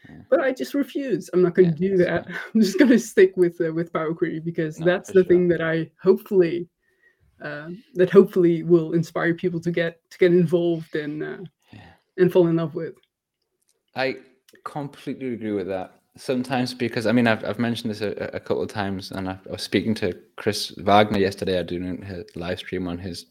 Yeah. 0.08 0.16
But 0.30 0.40
I 0.40 0.52
just 0.52 0.74
refuse. 0.74 1.30
I'm 1.32 1.42
not 1.42 1.56
going 1.56 1.74
to 1.74 1.82
yeah, 1.82 1.90
do 1.90 1.96
that. 2.04 2.26
I'm 2.54 2.60
just 2.60 2.78
going 2.78 2.92
to 2.92 2.98
stick 2.98 3.32
with 3.36 3.60
uh, 3.60 3.72
with 3.72 3.92
Power 3.92 4.14
Query 4.14 4.38
because 4.38 4.78
no, 4.78 4.86
that's 4.86 5.08
the 5.08 5.24
sure. 5.24 5.24
thing 5.24 5.48
that 5.48 5.62
I 5.62 5.90
hopefully 6.00 6.68
uh, 7.42 7.68
that 7.94 8.10
hopefully 8.10 8.62
will 8.62 8.92
inspire 8.92 9.34
people 9.34 9.60
to 9.60 9.70
get 9.70 9.98
to 10.10 10.18
get 10.18 10.32
involved 10.32 10.94
and 10.94 11.22
uh, 11.22 11.38
yeah. 11.72 11.80
and 12.16 12.32
fall 12.32 12.46
in 12.46 12.56
love 12.56 12.74
with. 12.74 12.94
I 13.96 14.16
completely 14.64 15.34
agree 15.34 15.52
with 15.52 15.66
that. 15.68 16.00
Sometimes 16.16 16.74
because 16.74 17.06
I 17.06 17.12
mean 17.12 17.26
I've 17.26 17.44
I've 17.44 17.58
mentioned 17.58 17.90
this 17.90 18.00
a, 18.00 18.30
a 18.34 18.40
couple 18.40 18.62
of 18.62 18.68
times, 18.68 19.10
and 19.10 19.28
I, 19.28 19.38
I, 19.48 19.52
was 19.52 19.62
speaking 19.62 19.94
to 19.96 20.16
Chris 20.36 20.70
Wagner 20.78 21.18
yesterday. 21.18 21.58
I 21.58 21.62
doing 21.62 22.04
a 22.04 22.38
live 22.38 22.58
stream 22.58 22.86
on 22.86 22.98
his 22.98 23.26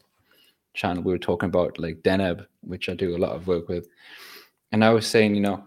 channel. 0.74 1.02
We 1.02 1.12
were 1.12 1.18
talking 1.18 1.48
about 1.48 1.78
like 1.78 2.02
Deneb, 2.02 2.46
which 2.62 2.88
I 2.88 2.94
do 2.94 3.16
a 3.16 3.18
lot 3.18 3.36
of 3.36 3.46
work 3.46 3.68
with, 3.68 3.88
and 4.72 4.84
I 4.84 4.90
was 4.90 5.06
saying, 5.06 5.34
you 5.36 5.42
know, 5.42 5.64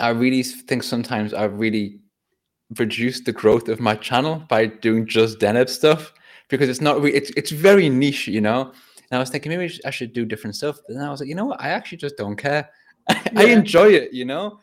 I 0.00 0.10
really 0.10 0.42
think 0.42 0.82
sometimes 0.82 1.32
I 1.32 1.44
really 1.44 2.00
reduced 2.78 3.24
the 3.24 3.32
growth 3.32 3.68
of 3.68 3.80
my 3.80 3.94
channel 3.94 4.44
by 4.48 4.66
doing 4.66 5.06
just 5.06 5.38
Deneb 5.38 5.68
stuff 5.68 6.12
because 6.50 6.68
it's 6.68 6.80
not 6.80 7.04
it's 7.04 7.30
it's 7.36 7.50
very 7.50 7.88
niche, 7.88 8.28
you 8.28 8.40
know. 8.40 8.72
And 9.10 9.16
I 9.16 9.18
was 9.18 9.30
thinking 9.30 9.50
maybe 9.50 9.72
I 9.84 9.90
should 9.90 10.12
do 10.12 10.24
different 10.24 10.56
stuff. 10.56 10.78
And 10.88 11.02
I 11.02 11.10
was 11.10 11.20
like, 11.20 11.28
you 11.28 11.34
know 11.34 11.46
what? 11.46 11.60
I 11.60 11.68
actually 11.70 11.98
just 11.98 12.16
don't 12.16 12.36
care. 12.36 12.68
I 13.36 13.46
enjoy 13.46 13.88
it, 13.88 14.12
you 14.12 14.24
know. 14.24 14.60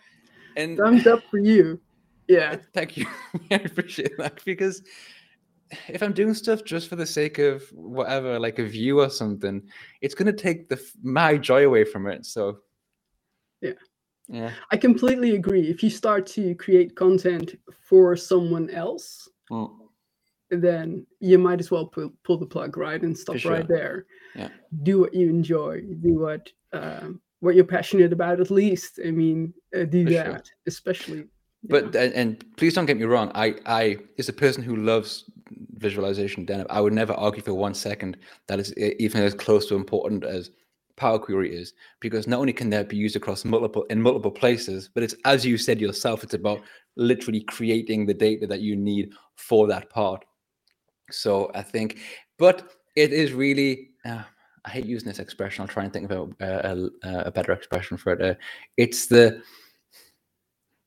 And 0.56 0.78
thumbs 0.78 1.08
up 1.08 1.22
for 1.30 1.38
you. 1.38 1.80
Yeah. 2.28 2.58
Thank 2.74 2.98
you. 2.98 3.06
I 3.52 3.56
appreciate 3.56 4.18
that 4.18 4.44
because 4.46 4.84
if 5.90 6.02
I'm 6.02 6.14
doing 6.14 6.34
stuff 6.34 6.64
just 6.64 6.88
for 6.88 6.96
the 6.96 7.06
sake 7.06 7.40
of 7.40 7.64
whatever, 7.74 8.40
like 8.40 8.60
a 8.60 8.66
view 8.66 9.02
or 9.02 9.10
something, 9.10 9.62
it's 10.02 10.16
gonna 10.16 10.34
take 10.34 10.70
the 10.70 10.82
my 11.04 11.38
joy 11.38 11.66
away 11.66 11.84
from 11.84 12.08
it. 12.08 12.26
So, 12.26 12.60
yeah, 13.62 13.74
yeah, 14.30 14.52
I 14.72 14.78
completely 14.78 15.36
agree. 15.36 15.70
If 15.70 15.84
you 15.84 15.90
start 15.90 16.26
to 16.28 16.56
create 16.56 16.96
content 16.96 17.56
for 17.82 18.16
someone 18.16 18.70
else, 18.70 19.28
mm. 19.52 19.70
Then 20.50 21.06
you 21.20 21.38
might 21.38 21.60
as 21.60 21.72
well 21.72 21.86
pull, 21.86 22.12
pull 22.24 22.38
the 22.38 22.46
plug 22.46 22.78
right 22.78 23.02
and 23.02 23.18
stop 23.18 23.38
sure. 23.38 23.54
right 23.54 23.68
there. 23.68 24.06
Yeah, 24.36 24.50
do 24.84 25.00
what 25.00 25.14
you 25.14 25.30
enjoy. 25.30 25.82
Do 26.02 26.20
what 26.20 26.50
um, 26.74 27.22
what 27.40 27.56
you're 27.56 27.66
passionate 27.66 28.14
about 28.14 28.40
at 28.40 28.52
least 28.52 29.00
i 29.06 29.12
mean 29.12 29.54
uh, 29.76 29.84
do 29.84 30.06
For 30.06 30.12
that 30.12 30.26
sure. 30.26 30.44
especially 30.66 31.26
but 31.64 31.96
and, 31.96 32.14
and, 32.14 32.58
please 32.58 32.74
don't 32.74 32.86
get 32.86 32.98
me 32.98 33.06
wrong 33.06 33.32
i 33.36 33.56
i 33.66 33.98
as 34.18 34.30
a 34.30 34.34
person 34.34 34.64
who 34.64 34.76
loves 34.76 35.30
visualization 35.76 36.46
then 36.46 36.66
i 36.70 36.82
would 36.82 36.94
never 36.94 37.14
argue 37.14 37.42
for 37.42 37.54
one 37.54 37.74
second 37.74 38.18
that 38.48 38.60
is 38.60 38.74
even 38.78 39.22
as 39.22 39.34
close 39.34 39.68
to 39.68 39.76
important 39.76 40.24
as 40.24 40.52
power 40.96 41.20
query 41.20 41.56
is 41.56 41.74
because 42.00 42.28
not 42.28 42.40
only 42.40 42.54
can 42.54 42.72
that 42.72 42.90
be 42.90 42.98
used 42.98 43.16
across 43.16 43.46
multiple 43.46 43.84
in 43.92 44.02
multiple 44.02 44.32
places 44.32 44.90
but 44.94 45.04
it's 45.04 45.16
as 45.26 45.46
you 45.46 45.58
said 45.58 45.80
yourself 45.80 46.24
it's 46.24 46.34
about 46.34 46.60
literally 46.96 47.42
creating 47.42 48.06
the 48.06 48.14
data 48.14 48.48
that 48.48 48.62
you 48.62 48.76
need 48.76 49.12
for 49.36 49.68
that 49.68 49.90
part 49.92 50.26
so 51.10 51.52
i 51.56 51.62
think 51.62 52.00
but 52.38 52.72
it 52.96 53.14
is 53.14 53.34
really 53.34 53.90
uh, 54.06 54.24
I 54.68 54.70
hate 54.70 54.86
using 54.86 55.08
this 55.08 55.20
expression. 55.20 55.62
I'll 55.62 55.68
try 55.68 55.86
and 55.86 55.94
think 55.94 56.12
of 56.12 56.34
a, 56.42 56.90
a, 57.04 57.20
a 57.28 57.32
better 57.32 57.54
expression 57.54 57.96
for 57.96 58.12
it. 58.12 58.22
Uh, 58.22 58.34
it's 58.76 59.06
the 59.06 59.42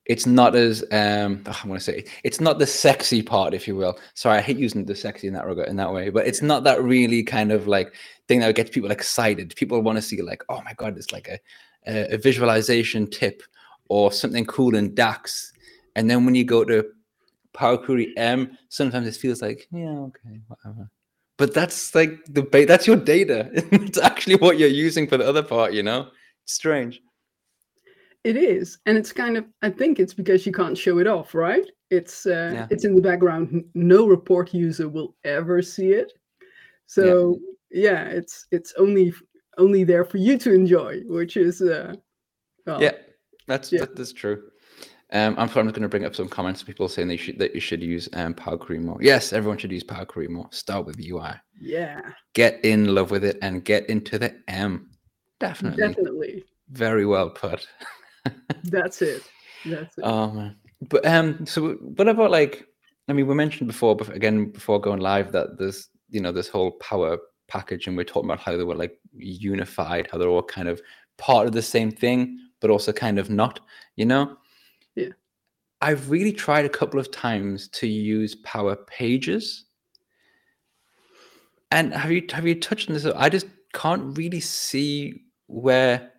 it's 0.04 0.26
not 0.26 0.54
as 0.54 0.82
um 0.92 1.42
oh, 1.46 1.60
I 1.64 1.68
want 1.68 1.80
to 1.80 1.84
say 1.84 2.04
it's 2.24 2.40
not 2.40 2.58
the 2.58 2.66
sexy 2.66 3.22
part, 3.22 3.54
if 3.54 3.66
you 3.66 3.76
will. 3.76 3.98
Sorry, 4.14 4.36
I 4.38 4.42
hate 4.42 4.58
using 4.58 4.84
the 4.84 4.94
sexy 4.94 5.28
in 5.28 5.34
that 5.34 5.46
regard 5.46 5.68
in 5.68 5.76
that 5.76 5.92
way, 5.92 6.10
but 6.10 6.26
it's 6.26 6.42
not 6.42 6.62
that 6.64 6.82
really 6.82 7.22
kind 7.22 7.52
of 7.52 7.66
like 7.66 7.94
thing 8.28 8.40
that 8.40 8.54
gets 8.54 8.70
people 8.70 8.90
excited. 8.90 9.54
People 9.56 9.80
want 9.80 9.96
to 9.96 10.02
see 10.02 10.20
like, 10.20 10.42
oh 10.50 10.60
my 10.62 10.74
god, 10.74 10.98
it's 10.98 11.12
like 11.12 11.28
a, 11.28 11.38
a, 11.86 12.14
a 12.14 12.18
visualization 12.18 13.06
tip 13.06 13.42
or 13.88 14.12
something 14.12 14.44
cool 14.44 14.74
in 14.74 14.94
DAX. 14.94 15.52
And 15.96 16.10
then 16.10 16.26
when 16.26 16.34
you 16.34 16.44
go 16.44 16.64
to 16.64 16.84
Power 17.52 17.76
Query 17.76 18.12
M, 18.16 18.56
sometimes 18.68 19.06
it 19.06 19.14
feels 19.14 19.42
like, 19.42 19.66
yeah, 19.72 19.98
okay, 19.98 20.40
whatever 20.46 20.90
but 21.40 21.54
that's 21.54 21.94
like 21.94 22.22
the 22.26 22.42
ba- 22.42 22.66
that's 22.66 22.86
your 22.86 22.96
data. 22.96 23.48
it's 23.54 23.96
actually 23.96 24.36
what 24.36 24.58
you're 24.58 24.68
using 24.68 25.06
for 25.06 25.16
the 25.16 25.26
other 25.26 25.42
part, 25.42 25.72
you 25.72 25.82
know? 25.82 26.08
It's 26.44 26.52
strange. 26.52 27.00
It 28.24 28.36
is. 28.36 28.78
And 28.84 28.98
it's 28.98 29.10
kind 29.10 29.38
of 29.38 29.46
I 29.62 29.70
think 29.70 29.98
it's 29.98 30.12
because 30.12 30.44
you 30.44 30.52
can't 30.52 30.76
show 30.76 30.98
it 30.98 31.06
off, 31.06 31.34
right? 31.34 31.64
It's 31.88 32.26
uh, 32.26 32.50
yeah. 32.52 32.66
it's 32.68 32.84
in 32.84 32.94
the 32.94 33.00
background. 33.00 33.64
No 33.74 34.06
report 34.06 34.52
user 34.52 34.90
will 34.90 35.16
ever 35.24 35.62
see 35.62 35.92
it. 35.92 36.12
So 36.84 37.38
yeah, 37.70 37.90
yeah 37.92 38.04
it's 38.10 38.46
it's 38.50 38.74
only 38.76 39.14
only 39.56 39.82
there 39.82 40.04
for 40.04 40.18
you 40.18 40.36
to 40.36 40.52
enjoy, 40.52 41.00
which 41.06 41.38
is 41.38 41.62
uh 41.62 41.94
well, 42.66 42.82
yeah, 42.82 42.96
that's 43.46 43.72
yeah. 43.72 43.86
That's 43.94 44.12
true. 44.12 44.50
Um, 45.12 45.34
I'm 45.38 45.48
probably 45.48 45.72
going 45.72 45.82
to 45.82 45.88
bring 45.88 46.04
up 46.04 46.14
some 46.14 46.28
comments. 46.28 46.62
People 46.62 46.88
saying 46.88 47.08
they 47.08 47.16
should 47.16 47.38
that 47.38 47.54
you 47.54 47.60
should 47.60 47.82
use 47.82 48.08
um, 48.12 48.32
Power 48.32 48.56
Query 48.56 48.80
more. 48.80 48.98
Yes, 49.00 49.32
everyone 49.32 49.58
should 49.58 49.72
use 49.72 49.82
Power 49.82 50.04
Query 50.04 50.28
more. 50.28 50.46
Start 50.50 50.86
with 50.86 51.00
UI. 51.00 51.32
Yeah. 51.60 52.00
Get 52.34 52.64
in 52.64 52.94
love 52.94 53.10
with 53.10 53.24
it 53.24 53.36
and 53.42 53.64
get 53.64 53.88
into 53.90 54.18
the 54.18 54.36
M. 54.46 54.90
Definitely. 55.40 55.86
Definitely. 55.86 56.44
Very 56.70 57.06
well 57.06 57.30
put. 57.30 57.66
That's 58.64 59.02
it. 59.02 59.22
That's 59.66 59.98
it. 59.98 60.02
Oh 60.04 60.30
man. 60.30 60.56
But 60.88 61.04
um, 61.04 61.44
so 61.44 61.72
what 61.72 62.08
about 62.08 62.30
like? 62.30 62.66
I 63.08 63.12
mean, 63.12 63.26
we 63.26 63.34
mentioned 63.34 63.66
before, 63.66 63.96
but 63.96 64.14
again, 64.14 64.50
before 64.50 64.80
going 64.80 65.00
live, 65.00 65.32
that 65.32 65.58
there's 65.58 65.88
you 66.08 66.20
know 66.20 66.30
this 66.30 66.48
whole 66.48 66.72
Power 66.72 67.18
package, 67.48 67.88
and 67.88 67.96
we're 67.96 68.04
talking 68.04 68.30
about 68.30 68.40
how 68.40 68.56
they 68.56 68.62
were 68.62 68.76
like 68.76 68.96
unified, 69.12 70.08
how 70.12 70.18
they're 70.18 70.28
all 70.28 70.42
kind 70.42 70.68
of 70.68 70.80
part 71.18 71.46
of 71.46 71.52
the 71.52 71.62
same 71.62 71.90
thing, 71.90 72.38
but 72.60 72.70
also 72.70 72.92
kind 72.92 73.18
of 73.18 73.28
not. 73.28 73.58
You 73.96 74.06
know. 74.06 74.36
I've 75.80 76.10
really 76.10 76.32
tried 76.32 76.64
a 76.64 76.68
couple 76.68 77.00
of 77.00 77.10
times 77.10 77.68
to 77.68 77.86
use 77.86 78.34
Power 78.34 78.76
Pages. 78.76 79.64
And 81.70 81.94
have 81.94 82.10
you 82.10 82.26
have 82.32 82.46
you 82.46 82.58
touched 82.58 82.88
on 82.88 82.94
this? 82.94 83.06
I 83.06 83.28
just 83.28 83.46
can't 83.72 84.16
really 84.18 84.40
see 84.40 85.22
where 85.46 86.10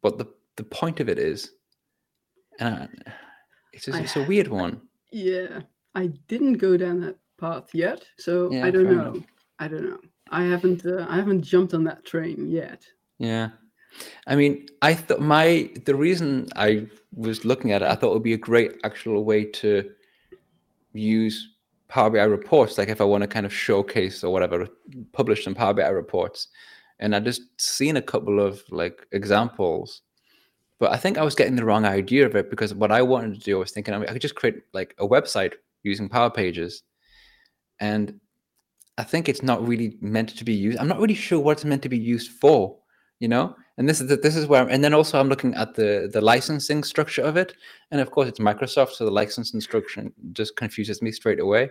what 0.00 0.18
the, 0.18 0.26
the 0.56 0.64
point 0.64 1.00
of 1.00 1.08
it 1.08 1.18
is. 1.18 1.50
And 2.60 2.74
I, 2.74 2.88
it's 3.72 3.86
just, 3.86 3.98
it's 3.98 4.16
a 4.16 4.22
weird 4.22 4.48
one. 4.48 4.80
Yeah. 5.10 5.60
I 5.96 6.08
didn't 6.28 6.54
go 6.54 6.76
down 6.76 7.00
that 7.02 7.16
path 7.38 7.72
yet, 7.72 8.04
so 8.18 8.50
yeah, 8.50 8.64
I 8.64 8.70
don't 8.70 8.84
know. 8.84 9.12
Enough. 9.12 9.24
I 9.60 9.68
don't 9.68 9.84
know. 9.84 9.98
I 10.30 10.42
haven't 10.42 10.84
uh, 10.84 11.06
I 11.08 11.16
haven't 11.16 11.42
jumped 11.42 11.72
on 11.72 11.84
that 11.84 12.04
train 12.04 12.50
yet. 12.50 12.84
Yeah. 13.18 13.50
I 14.26 14.36
mean, 14.36 14.66
I 14.82 14.94
thought 14.94 15.20
my 15.20 15.70
the 15.84 15.94
reason 15.94 16.48
I 16.56 16.86
was 17.14 17.44
looking 17.44 17.72
at 17.72 17.82
it, 17.82 17.88
I 17.88 17.94
thought 17.94 18.10
it 18.10 18.14
would 18.14 18.22
be 18.22 18.32
a 18.32 18.38
great 18.38 18.72
actual 18.84 19.24
way 19.24 19.44
to 19.44 19.90
use 20.92 21.48
Power 21.88 22.10
BI 22.10 22.22
reports. 22.22 22.78
Like 22.78 22.88
if 22.88 23.00
I 23.00 23.04
want 23.04 23.22
to 23.22 23.28
kind 23.28 23.46
of 23.46 23.52
showcase 23.54 24.24
or 24.24 24.32
whatever, 24.32 24.66
publish 25.12 25.44
some 25.44 25.54
Power 25.54 25.74
BI 25.74 25.88
reports, 25.88 26.48
and 26.98 27.14
I 27.14 27.20
just 27.20 27.42
seen 27.60 27.96
a 27.96 28.02
couple 28.02 28.40
of 28.40 28.62
like 28.70 29.06
examples, 29.12 30.02
But 30.78 30.92
I 30.92 30.96
think 30.96 31.18
I 31.18 31.24
was 31.24 31.34
getting 31.34 31.56
the 31.56 31.64
wrong 31.64 31.84
idea 31.84 32.26
of 32.26 32.34
it 32.34 32.50
because 32.50 32.74
what 32.74 32.90
I 32.92 33.02
wanted 33.02 33.34
to 33.34 33.40
do, 33.40 33.56
I 33.56 33.60
was 33.60 33.70
thinking 33.70 33.94
I, 33.94 33.98
mean, 33.98 34.08
I 34.08 34.12
could 34.12 34.22
just 34.22 34.34
create 34.34 34.62
like 34.72 34.94
a 34.98 35.06
website 35.06 35.54
using 35.82 36.08
Power 36.08 36.30
Pages, 36.30 36.82
and 37.80 38.20
I 38.98 39.04
think 39.04 39.28
it's 39.28 39.42
not 39.42 39.66
really 39.66 39.98
meant 40.00 40.36
to 40.36 40.44
be 40.44 40.52
used. 40.52 40.78
I'm 40.78 40.88
not 40.88 41.00
really 41.00 41.14
sure 41.14 41.40
what 41.40 41.52
it's 41.52 41.64
meant 41.64 41.82
to 41.82 41.88
be 41.88 41.98
used 41.98 42.32
for, 42.32 42.76
you 43.24 43.28
know. 43.28 43.56
And 43.78 43.88
this 43.88 44.00
is 44.00 44.08
the, 44.08 44.16
this 44.16 44.36
is 44.36 44.46
where, 44.46 44.68
and 44.68 44.84
then 44.84 44.94
also 44.94 45.18
I'm 45.18 45.30
looking 45.30 45.54
at 45.54 45.74
the 45.74 46.10
the 46.12 46.20
licensing 46.20 46.84
structure 46.84 47.22
of 47.22 47.36
it, 47.36 47.54
and 47.90 48.00
of 48.00 48.10
course 48.10 48.28
it's 48.28 48.38
Microsoft, 48.38 48.90
so 48.90 49.04
the 49.04 49.10
licensing 49.10 49.62
structure 49.62 50.12
just 50.32 50.56
confuses 50.56 51.00
me 51.00 51.10
straight 51.10 51.40
away. 51.40 51.70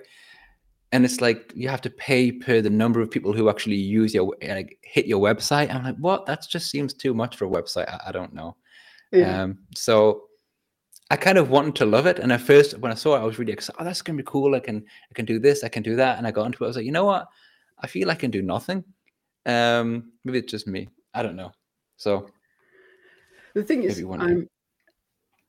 And 0.91 1.05
it's 1.05 1.21
like 1.21 1.53
you 1.55 1.69
have 1.69 1.81
to 1.81 1.91
pay 1.91 2.31
per 2.31 2.61
the 2.61 2.69
number 2.69 3.01
of 3.01 3.09
people 3.09 3.33
who 3.33 3.49
actually 3.49 3.81
use 3.99 4.13
your 4.15 4.35
like 4.41 4.79
hit 4.81 5.05
your 5.05 5.21
website. 5.21 5.73
I'm 5.73 5.83
like, 5.83 5.97
what? 5.97 6.25
That 6.25 6.45
just 6.49 6.71
seems 6.71 6.93
too 6.93 7.13
much 7.13 7.37
for 7.37 7.45
a 7.45 7.49
website. 7.49 7.87
I, 7.87 8.09
I 8.09 8.11
don't 8.11 8.33
know. 8.33 8.55
Yeah. 9.11 9.43
Um, 9.43 9.59
so 9.75 10.23
I 11.11 11.15
kind 11.15 11.37
of 11.37 11.49
wanted 11.49 11.75
to 11.75 11.85
love 11.85 12.07
it. 12.07 12.17
And 12.19 12.31
at 12.31 12.41
first, 12.41 12.79
when 12.79 12.91
I 12.91 12.95
saw 12.95 13.15
it, 13.15 13.21
I 13.21 13.25
was 13.29 13.37
really 13.39 13.53
excited. 13.53 13.79
Oh, 13.79 13.85
that's 13.85 14.01
gonna 14.01 14.17
be 14.17 14.23
cool. 14.33 14.55
I 14.55 14.59
can 14.59 14.83
I 15.11 15.13
can 15.13 15.25
do 15.25 15.39
this. 15.39 15.63
I 15.63 15.69
can 15.69 15.83
do 15.83 15.95
that. 15.95 16.17
And 16.17 16.25
I 16.27 16.31
got 16.31 16.47
into 16.47 16.63
it. 16.63 16.67
I 16.67 16.71
was 16.71 16.77
like, 16.77 16.85
you 16.85 16.97
know 16.97 17.05
what? 17.05 17.27
I 17.79 17.87
feel 17.87 18.11
I 18.11 18.15
can 18.15 18.31
do 18.31 18.41
nothing. 18.41 18.83
Um, 19.45 20.11
maybe 20.23 20.39
it's 20.39 20.51
just 20.51 20.67
me. 20.67 20.89
I 21.13 21.23
don't 21.23 21.35
know. 21.35 21.51
So 21.97 22.27
the 23.53 23.63
thing 23.63 23.83
is, 23.83 24.03
I'm 24.19 24.47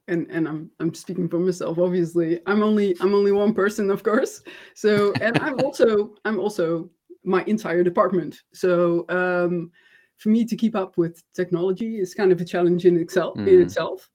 and 0.08 0.26
and 0.30 0.46
I'm 0.46 0.70
I'm 0.80 0.94
speaking 0.94 1.28
for 1.28 1.38
myself. 1.38 1.78
Obviously, 1.78 2.40
I'm 2.46 2.62
only 2.62 2.96
I'm 3.00 3.14
only 3.14 3.32
one 3.32 3.54
person, 3.54 3.90
of 3.90 4.02
course. 4.02 4.42
So 4.74 5.12
and 5.20 5.38
I'm 5.38 5.60
also 5.60 6.14
I'm 6.24 6.38
also 6.38 6.90
my 7.24 7.42
entire 7.44 7.82
department. 7.82 8.42
So 8.52 9.06
um, 9.08 9.70
for 10.18 10.28
me 10.28 10.44
to 10.44 10.56
keep 10.56 10.76
up 10.76 10.98
with 10.98 11.22
technology 11.32 11.98
is 11.98 12.14
kind 12.14 12.32
of 12.32 12.40
a 12.40 12.44
challenge 12.44 12.84
in 12.84 12.98
itself. 12.98 13.36
mm. 13.36 13.48
in 13.48 13.62
itself. 13.62 14.10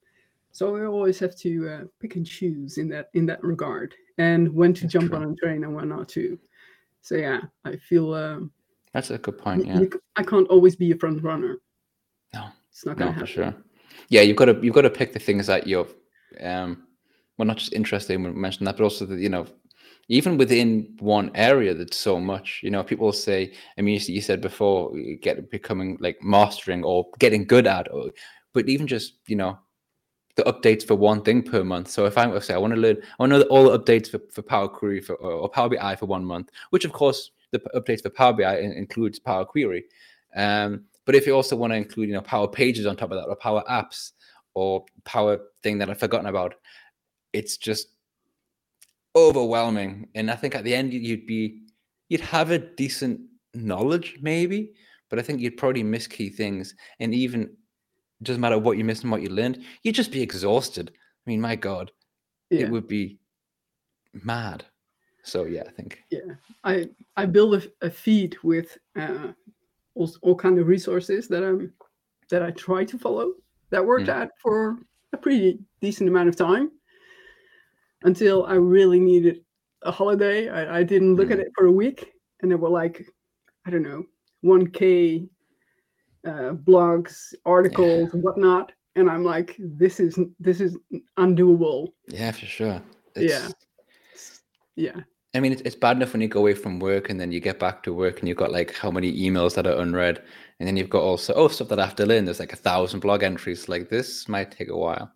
So 0.52 0.76
I 0.76 0.86
always 0.86 1.20
have 1.20 1.36
to 1.38 1.70
uh, 1.70 1.84
pick 2.00 2.16
and 2.16 2.26
choose 2.26 2.78
in 2.78 2.90
that 2.90 3.10
in 3.14 3.26
that 3.28 3.44
regard, 3.44 3.96
and 4.18 4.54
when 4.54 4.74
to 4.76 4.82
That's 4.82 4.94
jump 4.94 5.12
true. 5.12 5.18
on 5.18 5.32
a 5.32 5.36
train 5.36 5.64
and 5.64 5.76
when 5.76 5.90
not 5.90 6.10
to. 6.10 6.40
So 7.02 7.16
yeah, 7.16 7.42
I 7.66 7.78
feel 7.78 8.14
um, 8.14 8.52
That's 8.94 9.12
a 9.12 9.18
good 9.18 9.38
point. 9.38 9.68
Yeah, 9.68 9.82
I 10.16 10.24
can't 10.24 10.48
always 10.48 10.76
be 10.76 10.92
a 10.92 10.96
front 10.98 11.24
runner. 11.24 11.58
No, 12.34 12.48
it's 12.72 12.86
not 12.86 12.98
going 12.98 12.98
to 12.98 13.06
no, 13.06 13.12
happen. 13.12 13.28
For 13.28 13.32
sure. 13.32 13.56
Yeah, 14.10 14.22
you've 14.22 14.38
got 14.38 14.46
to 14.46 14.60
you've 14.62 14.74
got 14.76 14.82
to 14.82 14.90
pick 14.90 15.14
the 15.14 15.20
things 15.20 15.48
that 15.48 15.68
you're, 15.68 15.88
um, 16.42 16.88
well, 17.38 17.46
not 17.46 17.58
just 17.58 17.74
interested 17.74 18.14
in. 18.14 18.24
We 18.24 18.32
mentioned 18.32 18.68
that, 18.68 18.78
but 18.78 18.84
also 18.84 19.06
the, 19.06 19.16
you 19.16 19.30
know, 19.30 19.46
even 20.10 20.38
within 20.38 20.96
one 21.00 21.32
area 21.36 21.74
that's 21.74 21.98
so 21.98 22.20
much 22.20 22.60
you 22.64 22.70
know 22.70 22.84
people 22.84 23.14
say 23.14 23.54
i 23.78 23.82
mean 23.82 24.00
you 24.08 24.22
said 24.22 24.42
before 24.42 24.92
get 25.22 25.50
becoming 25.50 25.98
like 26.02 26.18
mastering 26.22 26.84
or 26.84 27.08
getting 27.20 27.46
good 27.46 27.66
at 27.68 27.92
or, 27.94 28.10
but 28.54 28.68
even 28.68 28.88
just 28.88 29.14
you 29.28 29.36
know 29.36 29.58
the 30.36 30.44
updates 30.44 30.86
for 30.86 30.96
one 30.96 31.22
thing 31.22 31.42
per 31.42 31.64
month 31.64 31.88
so 31.88 32.06
if 32.06 32.18
i 32.18 32.40
say 32.40 32.54
i 32.54 32.58
want 32.58 32.74
to 32.74 32.80
learn 32.80 32.98
i 33.02 33.24
want 33.24 33.32
to 33.32 33.40
know 33.40 33.46
all 33.46 33.70
the 33.70 33.80
updates 33.80 34.10
for, 34.10 34.20
for 34.32 34.42
power 34.42 34.68
query 34.68 35.00
for, 35.00 35.16
or 35.16 35.48
power 35.48 35.70
bi 35.70 35.96
for 35.96 36.08
one 36.08 36.26
month 36.26 36.50
which 36.72 36.86
of 36.86 36.92
course 36.92 37.32
the 37.52 37.60
updates 37.76 38.02
for 38.02 38.10
power 38.10 38.34
bi 38.34 38.58
includes 38.58 39.20
power 39.20 39.46
query 39.46 39.84
um, 40.36 40.84
but 41.06 41.16
if 41.16 41.26
you 41.26 41.34
also 41.36 41.56
want 41.56 41.72
to 41.72 41.78
include 41.78 42.10
you 42.10 42.16
know 42.16 42.22
power 42.22 42.48
pages 42.48 42.86
on 42.86 42.96
top 42.96 43.12
of 43.12 43.18
that 43.18 43.28
or 43.28 43.36
power 43.36 43.64
apps 43.70 44.12
or 44.54 44.86
power 45.06 45.40
thing 45.64 45.78
that 45.78 45.90
i've 45.90 46.00
forgotten 46.00 46.28
about 46.28 46.56
it's 47.34 47.58
just 47.58 47.90
overwhelming. 49.16 50.08
And 50.16 50.30
I 50.30 50.36
think 50.36 50.56
at 50.56 50.64
the 50.64 50.76
end 50.76 50.94
you'd 50.94 51.26
be 51.26 51.62
you'd 52.10 52.22
have 52.22 52.52
a 52.52 52.58
decent 52.58 53.22
knowledge 53.54 54.18
maybe, 54.22 54.74
but 55.10 55.20
I 55.20 55.22
think 55.22 55.42
you'd 55.42 55.58
probably 55.58 55.84
miss 55.84 56.08
key 56.08 56.30
things. 56.30 56.76
And 57.00 57.14
even 57.14 57.44
it 57.44 58.24
doesn't 58.24 58.42
matter 58.42 58.60
what 58.60 58.78
you 58.78 58.84
missed 58.84 59.04
and 59.04 59.12
what 59.12 59.22
you 59.22 59.30
learned, 59.30 59.64
you'd 59.84 59.96
just 59.96 60.12
be 60.12 60.22
exhausted. 60.22 60.92
I 60.92 61.30
mean, 61.30 61.42
my 61.42 61.56
God, 61.56 61.92
yeah. 62.50 62.62
it 62.62 62.72
would 62.72 62.88
be 62.88 63.20
mad. 64.14 64.66
So 65.24 65.46
yeah, 65.46 65.64
I 65.68 65.72
think. 65.72 66.04
Yeah, 66.10 66.34
I 66.64 66.90
I 67.18 67.26
build 67.26 67.56
a, 67.56 67.86
a 67.86 67.90
feed 67.90 68.38
with 68.44 68.78
uh, 68.98 69.34
all, 69.96 70.12
all 70.22 70.36
kind 70.36 70.58
of 70.60 70.68
resources 70.68 71.28
that 71.28 71.44
I'm 71.44 71.74
that 72.30 72.44
I 72.44 72.52
try 72.52 72.86
to 72.86 72.98
follow. 72.98 73.34
That 73.72 73.86
worked 73.86 74.08
mm. 74.08 74.14
out 74.14 74.30
for 74.42 74.78
a 75.14 75.18
pretty 75.18 75.60
decent 75.82 76.10
amount 76.10 76.30
of 76.30 76.36
time 76.36 76.72
until 78.04 78.46
I 78.46 78.54
really 78.54 79.00
needed 79.00 79.42
a 79.84 79.92
holiday. 79.92 80.50
I, 80.50 80.80
I 80.80 80.84
didn't 80.84 81.16
look 81.16 81.30
mm. 81.30 81.34
at 81.34 81.40
it 81.40 81.52
for 81.56 81.66
a 81.66 81.72
week, 81.72 82.12
and 82.42 82.50
there 82.50 82.58
were 82.58 82.70
like, 82.70 83.06
I 83.66 83.70
don't 83.70 83.84
know, 83.84 84.04
1K 84.44 85.28
uh, 86.26 86.54
blogs, 86.54 87.34
articles, 87.46 88.10
yeah. 88.14 88.20
whatnot. 88.20 88.72
And 88.96 89.10
I'm 89.10 89.24
like, 89.24 89.56
this 89.60 90.00
is 90.00 90.20
this 90.40 90.60
is 90.60 90.78
undoable. 91.18 91.90
Yeah, 92.08 92.32
for 92.32 92.46
sure. 92.46 92.82
It's, 93.16 93.32
yeah, 93.32 93.48
yeah. 94.80 95.02
I 95.36 95.40
mean, 95.42 95.52
it's, 95.52 95.62
it's 95.62 95.76
bad 95.76 95.98
enough 95.98 96.14
when 96.14 96.22
you 96.22 96.28
go 96.28 96.40
away 96.40 96.56
from 96.56 96.80
work 96.80 97.10
and 97.10 97.20
then 97.20 97.32
you 97.32 97.40
get 97.40 97.60
back 97.60 97.84
to 97.84 97.94
work 97.94 98.20
and 98.20 98.28
you've 98.28 98.38
got 98.38 98.52
like 98.52 98.74
how 98.74 98.90
many 98.90 99.12
emails 99.14 99.54
that 99.56 99.68
are 99.68 99.80
unread, 99.80 100.24
and 100.60 100.68
then 100.68 100.76
you've 100.76 100.90
got 100.90 101.04
also 101.04 101.34
oh 101.34 101.50
stuff 101.50 101.68
that 101.68 101.80
I 101.80 101.86
have 101.86 101.96
to 101.98 102.06
learn. 102.06 102.26
There's 102.26 102.40
like 102.40 102.54
a 102.54 102.58
thousand 102.58 103.02
blog 103.02 103.22
entries. 103.22 103.70
Like 103.70 103.90
this 103.90 104.28
might 104.28 104.52
take 104.52 104.70
a 104.70 104.78
while. 104.78 105.12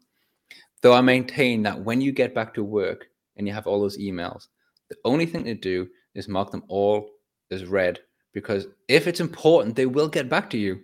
Though 0.82 0.94
I 0.94 1.02
maintain 1.02 1.64
that 1.64 1.80
when 1.80 2.02
you 2.02 2.12
get 2.12 2.36
back 2.36 2.54
to 2.56 2.64
work 2.64 3.08
and 3.38 3.48
you 3.48 3.54
have 3.54 3.66
all 3.66 3.82
those 3.82 3.98
emails, 3.98 4.48
the 4.90 4.98
only 5.06 5.26
thing 5.26 5.46
to 5.46 5.56
do 5.56 5.88
is 6.14 6.28
mark 6.28 6.52
them 6.52 6.64
all 6.68 7.10
as 7.50 7.66
read 7.66 8.00
because 8.34 8.68
if 8.90 9.08
it's 9.08 9.22
important, 9.22 9.76
they 9.76 9.86
will 9.86 10.10
get 10.10 10.30
back 10.30 10.50
to 10.52 10.58
you. 10.58 10.84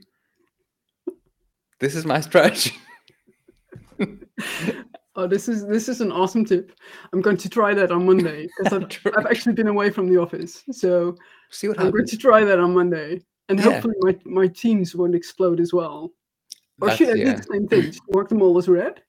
This 1.79 1.95
is 1.95 2.05
my 2.05 2.21
strategy. 2.29 2.73
oh, 5.15 5.27
this 5.27 5.47
is 5.47 5.65
this 5.67 5.89
is 5.89 6.01
an 6.01 6.11
awesome 6.11 6.45
tip. 6.45 6.71
I'm 7.13 7.21
going 7.21 7.37
to 7.37 7.49
try 7.49 7.73
that 7.73 7.91
on 7.91 8.05
Monday 8.05 8.47
because 8.57 8.73
I've, 8.73 9.13
I've, 9.17 9.25
actually 9.25 9.53
been 9.53 9.67
away 9.67 9.89
from 9.89 10.07
the 10.07 10.19
office. 10.19 10.63
So 10.71 11.15
see 11.49 11.67
what 11.67 11.79
I'm 11.79 11.87
happens. 11.87 11.99
going 11.99 12.07
to 12.07 12.17
try 12.17 12.43
that 12.43 12.59
on 12.59 12.73
Monday, 12.73 13.21
and 13.49 13.59
yeah. 13.59 13.65
hopefully 13.65 13.95
my 14.01 14.17
my 14.25 14.47
teams 14.47 14.95
won't 14.95 15.15
explode 15.15 15.59
as 15.59 15.73
well. 15.73 16.11
Or 16.81 16.87
That's, 16.87 16.97
should 16.97 17.09
I 17.09 17.13
yeah. 17.15 17.25
do 17.25 17.37
the 17.37 17.43
same 17.43 17.67
thing? 17.67 17.93
Mark 18.13 18.29
them 18.29 18.41
all 18.41 18.57
as 18.57 18.69
red? 18.69 19.01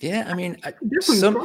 Yeah, 0.00 0.28
I 0.30 0.34
mean, 0.34 0.56
some, 1.00 1.36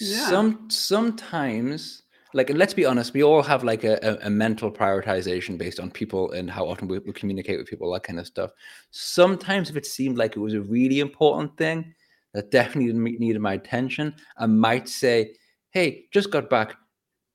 yeah. 0.00 0.28
some 0.30 0.70
sometimes, 0.70 2.04
like, 2.32 2.48
let's 2.48 2.72
be 2.72 2.86
honest, 2.86 3.12
we 3.12 3.22
all 3.22 3.42
have 3.42 3.62
like 3.62 3.84
a, 3.84 3.98
a, 4.02 4.26
a 4.26 4.30
mental 4.30 4.70
prioritization 4.70 5.58
based 5.58 5.78
on 5.78 5.90
people 5.90 6.32
and 6.32 6.50
how 6.50 6.66
often 6.66 6.88
we, 6.88 6.98
we, 7.00 7.12
communicate 7.12 7.58
with 7.58 7.68
people, 7.68 7.92
that 7.92 8.04
kind 8.04 8.18
of 8.18 8.26
stuff. 8.26 8.52
Sometimes, 8.90 9.68
if 9.68 9.76
it 9.76 9.84
seemed 9.84 10.16
like 10.16 10.34
it 10.34 10.40
was 10.40 10.54
a 10.54 10.62
really 10.62 11.00
important 11.00 11.54
thing 11.58 11.94
that 12.34 12.50
definitely 12.50 12.92
needed 12.92 13.40
my 13.40 13.54
attention, 13.54 14.14
I 14.36 14.46
might 14.46 14.88
say, 14.88 15.34
"Hey, 15.70 16.06
just 16.12 16.30
got 16.30 16.50
back. 16.50 16.74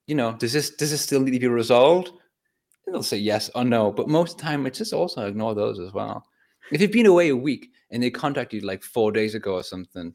You 0.06 0.14
know, 0.14 0.32
does 0.32 0.52
this 0.52 0.70
does 0.70 0.90
this 0.90 1.02
still 1.02 1.20
need 1.20 1.32
to 1.32 1.40
be 1.40 1.48
resolved?" 1.48 2.08
And 2.86 2.94
they'll 2.94 3.02
say 3.02 3.18
yes 3.18 3.50
or 3.54 3.64
no, 3.64 3.90
but 3.92 4.08
most 4.08 4.32
of 4.32 4.36
the 4.38 4.42
time, 4.44 4.66
it's 4.66 4.78
just 4.78 4.92
also 4.92 5.26
ignore 5.26 5.54
those 5.54 5.78
as 5.80 5.92
well. 5.92 6.24
If 6.72 6.80
you've 6.80 6.92
been 6.92 7.06
away 7.06 7.28
a 7.30 7.36
week 7.36 7.70
and 7.90 8.02
they 8.02 8.10
contact 8.10 8.52
you 8.52 8.60
like 8.60 8.82
four 8.82 9.12
days 9.12 9.34
ago 9.34 9.54
or 9.54 9.62
something 9.62 10.12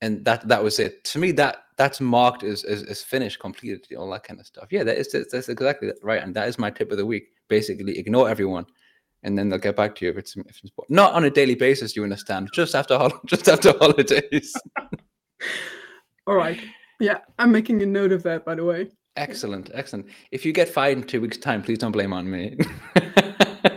and 0.00 0.24
that 0.24 0.46
that 0.48 0.62
was 0.62 0.78
it. 0.78 1.04
To 1.04 1.18
me, 1.18 1.32
that 1.32 1.64
that's 1.76 2.00
marked 2.00 2.42
as 2.42 2.64
as, 2.64 2.82
as 2.84 3.02
finished, 3.02 3.40
completed, 3.40 3.86
all 3.96 4.10
that 4.10 4.24
kind 4.24 4.40
of 4.40 4.46
stuff. 4.46 4.68
Yeah, 4.70 4.84
that 4.84 4.96
is 4.96 5.08
that's 5.30 5.48
exactly 5.48 5.92
right, 6.02 6.22
and 6.22 6.34
that 6.34 6.48
is 6.48 6.58
my 6.58 6.70
tip 6.70 6.90
of 6.90 6.98
the 6.98 7.06
week. 7.06 7.28
Basically, 7.48 7.98
ignore 7.98 8.28
everyone, 8.28 8.66
and 9.22 9.36
then 9.36 9.48
they'll 9.48 9.58
get 9.58 9.76
back 9.76 9.94
to 9.96 10.04
you 10.04 10.10
if 10.10 10.16
it's 10.16 10.36
if 10.36 10.46
it's 10.46 10.64
important. 10.64 10.94
Not 10.94 11.12
on 11.14 11.24
a 11.24 11.30
daily 11.30 11.54
basis, 11.54 11.96
you 11.96 12.02
understand. 12.02 12.50
Just 12.52 12.74
after 12.74 13.08
just 13.26 13.48
after 13.48 13.72
holidays. 13.78 14.52
all 16.26 16.34
right. 16.34 16.60
Yeah, 17.00 17.18
I'm 17.38 17.52
making 17.52 17.82
a 17.82 17.86
note 17.86 18.12
of 18.12 18.22
that. 18.24 18.44
By 18.44 18.54
the 18.54 18.64
way. 18.64 18.90
Excellent, 19.16 19.70
excellent. 19.74 20.06
If 20.30 20.46
you 20.46 20.52
get 20.52 20.68
fired 20.68 20.98
in 20.98 21.04
two 21.04 21.20
weeks' 21.20 21.38
time, 21.38 21.62
please 21.62 21.78
don't 21.78 21.92
blame 21.92 22.12
on 22.12 22.30
me. 22.30 22.56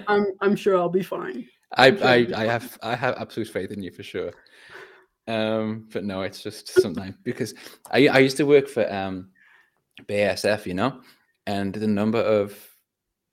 I'm 0.08 0.26
I'm 0.42 0.56
sure 0.56 0.78
I'll 0.78 0.90
be 0.90 1.04
fine. 1.04 1.48
I, 1.74 1.96
sure 1.96 2.08
I, 2.08 2.28
I 2.36 2.46
have 2.46 2.78
I 2.84 2.96
have 2.96 3.16
absolute 3.18 3.48
faith 3.48 3.72
in 3.72 3.82
you 3.82 3.92
for 3.92 4.04
sure. 4.04 4.32
Um, 5.28 5.88
but 5.92 6.04
no, 6.04 6.22
it's 6.22 6.44
just 6.44 6.70
sometimes 6.82 7.16
because 7.24 7.54
I 7.90 8.08
I 8.08 8.20
used 8.20 8.38
to 8.38 8.46
work 8.46 8.68
for 8.68 8.92
um 8.94 9.30
BASF, 10.04 10.66
you 10.66 10.74
know, 10.74 11.02
and 11.48 11.74
the 11.74 11.88
number 11.88 12.20
of 12.20 12.71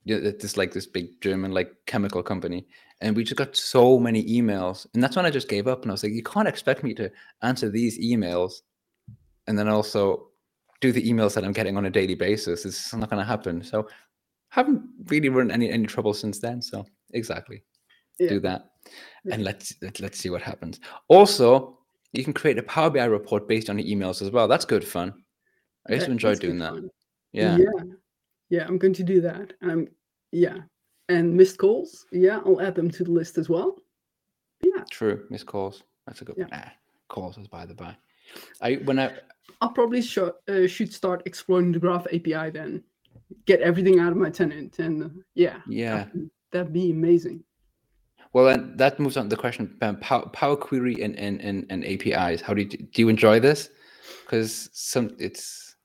this 0.09 0.56
like 0.56 0.72
this 0.72 0.86
big 0.86 1.20
German 1.20 1.52
like 1.52 1.72
chemical 1.86 2.22
company, 2.22 2.66
and 3.00 3.16
we 3.16 3.24
just 3.24 3.36
got 3.36 3.56
so 3.56 3.98
many 3.98 4.24
emails, 4.24 4.86
and 4.94 5.02
that's 5.02 5.16
when 5.16 5.26
I 5.26 5.30
just 5.30 5.48
gave 5.48 5.66
up, 5.66 5.82
and 5.82 5.90
I 5.90 5.94
was 5.94 6.02
like, 6.02 6.12
you 6.12 6.22
can't 6.22 6.48
expect 6.48 6.82
me 6.82 6.94
to 6.94 7.11
answer 7.42 7.70
these 7.70 7.98
emails, 7.98 8.54
and 9.46 9.59
then 9.59 9.68
also 9.68 10.28
do 10.80 10.92
the 10.92 11.09
emails 11.09 11.34
that 11.34 11.44
I'm 11.44 11.52
getting 11.52 11.76
on 11.76 11.86
a 11.86 11.90
daily 11.90 12.14
basis. 12.14 12.64
It's 12.64 12.94
not 12.94 13.11
going 13.11 13.20
to 13.20 13.26
happen. 13.26 13.62
So 13.62 13.88
haven't 14.50 14.82
really 15.06 15.28
run 15.28 15.50
any 15.50 15.70
any 15.70 15.86
trouble 15.86 16.14
since 16.14 16.38
then. 16.38 16.62
So 16.62 16.84
exactly, 17.12 17.62
yeah. 18.18 18.28
do 18.28 18.40
that, 18.40 18.70
and 19.30 19.44
let's 19.44 19.74
let's 20.00 20.18
see 20.18 20.30
what 20.30 20.42
happens. 20.42 20.80
Also, 21.09 21.78
you 22.12 22.24
can 22.24 22.32
create 22.32 22.59
a 22.59 22.62
Power 22.62 22.90
BI 22.90 23.04
report 23.04 23.48
based 23.48 23.70
on 23.70 23.78
your 23.78 23.86
emails 23.86 24.22
as 24.22 24.30
well. 24.30 24.48
That's 24.48 24.64
good 24.64 24.86
fun. 24.86 25.14
I 25.88 25.94
used 25.94 26.06
to 26.06 26.12
enjoy 26.12 26.34
doing 26.34 26.59
that. 26.59 26.74
Fun. 26.74 26.90
Yeah. 27.32 27.59
Yeah. 27.59 27.84
Yeah, 28.50 28.64
I'm 28.66 28.78
going 28.78 28.94
to 28.94 29.02
do 29.02 29.20
that. 29.20 29.52
Um 29.62 29.88
yeah. 30.33 30.59
And 31.09 31.35
missed 31.35 31.57
calls. 31.59 32.07
Yeah, 32.12 32.41
I'll 32.45 32.61
add 32.61 32.74
them 32.74 32.91
to 32.91 33.05
the 33.05 33.11
list 33.11 33.39
as 33.39 33.49
well. 33.49 33.79
Yeah. 34.62 34.85
True. 34.91 35.26
Missed 35.31 35.47
calls. 35.47 35.83
That's 36.07 36.20
a 36.20 36.24
good 36.24 36.37
Yeah. 36.37 36.45
one. 36.45 36.53
Ah, 36.53 36.72
calls 37.09 37.39
is 37.39 37.49
by 37.49 37.64
the 37.64 37.74
by. 37.74 37.97
I 38.61 38.74
when 38.85 38.99
I 38.99 39.16
I'll 39.62 39.70
probably 39.70 40.03
sho- 40.03 40.35
uh, 40.49 40.66
should 40.66 40.93
start 40.93 41.22
exploring 41.24 41.72
the 41.72 41.79
Graph 41.79 42.07
API 42.12 42.51
then. 42.51 42.83
Get 43.47 43.61
everything 43.61 43.99
out 43.99 44.12
of 44.12 44.18
my 44.18 44.31
tenant, 44.31 44.79
and 44.79 45.03
uh, 45.05 45.09
yeah, 45.35 45.61
yeah. 45.66 45.97
that'd, 46.05 46.31
that'd 46.53 46.72
be 46.72 46.91
amazing. 46.91 47.43
Well, 48.33 48.45
then 48.45 48.76
that 48.76 49.01
moves 49.01 49.16
on 49.16 49.24
to 49.24 49.35
the 49.37 49.41
question: 49.41 49.76
um, 49.83 49.97
Power, 50.01 50.29
Power 50.29 50.57
Query 50.57 51.03
and, 51.03 51.16
and 51.16 51.41
and 51.41 51.66
and 51.70 51.85
APIs. 51.85 52.41
How 52.43 52.53
do 52.55 52.62
you 52.62 52.68
do? 52.68 52.87
You 52.95 53.09
enjoy 53.09 53.41
this? 53.41 53.70
Because 54.24 54.68
some 54.72 55.16
it's 55.18 55.76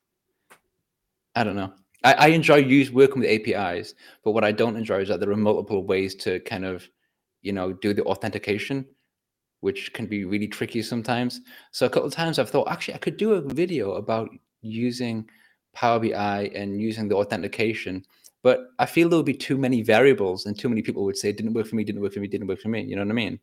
I 1.35 1.43
don't 1.43 1.55
know. 1.55 1.73
I, 2.03 2.13
I 2.13 2.27
enjoy 2.27 2.57
use 2.57 2.91
working 2.91 3.21
with 3.21 3.29
APIs, 3.29 3.95
but 4.23 4.31
what 4.31 4.43
I 4.43 4.51
don't 4.51 4.75
enjoy 4.77 5.01
is 5.01 5.09
that 5.09 5.19
there 5.19 5.31
are 5.31 5.37
multiple 5.37 5.83
ways 5.83 6.15
to 6.15 6.39
kind 6.41 6.65
of 6.65 6.87
you 7.41 7.53
know 7.53 7.73
do 7.73 7.93
the 7.93 8.03
authentication, 8.03 8.85
which 9.61 9.93
can 9.93 10.05
be 10.05 10.25
really 10.25 10.47
tricky 10.47 10.81
sometimes. 10.81 11.41
So 11.71 11.85
a 11.85 11.89
couple 11.89 12.07
of 12.07 12.13
times 12.13 12.39
I've 12.39 12.49
thought 12.49 12.69
actually 12.69 12.95
I 12.95 12.99
could 12.99 13.17
do 13.17 13.33
a 13.33 13.41
video 13.41 13.93
about 13.93 14.29
using 14.61 15.29
Power 15.73 15.99
BI 15.99 16.51
and 16.53 16.81
using 16.81 17.07
the 17.07 17.15
authentication 17.15 18.05
but 18.43 18.73
I 18.77 18.85
feel 18.85 19.07
there 19.07 19.17
would 19.17 19.25
be 19.25 19.33
too 19.33 19.57
many 19.57 19.81
variables, 19.81 20.45
and 20.45 20.59
too 20.59 20.67
many 20.67 20.81
people 20.81 21.05
would 21.05 21.17
say, 21.17 21.29
"It 21.29 21.37
"Didn't 21.37 21.53
work 21.53 21.65
for 21.65 21.75
me, 21.75 21.85
didn't 21.85 22.01
work 22.01 22.13
for 22.13 22.19
me, 22.19 22.27
didn't 22.27 22.47
work 22.47 22.59
for 22.59 22.67
me." 22.67 22.81
You 22.81 22.97
know 22.97 23.01
what 23.01 23.11
I 23.11 23.13
mean? 23.13 23.39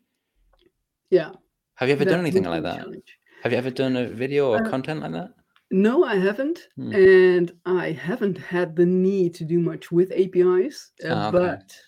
Yeah. 1.08 1.32
Have 1.74 1.88
you 1.88 1.94
ever 1.94 2.04
that 2.04 2.10
done 2.10 2.20
anything 2.20 2.44
like 2.44 2.62
that? 2.62 2.76
challenge. 2.76 3.18
Have 3.42 3.52
you 3.52 3.58
ever 3.58 3.70
done 3.70 3.96
a 3.96 4.06
video 4.08 4.50
or 4.50 4.58
Uh, 4.58 4.68
content 4.68 5.00
like 5.00 5.12
that? 5.12 5.32
No, 5.70 6.04
I 6.04 6.16
haven't, 6.16 6.68
Hmm. 6.76 6.92
and 6.92 7.52
I 7.64 7.92
haven't 7.92 8.36
had 8.38 8.74
the 8.74 8.86
need 8.86 9.34
to 9.34 9.44
do 9.44 9.60
much 9.60 9.92
with 9.92 10.10
APIs, 10.12 10.90
uh, 11.04 11.14
Ah, 11.14 11.28
okay. 11.28 11.38
but 11.38 11.80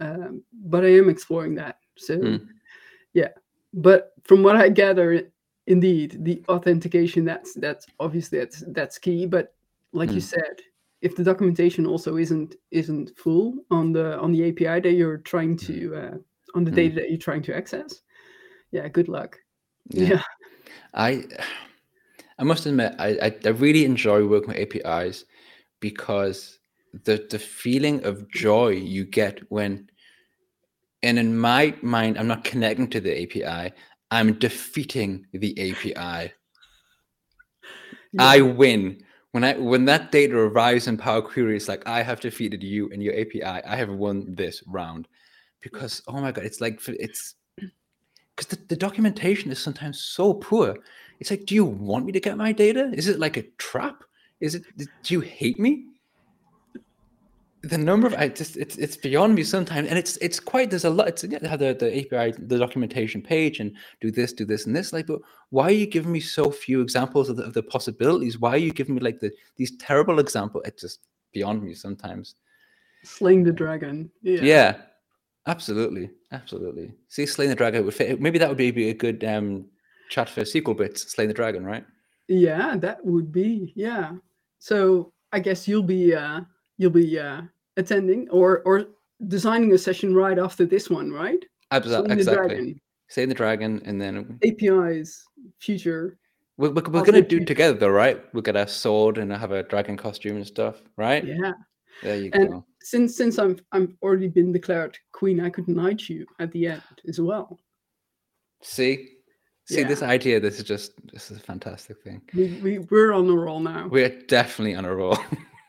um, 0.00 0.42
but 0.64 0.84
I 0.84 0.88
am 0.88 1.08
exploring 1.08 1.54
that. 1.56 1.78
So 1.96 2.16
Hmm. 2.18 2.36
yeah, 3.14 3.28
but 3.72 4.12
from 4.24 4.42
what 4.42 4.56
I 4.56 4.68
gather, 4.68 5.30
indeed, 5.66 6.24
the 6.24 6.44
authentication 6.48 7.24
that's 7.24 7.54
that's 7.54 7.86
obviously 7.98 8.38
that's 8.40 8.62
that's 8.68 8.98
key. 8.98 9.26
But 9.26 9.54
like 9.92 10.10
you 10.14 10.20
Hmm. 10.20 10.26
said, 10.26 10.60
if 11.00 11.16
the 11.16 11.24
documentation 11.24 11.86
also 11.86 12.16
isn't 12.18 12.56
isn't 12.72 13.16
full 13.16 13.64
on 13.70 13.92
the 13.92 14.18
on 14.18 14.32
the 14.32 14.48
API 14.50 14.80
that 14.80 14.92
you're 14.92 15.18
trying 15.18 15.56
to 15.58 15.94
uh, 15.96 16.14
on 16.54 16.64
the 16.64 16.70
Hmm. 16.70 16.76
data 16.76 16.94
that 16.96 17.08
you're 17.10 17.18
trying 17.18 17.42
to 17.44 17.56
access, 17.56 18.02
yeah, 18.70 18.86
good 18.88 19.08
luck. 19.08 19.38
Yeah, 19.90 20.22
I 20.94 21.24
I 22.38 22.44
must 22.44 22.66
admit 22.66 22.94
I, 22.98 23.08
I 23.22 23.36
I 23.44 23.48
really 23.50 23.84
enjoy 23.84 24.26
working 24.26 24.48
with 24.54 24.58
APIs 24.58 25.24
because 25.80 26.58
the 27.04 27.26
the 27.30 27.38
feeling 27.38 28.04
of 28.04 28.30
joy 28.30 28.68
you 28.68 29.04
get 29.04 29.40
when 29.50 29.88
and 31.02 31.18
in 31.18 31.36
my 31.36 31.74
mind 31.82 32.18
I'm 32.18 32.28
not 32.28 32.44
connecting 32.44 32.88
to 32.90 33.00
the 33.00 33.22
API 33.22 33.72
I'm 34.10 34.34
defeating 34.34 35.26
the 35.32 35.70
API 35.70 36.32
I. 38.18 38.40
Win. 38.42 39.02
When 39.30 39.44
I 39.44 39.56
when 39.56 39.86
that 39.86 40.12
data 40.12 40.36
arrives 40.36 40.86
in 40.86 40.98
Power 40.98 41.22
Query 41.22 41.56
it's 41.56 41.68
like 41.68 41.86
I 41.86 42.02
have 42.02 42.20
defeated 42.20 42.62
you 42.62 42.90
and 42.90 43.02
your 43.02 43.18
API 43.18 43.42
I. 43.42 43.74
Have 43.76 43.88
won 43.90 44.34
this 44.34 44.62
round. 44.66 45.08
Because 45.62 46.02
oh 46.08 46.20
my 46.20 46.32
god 46.32 46.44
it's 46.44 46.60
like 46.60 46.80
it's 46.88 47.34
because 48.36 48.48
the, 48.48 48.58
the 48.68 48.76
documentation 48.76 49.50
is 49.50 49.58
sometimes 49.58 50.02
so 50.02 50.34
poor 50.34 50.76
it's 51.22 51.30
like 51.30 51.46
do 51.46 51.54
you 51.54 51.64
want 51.64 52.04
me 52.04 52.12
to 52.12 52.20
get 52.20 52.36
my 52.36 52.52
data 52.52 52.90
is 52.94 53.06
it 53.06 53.18
like 53.18 53.36
a 53.36 53.42
trap 53.58 54.02
is 54.40 54.54
it 54.54 54.64
do 54.76 55.14
you 55.14 55.20
hate 55.20 55.58
me 55.58 55.86
the 57.62 57.78
number 57.78 58.08
of 58.08 58.14
I 58.14 58.26
just 58.26 58.56
it's 58.56 58.76
it's 58.76 58.96
beyond 58.96 59.36
me 59.36 59.44
sometimes 59.44 59.88
and 59.88 59.96
it's 59.96 60.16
it's 60.16 60.40
quite 60.40 60.70
there's 60.70 60.84
a 60.84 60.90
lot 60.90 61.06
it's 61.06 61.22
yeah, 61.22 61.38
the, 61.38 61.74
the 61.74 61.90
API 62.00 62.32
the 62.36 62.58
documentation 62.58 63.22
page 63.22 63.60
and 63.60 63.76
do 64.00 64.10
this 64.10 64.32
do 64.32 64.44
this 64.44 64.66
and 64.66 64.74
this 64.74 64.92
like 64.92 65.06
but 65.06 65.20
why 65.50 65.66
are 65.66 65.70
you 65.70 65.86
giving 65.86 66.10
me 66.10 66.18
so 66.18 66.50
few 66.50 66.80
examples 66.80 67.28
of 67.28 67.36
the, 67.36 67.44
of 67.44 67.54
the 67.54 67.62
possibilities 67.62 68.40
why 68.40 68.50
are 68.50 68.64
you 68.66 68.72
giving 68.72 68.96
me 68.96 69.00
like 69.00 69.20
the 69.20 69.30
these 69.56 69.76
terrible 69.76 70.18
examples 70.18 70.64
it's 70.66 70.82
just 70.82 71.00
beyond 71.32 71.62
me 71.62 71.72
sometimes 71.72 72.34
slaying 73.04 73.44
the 73.44 73.52
dragon. 73.52 74.10
Yeah. 74.22 74.40
yeah, 74.42 74.76
absolutely, 75.46 76.10
absolutely. 76.30 76.92
See, 77.08 77.26
Slaying 77.26 77.50
the 77.50 77.56
Dragon 77.56 77.84
would 77.84 77.94
fit. 77.94 78.20
Maybe 78.20 78.38
that 78.38 78.48
would 78.48 78.58
be, 78.58 78.70
be 78.70 78.90
a 78.90 78.94
good 78.94 79.24
um, 79.24 79.66
chat 80.12 80.28
for 80.28 80.42
SQLBits. 80.42 80.98
Slaying 81.08 81.28
the 81.28 81.34
Dragon, 81.34 81.64
right? 81.64 81.84
Yeah, 82.28 82.76
that 82.78 83.04
would 83.04 83.32
be 83.32 83.72
yeah. 83.74 84.12
So 84.58 85.12
I 85.32 85.40
guess 85.40 85.66
you'll 85.66 85.82
be 85.82 86.14
uh 86.14 86.40
you'll 86.78 86.90
be 87.04 87.18
uh 87.18 87.42
attending 87.76 88.28
or 88.30 88.62
or 88.64 88.84
designing 89.28 89.72
a 89.72 89.78
session 89.78 90.14
right 90.14 90.38
after 90.38 90.64
this 90.66 90.88
one, 90.90 91.10
right? 91.10 91.42
Abso- 91.72 91.88
Slaying 92.04 92.08
the 92.08 92.12
exactly. 92.14 92.82
Slaying 93.08 93.28
the 93.28 93.34
Dragon, 93.34 93.82
and 93.84 94.00
then 94.00 94.38
APIs, 94.42 95.22
future. 95.58 96.16
we're, 96.56 96.70
we're, 96.70 96.82
we're 96.92 97.04
gonna 97.04 97.20
do 97.20 97.36
future. 97.38 97.44
together, 97.44 97.78
though, 97.78 97.90
right? 97.90 98.22
We'll 98.32 98.42
get 98.42 98.56
a 98.56 98.66
sword 98.66 99.18
and 99.18 99.30
have 99.32 99.52
a 99.52 99.62
dragon 99.64 99.96
costume 99.98 100.36
and 100.36 100.46
stuff, 100.46 100.80
right? 100.96 101.22
Yeah. 101.26 101.52
There 102.02 102.16
you 102.16 102.30
And- 102.32 102.48
go. 102.50 102.64
Since 102.84 103.16
since 103.16 103.38
I'm 103.38 103.56
I'm 103.72 103.96
already 104.02 104.28
been 104.28 104.50
declared 104.52 104.98
queen, 105.12 105.40
I 105.40 105.50
could 105.50 105.68
knight 105.68 106.08
you 106.08 106.26
at 106.40 106.50
the 106.52 106.66
end 106.68 106.82
as 107.06 107.20
well. 107.20 107.58
See, 108.62 109.08
see 109.64 109.80
Yeah. 109.80 109.88
this 109.88 110.02
idea. 110.02 110.40
This 110.40 110.58
is 110.58 110.64
just 110.64 110.92
this 111.12 111.30
is 111.30 111.36
a 111.38 111.40
fantastic 111.40 112.02
thing. 112.02 112.22
We 112.34 112.58
we 112.62 112.78
we're 112.78 113.12
on 113.12 113.26
the 113.26 113.36
roll 113.36 113.60
now. 113.60 113.88
We're 113.88 114.08
definitely 114.26 114.74
on 114.74 114.84
a 114.84 114.94
roll. 114.94 115.18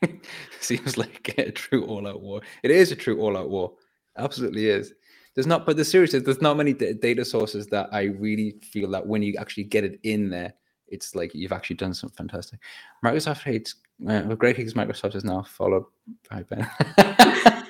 Seems 0.60 0.98
like 0.98 1.34
a 1.38 1.50
true 1.50 1.84
all-out 1.86 2.20
war. 2.20 2.40
It 2.62 2.70
is 2.70 2.92
a 2.92 2.96
true 2.96 3.20
all-out 3.20 3.48
war. 3.50 3.72
Absolutely 4.18 4.68
is. 4.68 4.92
There's 5.34 5.46
not, 5.46 5.66
but 5.66 5.76
the 5.76 5.84
serious 5.84 6.14
is 6.14 6.22
there's 6.22 6.40
not 6.42 6.56
many 6.56 6.72
da- 6.72 6.92
data 6.92 7.24
sources 7.24 7.66
that 7.68 7.88
I 7.92 8.04
really 8.04 8.56
feel 8.62 8.90
that 8.90 9.06
when 9.06 9.22
you 9.22 9.34
actually 9.38 9.64
get 9.64 9.82
it 9.82 9.98
in 10.04 10.30
there, 10.30 10.54
it's 10.88 11.14
like 11.14 11.34
you've 11.34 11.52
actually 11.52 11.76
done 11.76 11.92
something 11.94 12.16
fantastic. 12.16 12.60
Microsoft 13.04 13.42
hates. 13.42 13.74
Uh, 14.06 14.22
well, 14.26 14.36
Greg 14.36 14.56
hates 14.56 14.74
Microsoft 14.74 15.14
is 15.16 15.24
now 15.24 15.42
followed 15.42 15.84
by 16.30 16.42
Ben. 16.44 16.68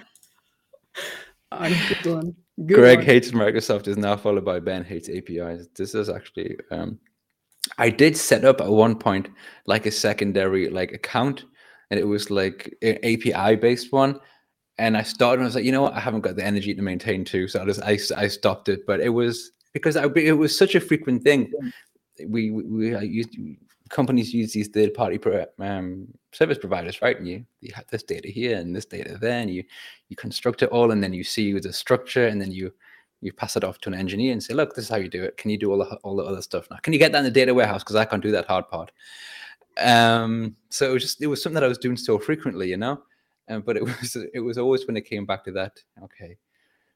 Good 1.59 2.15
one. 2.15 2.37
Good 2.67 2.77
Greg 2.77 2.99
one. 2.99 3.07
hates 3.07 3.31
Microsoft 3.33 3.89
is 3.89 3.97
now 3.97 4.17
followed 4.17 4.45
by 4.45 4.61
Ben 4.61 4.85
hates 4.85 5.09
APIs. 5.09 5.67
This 5.77 5.95
is 5.95 6.09
actually 6.09 6.57
um 6.71 6.99
I 7.79 7.91
did 7.91 8.17
set 8.17 8.45
up 8.45 8.61
at 8.61 8.69
one 8.69 8.97
point 8.99 9.29
like 9.67 9.87
a 9.87 9.91
secondary 9.91 10.69
like 10.69 10.93
account 10.93 11.45
and 11.91 11.99
it 11.99 12.05
was 12.05 12.31
like 12.31 12.75
an 12.83 12.99
API 13.03 13.57
based 13.57 13.93
one. 13.93 14.21
And 14.79 14.97
I 14.97 15.03
started 15.03 15.35
and 15.41 15.45
I 15.45 15.47
was 15.47 15.55
like, 15.55 15.65
you 15.65 15.73
know 15.73 15.83
what, 15.83 15.95
I 15.95 16.01
haven't 16.01 16.23
got 16.23 16.37
the 16.37 16.45
energy 16.45 16.75
to 16.75 16.83
maintain 16.83 17.25
two. 17.25 17.47
So 17.49 17.63
I 17.63 17.65
just 17.65 17.83
I, 17.83 18.23
I 18.23 18.29
stopped 18.29 18.69
it. 18.69 18.87
But 18.87 19.01
it 19.01 19.11
was 19.11 19.53
because 19.73 19.97
I, 19.97 20.07
it 20.17 20.37
was 20.37 20.57
such 20.57 20.75
a 20.75 20.81
frequent 20.81 21.23
thing. 21.23 21.53
We 22.27 22.51
we, 22.51 22.63
we 22.65 22.95
I 22.95 23.03
used 23.03 23.37
companies 23.95 24.35
use 24.35 24.53
these 24.53 24.69
third 24.69 24.93
party 24.93 25.19
pro, 25.19 25.47
um, 25.61 26.09
service 26.33 26.59
providers, 26.59 27.01
right? 27.01 27.17
And 27.17 27.29
you 27.29 27.47
you 27.61 27.73
have 27.75 27.87
this 27.87 28.03
data 28.03 28.29
here 28.29 28.59
and 28.59 28.75
this 28.75 28.85
data 28.85 29.17
there, 29.17 29.41
and 29.41 29.49
you 29.49 29.63
you 30.09 30.17
construct 30.17 30.63
it 30.63 30.69
all, 30.71 30.91
and 30.91 31.03
then 31.03 31.15
you 31.15 31.25
see 31.25 31.59
the 31.59 31.73
structure, 31.73 32.27
and 32.27 32.41
then 32.41 32.51
you 32.53 32.73
you 33.23 33.33
pass 33.33 33.57
it 33.57 33.65
off 33.65 33.79
to 33.79 33.89
an 33.89 33.95
engineer 33.95 34.33
and 34.33 34.43
say, 34.43 34.53
look, 34.53 34.75
this 34.75 34.85
is 34.85 34.91
how 34.91 34.97
you 34.97 35.09
do 35.09 35.23
it. 35.23 35.39
Can 35.39 35.51
you 35.51 35.57
do 35.57 35.71
all 35.71 35.79
the 35.79 35.97
all 36.03 36.17
the 36.17 36.25
other 36.25 36.43
stuff 36.43 36.67
now? 36.71 36.77
Can 36.83 36.93
you 36.93 36.99
get 36.99 37.13
that 37.13 37.19
in 37.19 37.25
the 37.25 37.31
data 37.31 37.55
warehouse? 37.55 37.83
Because 37.83 37.97
I 37.97 38.05
can't 38.05 38.23
do 38.23 38.33
that 38.33 38.47
hard 38.47 38.69
part. 38.69 38.91
Um, 39.79 40.57
so 40.69 40.91
it 40.91 40.93
was 40.93 41.03
just 41.03 41.23
it 41.23 41.29
was 41.29 41.43
something 41.43 41.55
that 41.55 41.65
I 41.65 41.69
was 41.69 41.79
doing 41.79 41.97
so 41.97 42.19
frequently, 42.19 42.69
you 42.69 42.77
know. 42.77 43.01
Um, 43.49 43.63
but 43.63 43.77
it 43.77 43.85
was 44.01 44.17
it 44.35 44.41
was 44.41 44.59
always 44.59 44.87
when 44.87 44.97
it 44.97 45.09
came 45.09 45.25
back 45.25 45.45
to 45.45 45.53
that. 45.53 45.81
Okay, 46.03 46.37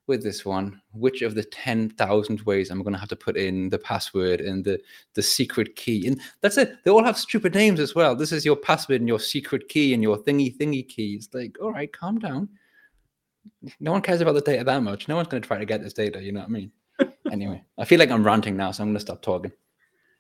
with 0.09 0.23
this 0.23 0.45
one, 0.45 0.81
which 0.93 1.23
of 1.23 1.35
the 1.35 1.45
ten 1.45 1.91
thousand 1.91 2.41
ways 2.43 2.71
I'm 2.71 2.83
going 2.83 2.95
to 2.95 2.99
have 2.99 3.09
to 3.11 3.17
put 3.17 3.37
in 3.37 3.69
the 3.69 3.79
password 3.79 4.41
and 4.41 4.65
the 4.65 4.81
the 5.15 5.23
secret 5.23 5.77
key? 5.77 6.07
And 6.07 6.21
that's 6.41 6.57
it. 6.57 6.83
They 6.85 6.91
all 6.91 7.05
have 7.05 7.19
stupid 7.19 7.55
names 7.55 7.79
as 7.79 7.95
well. 7.95 8.17
This 8.17 8.33
is 8.33 8.45
your 8.45 8.57
password 8.57 9.01
and 9.01 9.09
your 9.09 9.21
secret 9.21 9.69
key 9.69 9.95
and 9.95 10.03
your 10.03 10.19
thingy 10.19 10.57
thingy 10.57 10.89
keys. 10.89 11.29
Like, 11.33 11.57
all 11.61 11.73
right, 11.73 11.93
calm 11.93 12.19
down. 12.19 12.49
No 13.81 13.93
one 13.93 14.03
cares 14.03 14.21
about 14.21 14.35
the 14.35 14.41
data 14.41 14.65
that 14.65 14.83
much. 14.83 15.09
No 15.09 15.17
one's 15.17 15.29
going 15.29 15.43
to 15.43 15.47
try 15.47 15.59
to 15.59 15.65
get 15.65 15.83
this 15.83 15.93
data. 15.93 16.23
You 16.23 16.33
know 16.33 16.41
what 16.41 16.49
I 16.49 16.53
mean? 16.53 16.73
anyway, 17.33 17.63
I 17.79 17.85
feel 17.85 17.99
like 17.99 18.11
I'm 18.11 18.25
ranting 18.25 18.57
now, 18.57 18.71
so 18.73 18.83
I'm 18.83 18.89
going 18.89 18.97
to 18.97 19.01
stop 19.01 19.23
talking. 19.23 19.53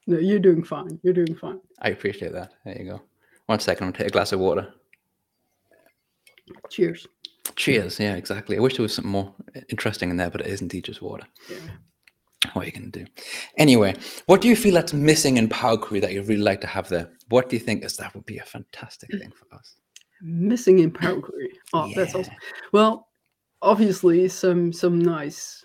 No, 0.07 0.18
you're 0.18 0.39
doing 0.39 0.64
fine. 0.64 0.99
You're 1.03 1.14
doing 1.14 1.34
fine. 1.34 1.61
I 1.80 1.91
appreciate 1.91 2.32
that. 2.32 2.53
There 2.64 2.78
you 2.78 2.91
go. 2.91 3.03
One 3.47 3.61
second, 3.61 3.84
I'm 3.84 3.86
going 3.89 3.93
to 3.95 3.99
take 3.99 4.09
a 4.09 4.12
glass 4.12 4.32
of 4.32 4.41
water. 4.41 4.72
Cheers. 6.70 7.07
Cheers. 7.57 7.99
Yeah, 7.99 8.14
exactly. 8.14 8.57
I 8.57 8.61
wish 8.61 8.76
there 8.76 8.82
was 8.82 8.94
something 8.94 9.11
more 9.11 9.34
interesting 9.68 10.11
in 10.11 10.16
there, 10.16 10.30
but 10.30 10.40
it 10.42 10.46
is 10.46 10.61
indeed 10.62 10.84
just 10.84 11.03
water. 11.03 11.26
Yeah. 11.51 11.57
What 12.53 12.62
are 12.62 12.66
you 12.66 12.72
going 12.72 12.90
to 12.92 13.05
do? 13.05 13.07
Anyway, 13.57 13.94
what 14.26 14.40
do 14.40 14.49
you 14.49 14.55
feel 14.55 14.74
that's 14.74 14.92
missing 14.92 15.38
in 15.38 15.49
Power 15.49 15.76
Query 15.76 16.01
that 16.01 16.12
you'd 16.12 16.28
really 16.28 16.40
like 16.42 16.61
to 16.61 16.66
have 16.68 16.88
there? 16.88 17.11
What 17.30 17.49
do 17.49 17.57
you 17.57 17.61
think 17.61 17.84
is 17.84 17.96
that 17.96 18.14
would 18.14 18.26
be 18.26 18.38
a 18.38 18.44
fantastic 18.44 19.11
thing 19.11 19.32
for 19.32 19.53
us? 19.57 19.74
Missing 20.22 20.78
in 20.78 20.90
Power 20.92 21.20
Query. 21.20 21.51
Oh, 21.72 21.90
that's 21.96 22.14
awesome. 22.14 22.34
Well, 22.72 23.09
obviously 23.61 24.28
some 24.28 24.72
some 24.72 25.01
nice 25.01 25.64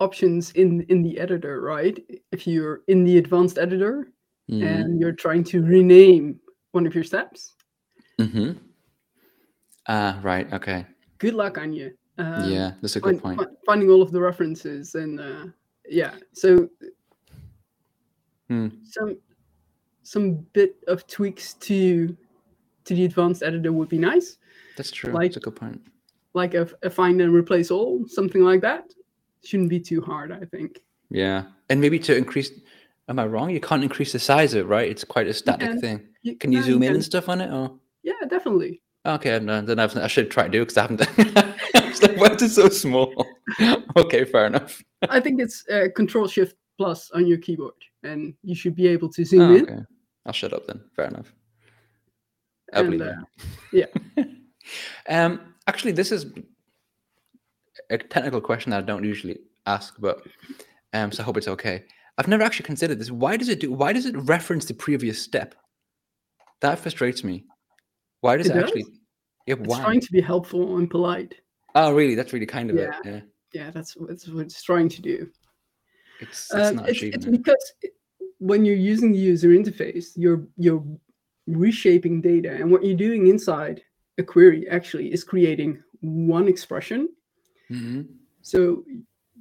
options 0.00 0.50
in 0.52 0.82
in 0.88 1.02
the 1.02 1.18
editor, 1.18 1.60
right? 1.60 1.98
If 2.32 2.46
you're 2.46 2.80
in 2.88 3.04
the 3.04 3.18
advanced 3.18 3.58
editor 3.58 4.08
Mhm. 4.50 4.62
and 4.62 5.00
you're 5.00 5.12
trying 5.12 5.44
to 5.44 5.62
rename 5.62 6.38
one 6.72 6.86
of 6.86 6.94
your 6.94 7.04
steps, 7.04 7.54
Mhm. 8.20 8.58
Ah, 9.88 10.18
right. 10.22 10.50
Okay. 10.52 10.86
good 11.18 11.34
luck 11.34 11.58
on 11.58 11.72
you. 11.72 11.92
Um, 12.18 12.50
yeah, 12.50 12.72
that's 12.80 12.96
a 12.96 13.00
good 13.00 13.20
find- 13.20 13.38
point. 13.38 13.50
finding 13.66 13.90
all 13.90 14.00
of 14.02 14.12
the 14.12 14.20
references 14.20 14.94
and 14.94 15.20
uh, 15.20 15.46
yeah, 15.88 16.14
so 16.32 16.68
Hmm. 18.48 18.68
some 18.84 19.16
some 20.02 20.34
bit 20.52 20.76
of 20.86 21.06
tweaks 21.06 21.54
to 21.54 22.14
to 22.84 22.94
the 22.94 23.04
advanced 23.06 23.42
editor 23.42 23.72
would 23.72 23.88
be 23.88 23.98
nice, 23.98 24.36
That's 24.76 24.90
true. 24.90 25.12
like- 25.12 25.32
that's 25.32 25.38
a 25.38 25.40
good 25.40 25.56
point. 25.56 25.80
like 26.34 26.52
a, 26.54 26.68
a 26.82 26.90
find 26.90 27.20
and 27.22 27.32
replace 27.32 27.70
all, 27.70 28.04
something 28.08 28.42
like 28.42 28.60
that. 28.60 28.92
Shouldn't 29.44 29.70
be 29.70 29.78
too 29.80 30.00
hard, 30.02 30.30
I 30.32 30.44
think. 30.44 30.80
Yeah, 31.10 31.44
and 31.70 31.80
maybe 31.80 31.98
to 32.00 32.16
increase. 32.16 32.50
Am 33.08 33.18
I 33.18 33.26
wrong? 33.26 33.50
You 33.50 33.60
can't 33.60 33.82
increase 33.84 34.12
the 34.12 34.18
size 34.18 34.52
of 34.54 34.60
it, 34.60 34.64
right? 34.66 34.88
It's 34.90 35.04
quite 35.04 35.26
a 35.28 35.32
static 35.34 35.68
can. 35.68 35.80
thing. 35.80 36.08
Can 36.40 36.50
you 36.52 36.60
no, 36.60 36.64
zoom 36.66 36.82
in 36.82 36.88
can. 36.88 36.94
and 36.96 37.04
stuff 37.04 37.28
on 37.28 37.40
it? 37.40 37.50
Or 37.52 37.78
Yeah, 38.02 38.14
definitely. 38.28 38.82
Okay, 39.06 39.38
no, 39.38 39.60
then 39.60 39.78
I've, 39.78 39.96
I 39.96 40.06
should 40.06 40.30
try 40.30 40.44
to 40.44 40.48
do 40.50 40.60
because 40.60 40.76
I 40.76 40.82
haven't. 40.82 40.96
done 41.00 41.54
I 41.74 41.88
was 41.88 42.02
like, 42.02 42.16
why 42.16 42.28
is 42.28 42.54
so 42.54 42.68
small? 42.68 43.26
okay, 43.96 44.24
fair 44.24 44.46
enough. 44.46 44.82
I 45.08 45.20
think 45.20 45.40
it's 45.40 45.64
uh, 45.68 45.86
Control 45.94 46.26
Shift 46.26 46.56
Plus 46.78 47.10
on 47.12 47.26
your 47.26 47.38
keyboard, 47.38 47.74
and 48.02 48.34
you 48.42 48.54
should 48.54 48.74
be 48.74 48.86
able 48.88 49.08
to 49.10 49.24
zoom 49.24 49.40
Oh, 49.42 49.54
in. 49.54 49.62
okay. 49.64 49.78
I'll 50.26 50.32
shut 50.32 50.52
up 50.52 50.66
then. 50.66 50.80
Fair 50.96 51.06
enough. 51.06 51.32
I 52.72 52.80
And, 52.80 52.90
believe 52.90 53.02
uh, 53.08 53.14
you. 53.72 53.86
yeah. 54.16 54.24
um. 55.24 55.40
Actually, 55.66 55.92
this 55.92 56.12
is 56.12 56.26
a 57.90 57.96
technical 57.98 58.40
question 58.40 58.70
that 58.70 58.78
I 58.78 58.86
don't 58.86 59.04
usually 59.04 59.38
ask, 59.66 59.94
but 59.98 60.22
um. 60.92 61.12
So 61.12 61.22
I 61.22 61.26
hope 61.26 61.36
it's 61.36 61.48
okay. 61.48 61.84
I've 62.18 62.28
never 62.28 62.42
actually 62.42 62.66
considered 62.66 62.98
this. 62.98 63.10
Why 63.10 63.36
does 63.36 63.48
it 63.48 63.60
do? 63.60 63.72
Why 63.72 63.92
does 63.92 64.06
it 64.06 64.16
reference 64.16 64.64
the 64.64 64.74
previous 64.74 65.20
step? 65.20 65.54
That 66.60 66.78
frustrates 66.78 67.22
me. 67.22 67.44
Why 68.24 68.38
does 68.38 68.46
It 68.46 68.52
it, 68.52 68.54
does? 68.54 68.62
actually? 68.64 68.86
Yeah. 69.46 69.56
It's 69.58 69.68
Why? 69.68 69.82
trying 69.82 70.00
to 70.00 70.10
be 70.10 70.22
helpful 70.22 70.78
and 70.78 70.88
polite. 70.88 71.34
Oh, 71.74 71.92
really? 71.92 72.14
That's 72.14 72.32
really 72.32 72.46
kind 72.46 72.70
of 72.70 72.76
Yeah. 72.76 72.98
it. 73.04 73.04
Yeah. 73.04 73.20
Yeah, 73.52 73.70
that's, 73.70 73.94
that's 74.08 74.26
what 74.26 74.46
it's 74.46 74.62
trying 74.62 74.88
to 74.88 75.02
do. 75.02 75.28
It's, 76.20 76.50
it's 76.54 76.70
Um, 76.70 76.76
not 76.76 76.88
it's, 76.88 77.02
it's 77.02 77.26
it. 77.26 77.30
because 77.30 77.72
when 78.38 78.64
you're 78.64 78.76
using 78.92 79.12
the 79.12 79.18
user 79.18 79.50
interface, 79.50 80.06
you're 80.16 80.46
you're 80.56 80.82
reshaping 81.46 82.22
data, 82.22 82.50
and 82.50 82.70
what 82.72 82.82
you're 82.82 82.96
doing 82.96 83.26
inside 83.26 83.82
a 84.16 84.22
query 84.22 84.66
actually 84.70 85.12
is 85.12 85.22
creating 85.22 85.82
one 86.00 86.48
expression. 86.48 87.10
Mhm. 87.70 88.08
So 88.40 88.84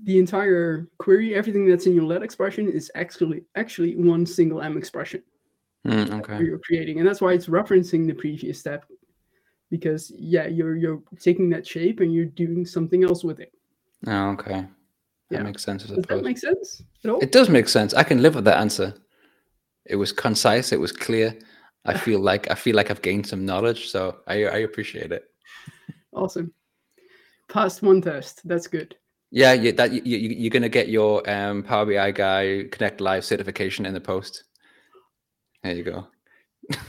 the 0.04 0.20
entire 0.20 0.90
query, 0.98 1.36
everything 1.36 1.66
that's 1.70 1.86
in 1.88 1.96
your 1.96 2.04
let 2.04 2.22
expression, 2.22 2.68
is 2.68 2.92
actually 2.96 3.46
actually 3.56 3.96
one 3.96 4.26
single 4.26 4.62
m 4.62 4.76
expression 4.78 5.24
Mm, 5.88 6.20
okay. 6.22 6.44
you're 6.44 6.60
creating, 6.60 7.00
and 7.00 7.08
that's 7.08 7.20
why 7.22 7.34
it's 7.34 7.48
referencing 7.48 8.08
the 8.08 8.14
previous 8.14 8.60
step. 8.60 8.86
Because 9.70 10.12
yeah, 10.16 10.48
you're 10.48 10.76
you're 10.78 11.02
taking 11.20 11.50
that 11.50 11.66
shape 11.68 12.00
and 12.00 12.14
you're 12.14 12.26
doing 12.26 12.66
something 12.66 13.04
else 13.04 13.24
with 13.24 13.40
it. 13.40 13.52
Oh, 14.08 14.30
okay. 14.32 14.66
That 15.30 15.38
Yeah. 15.40 15.44
makes 15.44 15.64
sense. 15.64 15.84
Does 15.84 16.06
that 16.06 16.24
make 16.24 16.38
sense 16.38 16.84
at 17.04 17.10
all? 17.10 17.20
It 17.20 17.32
does 17.32 17.50
make 17.50 17.68
sense. 17.68 17.94
I 17.94 18.04
can 18.04 18.22
live 18.22 18.36
with 18.36 18.46
that 18.46 18.60
answer. 18.60 18.94
It 19.86 19.96
was 19.96 20.12
concise. 20.12 20.72
It 20.72 20.80
was 20.80 20.92
clear. 20.92 21.38
I 21.86 21.98
feel 22.06 22.20
like 22.20 22.50
I 22.52 22.56
feel 22.56 22.76
like 22.76 22.92
I've 22.92 23.02
gained 23.02 23.26
some 23.28 23.46
knowledge, 23.46 23.90
so 23.90 24.20
I 24.28 24.46
I 24.46 24.58
appreciate 24.60 25.12
it. 25.12 25.24
Awesome. 26.14 26.54
Passed 27.50 27.82
one 27.82 28.00
test. 28.02 28.48
That's 28.48 28.68
good. 28.68 28.96
Yeah, 29.32 29.54
you, 29.54 29.72
that 29.74 29.92
you, 29.92 30.02
you 30.06 30.30
you're 30.30 30.52
gonna 30.52 30.70
get 30.70 30.88
your 30.90 31.28
um, 31.30 31.64
Power 31.64 31.86
BI 31.88 32.12
guy 32.12 32.66
Connect 32.72 33.02
Live 33.02 33.26
certification 33.26 33.86
in 33.86 33.94
the 33.94 34.00
post. 34.00 34.44
There 35.64 35.76
you 35.76 35.84
go. 35.84 36.08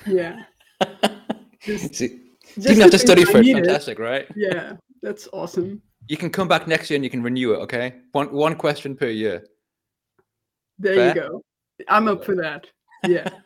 Yeah. 0.06 0.42
Just, 1.60 1.94
See, 1.94 2.04
you 2.04 2.62
just 2.62 2.68
didn't 2.68 2.82
have 2.82 2.90
to 2.90 2.98
study 2.98 3.24
for 3.24 3.38
it. 3.38 3.46
Fantastic, 3.46 3.98
right? 3.98 4.26
Yeah, 4.36 4.74
that's 5.02 5.28
awesome. 5.32 5.80
You 6.08 6.18
can 6.18 6.28
come 6.28 6.46
back 6.46 6.68
next 6.68 6.90
year 6.90 6.96
and 6.96 7.04
you 7.04 7.08
can 7.08 7.22
renew 7.22 7.54
it. 7.54 7.56
Okay, 7.60 7.94
one 8.12 8.30
one 8.32 8.54
question 8.54 8.94
per 8.94 9.08
year. 9.08 9.46
There 10.78 10.94
Fair? 10.94 11.08
you 11.08 11.14
go. 11.14 11.42
I'm 11.88 12.06
up 12.08 12.24
for 12.24 12.34
that. 12.36 12.66
Yeah. 13.06 13.28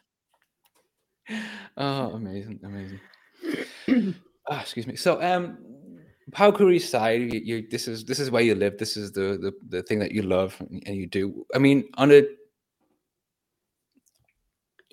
Oh, 1.76 2.12
amazing, 2.14 2.59
amazing. 2.64 3.01
Ah, 4.51 4.62
excuse 4.62 4.87
me. 4.87 4.97
So, 4.97 5.22
um, 5.22 5.59
Query 6.33 6.79
side, 6.79 7.35
you, 7.35 7.41
you 7.45 7.68
this 7.70 7.87
is 7.87 8.03
this 8.03 8.18
is 8.18 8.31
where 8.31 8.41
you 8.41 8.55
live. 8.55 8.79
This 8.79 8.97
is 8.97 9.12
the 9.12 9.37
the 9.39 9.53
the 9.68 9.83
thing 9.83 9.99
that 9.99 10.11
you 10.11 10.22
love 10.22 10.57
and 10.59 10.97
you 10.97 11.07
do. 11.07 11.45
I 11.55 11.59
mean, 11.59 11.85
on 11.99 12.11
a 12.12 12.22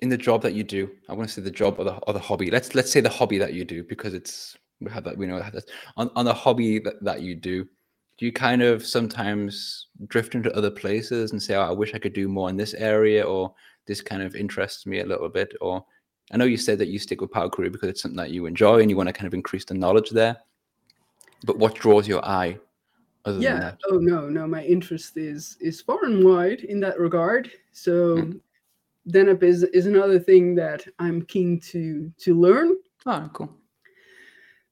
in 0.00 0.08
the 0.08 0.16
job 0.16 0.42
that 0.42 0.54
you 0.54 0.62
do, 0.62 0.90
I 1.08 1.14
want 1.14 1.28
to 1.28 1.34
say 1.34 1.42
the 1.42 1.50
job 1.50 1.78
or 1.78 1.84
the 1.84 1.94
or 2.06 2.12
the 2.12 2.18
hobby. 2.18 2.50
Let's 2.50 2.74
let's 2.74 2.90
say 2.90 3.00
the 3.00 3.08
hobby 3.08 3.38
that 3.38 3.54
you 3.54 3.64
do 3.64 3.82
because 3.82 4.14
it's 4.14 4.56
we 4.80 4.90
have 4.90 5.04
that 5.04 5.16
we 5.16 5.26
know 5.26 5.38
that 5.38 5.64
on 5.96 6.10
on 6.16 6.24
the 6.24 6.34
hobby 6.34 6.78
that, 6.80 7.02
that 7.02 7.22
you 7.22 7.34
do. 7.34 7.66
Do 8.18 8.24
you 8.24 8.32
kind 8.32 8.62
of 8.62 8.84
sometimes 8.84 9.88
drift 10.06 10.34
into 10.34 10.54
other 10.56 10.70
places 10.70 11.32
and 11.32 11.42
say, 11.42 11.54
"Oh, 11.54 11.62
I 11.62 11.70
wish 11.70 11.94
I 11.94 11.98
could 11.98 12.14
do 12.14 12.28
more 12.28 12.48
in 12.48 12.56
this 12.56 12.74
area," 12.74 13.22
or 13.22 13.54
this 13.86 14.00
kind 14.00 14.22
of 14.22 14.34
interests 14.34 14.86
me 14.86 15.00
a 15.00 15.06
little 15.06 15.28
bit, 15.28 15.54
or 15.60 15.84
I 16.30 16.36
know 16.36 16.44
you 16.44 16.56
said 16.56 16.78
that 16.78 16.88
you 16.88 16.98
stick 16.98 17.20
with 17.20 17.30
Power 17.30 17.48
Query 17.48 17.70
because 17.70 17.88
it's 17.88 18.02
something 18.02 18.16
that 18.16 18.30
you 18.30 18.46
enjoy 18.46 18.80
and 18.80 18.90
you 18.90 18.96
want 18.96 19.08
to 19.08 19.12
kind 19.12 19.26
of 19.26 19.34
increase 19.34 19.64
the 19.64 19.74
knowledge 19.74 20.10
there. 20.10 20.36
But 21.44 21.58
what 21.58 21.74
draws 21.74 22.08
your 22.08 22.24
eye 22.24 22.58
other 23.24 23.34
than 23.34 23.42
yeah. 23.42 23.60
that? 23.60 23.78
Oh 23.90 23.98
no, 23.98 24.28
no. 24.28 24.46
My 24.46 24.64
interest 24.64 25.16
is 25.16 25.56
is 25.60 25.80
far 25.80 26.04
and 26.04 26.24
wide 26.24 26.60
in 26.60 26.80
that 26.80 26.98
regard. 26.98 27.50
So 27.72 28.16
Mm. 28.16 28.40
Deneb 29.10 29.42
is 29.42 29.62
is 29.62 29.86
another 29.86 30.18
thing 30.18 30.54
that 30.56 30.86
I'm 30.98 31.22
keen 31.22 31.60
to 31.72 32.12
to 32.18 32.34
learn 32.34 32.76
Oh, 33.06 33.30
cool. 33.32 33.54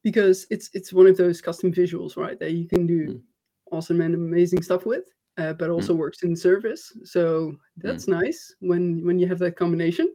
because 0.02 0.46
it's 0.50 0.70
it's 0.74 0.92
one 0.92 1.06
of 1.06 1.16
those 1.16 1.40
custom 1.40 1.72
visuals, 1.72 2.16
right? 2.16 2.38
That 2.40 2.52
you 2.52 2.66
can 2.68 2.86
do 2.86 3.08
Mm. 3.08 3.22
awesome 3.72 4.00
and 4.00 4.14
amazing 4.14 4.62
stuff 4.62 4.86
with, 4.86 5.04
uh, 5.38 5.52
but 5.54 5.70
also 5.70 5.94
works 5.94 6.22
in 6.22 6.36
service. 6.36 6.92
So 7.04 7.56
that's 7.78 8.08
nice 8.08 8.54
when 8.60 9.04
when 9.04 9.18
you 9.18 9.26
have 9.28 9.38
that 9.38 9.56
combination. 9.56 10.14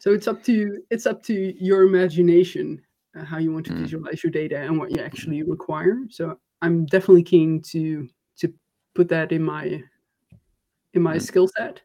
So 0.00 0.12
it's 0.12 0.28
up 0.28 0.42
to 0.44 0.82
it's 0.90 1.06
up 1.06 1.22
to 1.24 1.34
your 1.62 1.82
imagination 1.82 2.80
uh, 3.16 3.24
how 3.24 3.38
you 3.38 3.52
want 3.52 3.66
to 3.66 3.72
Mm. 3.72 3.80
visualize 3.82 4.22
your 4.22 4.30
data 4.30 4.58
and 4.58 4.78
what 4.78 4.92
you 4.92 5.00
actually 5.02 5.42
require. 5.42 5.98
So 6.08 6.38
I'm 6.62 6.86
definitely 6.86 7.24
keen 7.24 7.62
to 7.72 8.08
to 8.38 8.54
put 8.94 9.08
that 9.08 9.32
in 9.32 9.42
my 9.42 9.82
in 10.94 11.02
my 11.02 11.16
Mm. 11.16 11.22
skill 11.22 11.48
set. 11.48 11.82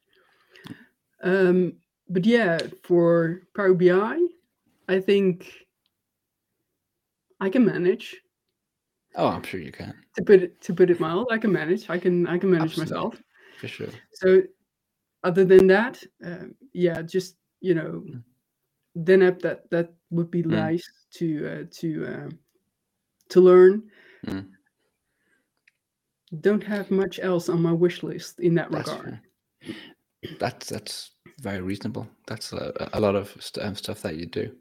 Um, 1.24 1.74
but 2.10 2.26
yeah, 2.26 2.60
for 2.84 3.42
Power 3.56 3.74
BI, 3.74 4.28
I 4.90 5.00
think 5.00 5.52
I 7.40 7.50
can 7.50 7.66
manage. 7.66 8.18
Oh, 9.16 9.28
I'm 9.28 9.44
sure 9.44 9.60
you 9.60 9.72
can 9.72 9.94
To 10.18 10.24
put 10.24 10.44
it 10.44 10.62
to 10.62 10.74
put 10.74 10.90
it 10.90 11.00
mild, 11.00 11.28
I 11.32 11.38
can 11.38 11.52
manage. 11.52 11.90
I 11.90 11.98
can 11.98 12.28
I 12.28 12.38
can 12.38 12.52
manage 12.52 12.72
Absolutely. 12.78 12.94
myself. 12.94 13.24
for 13.60 13.68
sure. 13.68 13.90
So 14.14 14.42
other 15.24 15.46
than 15.46 15.68
that, 15.68 16.04
um, 16.24 16.56
yeah, 16.74 17.02
just 17.02 17.38
you 17.62 17.74
know, 17.74 18.04
Mm. 18.06 18.24
then 18.96 19.20
that 19.20 19.70
that 19.72 19.94
would 20.12 20.30
be 20.30 20.44
Mm. 20.44 20.52
nice 20.52 20.84
to 21.18 21.48
uh, 21.48 21.64
to 21.80 22.06
uh, 22.06 22.30
to 23.30 23.42
learn. 23.42 23.90
Mm. 24.28 24.50
Don't 26.42 26.64
have 26.64 26.92
much 26.92 27.20
else 27.20 27.48
on 27.48 27.62
my 27.62 27.72
wish 27.72 28.04
list 28.04 28.40
in 28.40 28.56
that 28.56 28.72
That's 28.72 28.90
regard. 28.90 29.06
fair. 29.06 29.22
That's 30.40 30.70
that's 30.70 31.12
very 31.44 31.62
reasonable. 31.62 32.08
That's 32.26 32.54
a, 32.54 32.90
a 32.94 33.00
lot 33.00 33.16
of 33.16 33.36
st- 33.40 33.66
um, 33.66 33.76
stuff 33.76 34.02
that 34.02 34.16
you 34.16 34.26
do. 34.26 34.52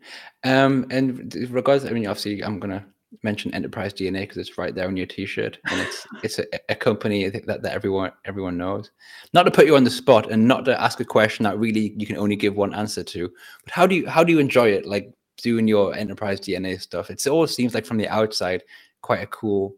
Um, 0.42 0.86
and 0.90 1.34
regards, 1.50 1.84
I 1.84 1.90
mean, 1.90 2.06
obviously, 2.06 2.42
I'm 2.42 2.58
gonna 2.58 2.84
mention 3.22 3.54
Enterprise 3.54 3.94
DNA 3.94 4.22
because 4.22 4.38
it's 4.38 4.58
right 4.58 4.74
there 4.74 4.88
on 4.88 4.96
your 4.96 5.06
T-shirt, 5.06 5.58
and 5.70 5.80
it's 5.80 6.06
it's 6.24 6.38
a, 6.40 6.44
a 6.68 6.74
company 6.74 7.28
that, 7.28 7.46
that 7.46 7.62
that 7.62 7.72
everyone 7.72 8.12
everyone 8.24 8.58
knows. 8.58 8.90
Not 9.32 9.44
to 9.44 9.50
put 9.52 9.66
you 9.66 9.76
on 9.76 9.84
the 9.84 9.90
spot 9.90 10.30
and 10.30 10.46
not 10.46 10.64
to 10.64 10.80
ask 10.82 10.98
a 11.00 11.04
question 11.04 11.44
that 11.44 11.58
really 11.58 11.94
you 11.96 12.06
can 12.06 12.16
only 12.16 12.36
give 12.36 12.56
one 12.56 12.74
answer 12.74 13.04
to, 13.04 13.30
but 13.64 13.72
how 13.72 13.86
do 13.86 13.94
you 13.94 14.08
how 14.08 14.24
do 14.24 14.32
you 14.32 14.40
enjoy 14.40 14.68
it? 14.68 14.84
Like 14.84 15.14
doing 15.38 15.68
your 15.68 15.94
Enterprise 15.94 16.40
DNA 16.40 16.80
stuff. 16.80 17.10
It's, 17.10 17.26
it 17.26 17.30
all 17.30 17.46
seems 17.46 17.74
like 17.74 17.86
from 17.86 17.98
the 17.98 18.08
outside 18.08 18.62
quite 19.00 19.22
a 19.22 19.26
cool 19.26 19.76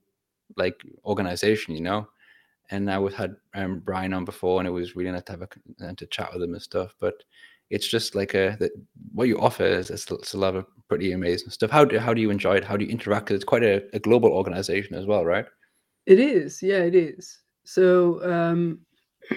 like 0.57 0.83
organization, 1.05 1.75
you 1.75 1.81
know. 1.81 2.09
And 2.71 2.91
I 2.91 2.99
was 2.99 3.15
had 3.15 3.37
um, 3.55 3.81
Brian 3.81 4.15
on 4.15 4.25
before, 4.25 4.61
and 4.61 4.67
it 4.67 4.71
was 4.71 4.97
really 4.97 5.11
nice 5.11 5.23
to 5.25 5.33
have 5.33 5.43
a 5.43 5.49
uh, 5.87 5.93
to 5.95 6.07
chat 6.07 6.31
with 6.33 6.43
him 6.43 6.55
and 6.55 6.62
stuff. 6.62 6.95
But 6.99 7.15
it's 7.71 7.89
just 7.89 8.15
like 8.15 8.35
a 8.35 8.57
that 8.61 8.73
what 9.12 9.29
you 9.29 9.39
offer 9.39 9.65
is 9.65 9.91
a 9.91 10.39
lot 10.39 10.57
of 10.57 10.67
pretty 10.89 11.12
amazing 11.12 11.51
stuff. 11.51 11.71
How 11.71 11.85
do 11.85 11.99
how 11.99 12.15
do 12.15 12.21
you 12.21 12.31
enjoy 12.31 12.55
it? 12.57 12.65
How 12.65 12.77
do 12.77 12.85
you 12.85 12.91
interact? 12.91 13.27
'Cause 13.27 13.37
it's 13.37 13.45
quite 13.45 13.65
a, 13.65 13.83
a 13.95 13.99
global 13.99 14.31
organization 14.31 14.95
as 14.95 15.07
well, 15.07 15.25
right? 15.25 15.47
It 16.07 16.21
is, 16.21 16.62
yeah, 16.62 16.81
it 16.83 16.95
is. 16.95 17.41
So 17.65 18.23
um, 18.31 18.81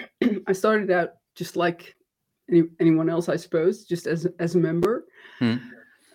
I 0.46 0.52
started 0.52 0.90
out 0.90 1.14
just 1.34 1.56
like 1.56 1.94
any, 2.50 2.64
anyone 2.80 3.08
else, 3.08 3.28
I 3.28 3.36
suppose, 3.36 3.84
just 3.84 4.06
as 4.06 4.26
as 4.38 4.54
a 4.54 4.58
member. 4.58 5.06
Hmm. 5.38 5.56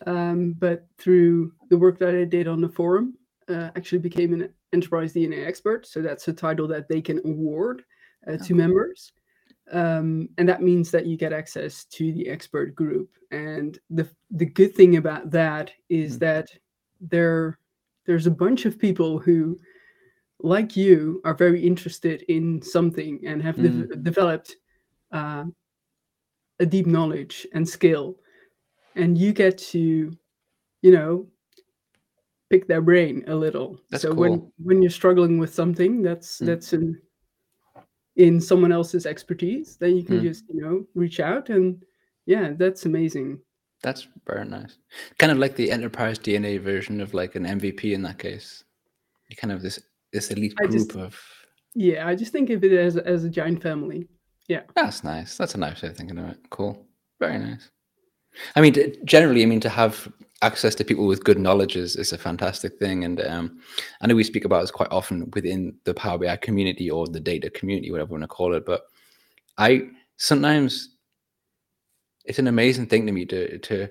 Um, 0.05 0.53
but 0.59 0.85
through 0.97 1.53
the 1.69 1.77
work 1.77 1.97
that 1.99 2.13
I 2.13 2.25
did 2.25 2.47
on 2.47 2.61
the 2.61 2.69
forum, 2.69 3.15
uh, 3.47 3.69
actually 3.75 3.99
became 3.99 4.33
an 4.33 4.53
enterprise 4.73 5.13
DNA 5.13 5.45
expert. 5.47 5.85
So 5.87 6.01
that's 6.01 6.27
a 6.27 6.33
title 6.33 6.67
that 6.67 6.87
they 6.87 7.01
can 7.01 7.19
award 7.25 7.83
uh, 8.27 8.37
to 8.37 8.53
members. 8.53 9.13
Um, 9.71 10.29
and 10.37 10.47
that 10.49 10.61
means 10.61 10.91
that 10.91 11.05
you 11.05 11.15
get 11.17 11.31
access 11.33 11.85
to 11.85 12.11
the 12.11 12.27
expert 12.27 12.75
group. 12.75 13.09
And 13.31 13.79
the 13.89 14.07
the 14.31 14.45
good 14.45 14.75
thing 14.75 14.97
about 14.97 15.31
that 15.31 15.71
is 15.89 16.15
Hmm. 16.15 16.19
that 16.19 16.49
there 16.99 17.59
there's 18.05 18.27
a 18.27 18.31
bunch 18.31 18.65
of 18.65 18.77
people 18.77 19.19
who 19.19 19.57
like 20.39 20.75
you, 20.75 21.21
are 21.23 21.33
very 21.33 21.65
interested 21.65 22.23
in 22.27 22.61
something 22.61 23.19
and 23.25 23.41
have 23.41 23.55
de- 23.55 23.95
developed 23.95 24.57
uh, 25.13 25.45
a 26.59 26.65
deep 26.65 26.85
knowledge 26.85 27.47
and 27.53 27.67
skill, 27.67 28.19
and 28.95 29.17
you 29.17 29.31
get 29.31 29.57
to, 29.57 30.11
you 30.81 30.91
know, 30.91 31.25
pick 32.53 32.67
their 32.67 32.81
brain 32.81 33.23
a 33.27 33.35
little. 33.45 33.69
That's 33.89 34.03
so 34.03 34.13
when 34.13 34.33
cool. 34.39 34.53
when 34.67 34.81
you're 34.83 34.91
struggling 35.01 35.39
with 35.39 35.53
something 35.61 36.03
that's 36.07 36.29
Mm. 36.39 36.45
that's 36.49 36.73
in 36.73 36.85
in 38.15 38.39
someone 38.39 38.71
else's 38.71 39.05
expertise, 39.13 39.75
then 39.81 39.97
you 39.97 40.03
can 40.03 40.19
Mm. 40.19 40.23
just 40.29 40.43
you 40.53 40.61
know 40.61 40.75
reach 41.03 41.19
out 41.19 41.49
and 41.49 41.83
yeah, 42.33 42.53
that's 42.61 42.85
amazing. 42.85 43.39
That's 43.81 44.07
very 44.27 44.45
nice. 44.45 44.77
Kind 45.17 45.31
of 45.31 45.37
like 45.39 45.55
the 45.55 45.71
enterprise 45.71 46.17
DNA 46.19 46.57
version 46.71 47.01
of 47.01 47.13
like 47.13 47.35
an 47.39 47.45
MVP 47.45 47.93
in 47.93 48.03
that 48.03 48.19
case. 48.19 48.63
You 49.29 49.35
kind 49.35 49.51
of 49.51 49.61
this 49.61 49.77
this 50.13 50.29
elite 50.31 50.55
group 50.55 50.71
just- 50.71 50.95
of 50.95 51.11
Yeah, 51.75 52.07
I 52.07 52.13
just 52.15 52.31
think 52.31 52.49
of 52.51 52.63
it 52.63 52.71
as 52.87 52.97
as 52.97 53.23
a 53.23 53.29
giant 53.39 53.61
family. 53.63 54.07
Yeah. 54.47 54.63
That's 54.75 55.03
nice. 55.03 55.37
That's 55.39 55.55
a 55.55 55.57
nice 55.65 55.81
way 55.81 55.89
of 55.89 55.97
thinking 55.97 56.19
of 56.19 56.29
it. 56.33 56.39
Cool. 56.49 56.73
Very 57.19 57.39
nice. 57.39 57.71
I 58.55 58.61
mean, 58.61 58.95
generally, 59.05 59.43
I 59.43 59.45
mean, 59.45 59.59
to 59.61 59.69
have 59.69 60.11
access 60.41 60.75
to 60.75 60.83
people 60.83 61.07
with 61.07 61.23
good 61.23 61.39
knowledge 61.39 61.75
is, 61.75 61.95
is 61.95 62.11
a 62.11 62.17
fantastic 62.17 62.77
thing. 62.77 63.05
And 63.05 63.21
um, 63.21 63.59
I 64.01 64.07
know 64.07 64.15
we 64.15 64.23
speak 64.23 64.45
about 64.45 64.61
this 64.61 64.71
quite 64.71 64.91
often 64.91 65.31
within 65.33 65.75
the 65.85 65.93
Power 65.93 66.17
BI 66.17 66.35
community 66.37 66.91
or 66.91 67.07
the 67.07 67.19
data 67.19 67.49
community, 67.49 67.91
whatever 67.91 68.09
you 68.09 68.13
want 68.19 68.23
to 68.23 68.27
call 68.27 68.53
it. 68.53 68.65
But 68.65 68.83
I 69.57 69.87
sometimes 70.17 70.89
it's 72.25 72.39
an 72.39 72.47
amazing 72.47 72.87
thing 72.87 73.05
to 73.05 73.11
me 73.11 73.25
to 73.25 73.57
to 73.59 73.89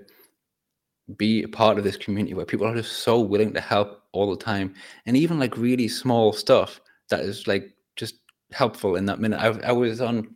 be 1.16 1.42
a 1.42 1.48
part 1.48 1.78
of 1.78 1.84
this 1.84 1.96
community 1.96 2.34
where 2.34 2.46
people 2.46 2.66
are 2.66 2.74
just 2.74 3.00
so 3.00 3.20
willing 3.20 3.52
to 3.54 3.60
help 3.60 4.02
all 4.12 4.30
the 4.30 4.42
time, 4.42 4.74
and 5.06 5.16
even 5.16 5.38
like 5.38 5.56
really 5.56 5.88
small 5.88 6.32
stuff 6.32 6.80
that 7.08 7.20
is 7.20 7.46
like 7.46 7.74
just 7.96 8.16
helpful 8.52 8.96
in 8.96 9.06
that 9.06 9.20
minute. 9.20 9.40
I, 9.40 9.68
I 9.68 9.72
was 9.72 10.00
on 10.00 10.34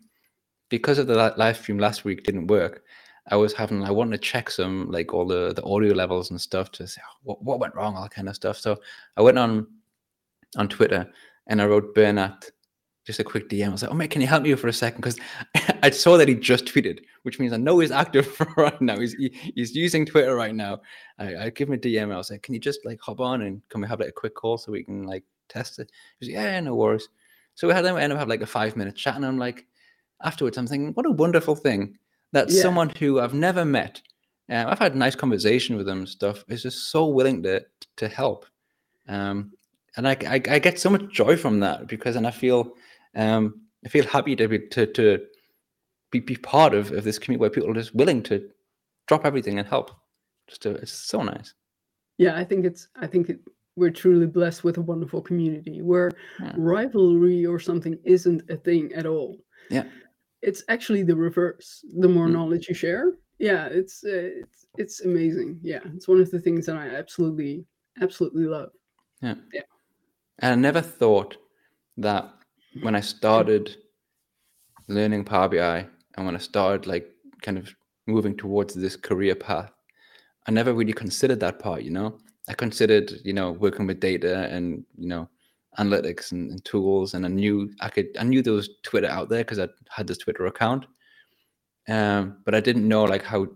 because 0.68 0.98
of 0.98 1.06
the 1.06 1.34
live 1.36 1.56
stream 1.58 1.78
last 1.78 2.04
week 2.04 2.24
didn't 2.24 2.48
work. 2.48 2.82
I 3.28 3.36
was 3.36 3.52
having 3.52 3.84
I 3.84 3.90
wanted 3.90 4.12
to 4.12 4.28
check 4.28 4.50
some 4.50 4.90
like 4.90 5.12
all 5.12 5.26
the 5.26 5.52
the 5.52 5.64
audio 5.64 5.94
levels 5.94 6.30
and 6.30 6.40
stuff 6.40 6.70
to 6.72 6.86
say 6.86 7.00
"Oh, 7.04 7.18
what 7.22 7.42
what 7.42 7.60
went 7.60 7.74
wrong, 7.74 7.96
all 7.96 8.02
that 8.02 8.12
kind 8.12 8.28
of 8.28 8.36
stuff. 8.36 8.58
So 8.58 8.78
I 9.16 9.22
went 9.22 9.38
on 9.38 9.66
on 10.56 10.68
Twitter 10.68 11.10
and 11.48 11.60
I 11.60 11.66
wrote 11.66 11.94
Bernat 11.94 12.50
just 13.04 13.20
a 13.20 13.24
quick 13.24 13.48
DM. 13.48 13.68
I 13.68 13.70
was 13.70 13.82
like, 13.82 13.92
"Oh 13.92 13.94
mate, 13.94 14.10
can 14.10 14.20
you 14.20 14.26
help 14.26 14.42
me 14.42 14.54
for 14.54 14.68
a 14.68 14.72
second? 14.72 15.00
Because 15.00 15.18
I 15.82 15.90
saw 15.90 16.16
that 16.16 16.28
he 16.28 16.34
just 16.34 16.66
tweeted, 16.66 17.00
which 17.22 17.38
means 17.38 17.52
I 17.52 17.56
know 17.56 17.78
he's 17.78 17.92
active 17.92 18.40
right 18.56 18.80
now. 18.80 18.98
He's 18.98 19.14
he, 19.14 19.28
he's 19.54 19.74
using 19.74 20.04
Twitter 20.04 20.34
right 20.34 20.54
now. 20.54 20.80
I, 21.18 21.36
I 21.36 21.50
give 21.50 21.68
him 21.68 21.74
a 21.74 21.78
DM. 21.78 22.12
I 22.12 22.16
was 22.16 22.30
like, 22.30 22.42
"Can 22.42 22.54
you 22.54 22.60
just 22.60 22.84
like 22.84 23.00
hop 23.00 23.20
on 23.20 23.42
and 23.42 23.62
can 23.68 23.80
we 23.80 23.88
have 23.88 24.00
like 24.00 24.10
a 24.10 24.12
quick 24.12 24.34
call 24.34 24.58
so 24.58 24.72
we 24.72 24.84
can 24.84 25.04
like 25.04 25.24
test 25.48 25.78
it?" 25.78 25.90
He 26.18 26.26
was 26.26 26.28
like, 26.28 26.42
"Yeah, 26.42 26.52
yeah, 26.54 26.60
no 26.60 26.74
worries." 26.74 27.08
So 27.54 27.66
we 27.66 27.74
had 27.74 27.84
them 27.84 27.96
end 27.96 28.12
up 28.12 28.18
have 28.18 28.28
like 28.28 28.42
a 28.42 28.46
five 28.46 28.76
minute 28.76 28.96
chat, 28.96 29.16
and 29.16 29.24
I'm 29.24 29.38
like, 29.38 29.66
afterwards, 30.22 30.58
I'm 30.58 30.66
thinking, 30.66 30.92
what 30.92 31.06
a 31.06 31.10
wonderful 31.10 31.56
thing 31.56 31.98
that 32.32 32.50
Yeah. 32.50 32.62
someone 32.62 32.90
who 32.90 33.20
I've 33.20 33.34
never 33.34 33.64
met, 33.64 34.02
um, 34.48 34.66
I've 34.68 34.78
had 34.78 34.94
a 34.94 34.98
nice 34.98 35.14
conversation 35.16 35.76
with 35.76 35.86
them, 35.86 35.98
and 35.98 36.08
stuff, 36.08 36.44
is 36.48 36.62
just 36.62 36.90
so 36.90 37.06
willing 37.06 37.42
to 37.44 37.64
to 37.96 38.08
help, 38.08 38.46
um, 39.08 39.52
and 39.96 40.06
I, 40.06 40.16
I 40.26 40.34
I 40.34 40.58
get 40.58 40.78
so 40.78 40.90
much 40.90 41.10
joy 41.12 41.36
from 41.36 41.60
that 41.60 41.86
because, 41.86 42.16
and 42.16 42.26
I 42.26 42.30
feel 42.30 42.74
um, 43.14 43.62
I 43.84 43.88
feel 43.88 44.04
happy 44.04 44.36
to 44.36 44.48
be 44.48 44.58
to 44.68 44.86
to 44.86 45.24
be, 46.10 46.20
be 46.20 46.36
part 46.36 46.74
of, 46.74 46.92
of 46.92 47.04
this 47.04 47.18
community 47.18 47.40
where 47.40 47.50
people 47.50 47.70
are 47.70 47.74
just 47.74 47.94
willing 47.94 48.22
to 48.24 48.48
drop 49.08 49.24
everything 49.26 49.58
and 49.58 49.66
help. 49.68 49.90
Just 50.48 50.62
to, 50.62 50.70
it's 50.76 50.92
so 50.92 51.22
nice. 51.22 51.54
Yeah, 52.18 52.36
I 52.36 52.44
think 52.44 52.64
it's 52.64 52.88
I 52.96 53.06
think 53.08 53.28
it, 53.30 53.40
we're 53.74 53.90
truly 53.90 54.26
blessed 54.26 54.62
with 54.64 54.78
a 54.78 54.80
wonderful 54.82 55.20
community 55.20 55.82
where 55.82 56.10
Yeah. 56.40 56.52
rivalry 56.56 57.44
or 57.44 57.58
something 57.58 57.98
isn't 58.04 58.48
a 58.50 58.56
thing 58.56 58.92
at 58.94 59.06
all. 59.06 59.38
Yeah. 59.70 59.84
It's 60.42 60.62
actually 60.68 61.02
the 61.02 61.16
reverse. 61.16 61.84
The 61.98 62.08
more 62.08 62.28
Mm. 62.28 62.32
knowledge 62.32 62.68
you 62.68 62.74
share, 62.74 63.14
yeah, 63.38 63.66
it's 63.66 64.04
uh, 64.04 64.30
it's 64.42 64.66
it's 64.76 65.00
amazing. 65.04 65.58
Yeah, 65.62 65.80
it's 65.94 66.08
one 66.08 66.20
of 66.20 66.30
the 66.30 66.40
things 66.40 66.66
that 66.66 66.76
I 66.76 66.88
absolutely 66.88 67.64
absolutely 68.00 68.44
love. 68.44 68.70
Yeah, 69.22 69.36
yeah. 69.52 69.62
And 70.40 70.52
I 70.52 70.56
never 70.56 70.82
thought 70.82 71.36
that 71.96 72.30
when 72.82 72.94
I 72.94 73.00
started 73.00 73.76
learning 74.88 75.24
Power 75.24 75.48
BI 75.48 75.86
and 76.16 76.26
when 76.26 76.34
I 76.34 76.38
started 76.38 76.86
like 76.86 77.08
kind 77.42 77.58
of 77.58 77.74
moving 78.06 78.36
towards 78.36 78.74
this 78.74 78.96
career 78.96 79.34
path, 79.34 79.72
I 80.46 80.50
never 80.52 80.74
really 80.74 80.92
considered 80.92 81.40
that 81.40 81.58
part, 81.58 81.82
you 81.82 81.90
know. 81.90 82.18
I 82.48 82.54
considered, 82.54 83.12
you 83.24 83.32
know, 83.32 83.52
working 83.52 83.86
with 83.86 83.98
data 83.98 84.46
and, 84.50 84.84
you 84.96 85.08
know, 85.08 85.28
analytics 85.78 86.32
and, 86.32 86.50
and 86.50 86.64
tools 86.64 87.14
and 87.14 87.24
I 87.24 87.28
knew 87.28 87.70
I 87.80 87.88
could 87.88 88.08
I 88.18 88.24
knew 88.24 88.42
there 88.42 88.52
was 88.52 88.70
Twitter 88.82 89.08
out 89.08 89.28
there 89.28 89.44
because 89.44 89.58
I 89.58 89.68
had 89.88 90.06
this 90.06 90.18
Twitter 90.18 90.46
account. 90.46 90.86
Um, 91.88 92.38
but 92.44 92.54
I 92.54 92.60
didn't 92.60 92.88
know 92.88 93.04
like 93.04 93.22
how 93.22 93.46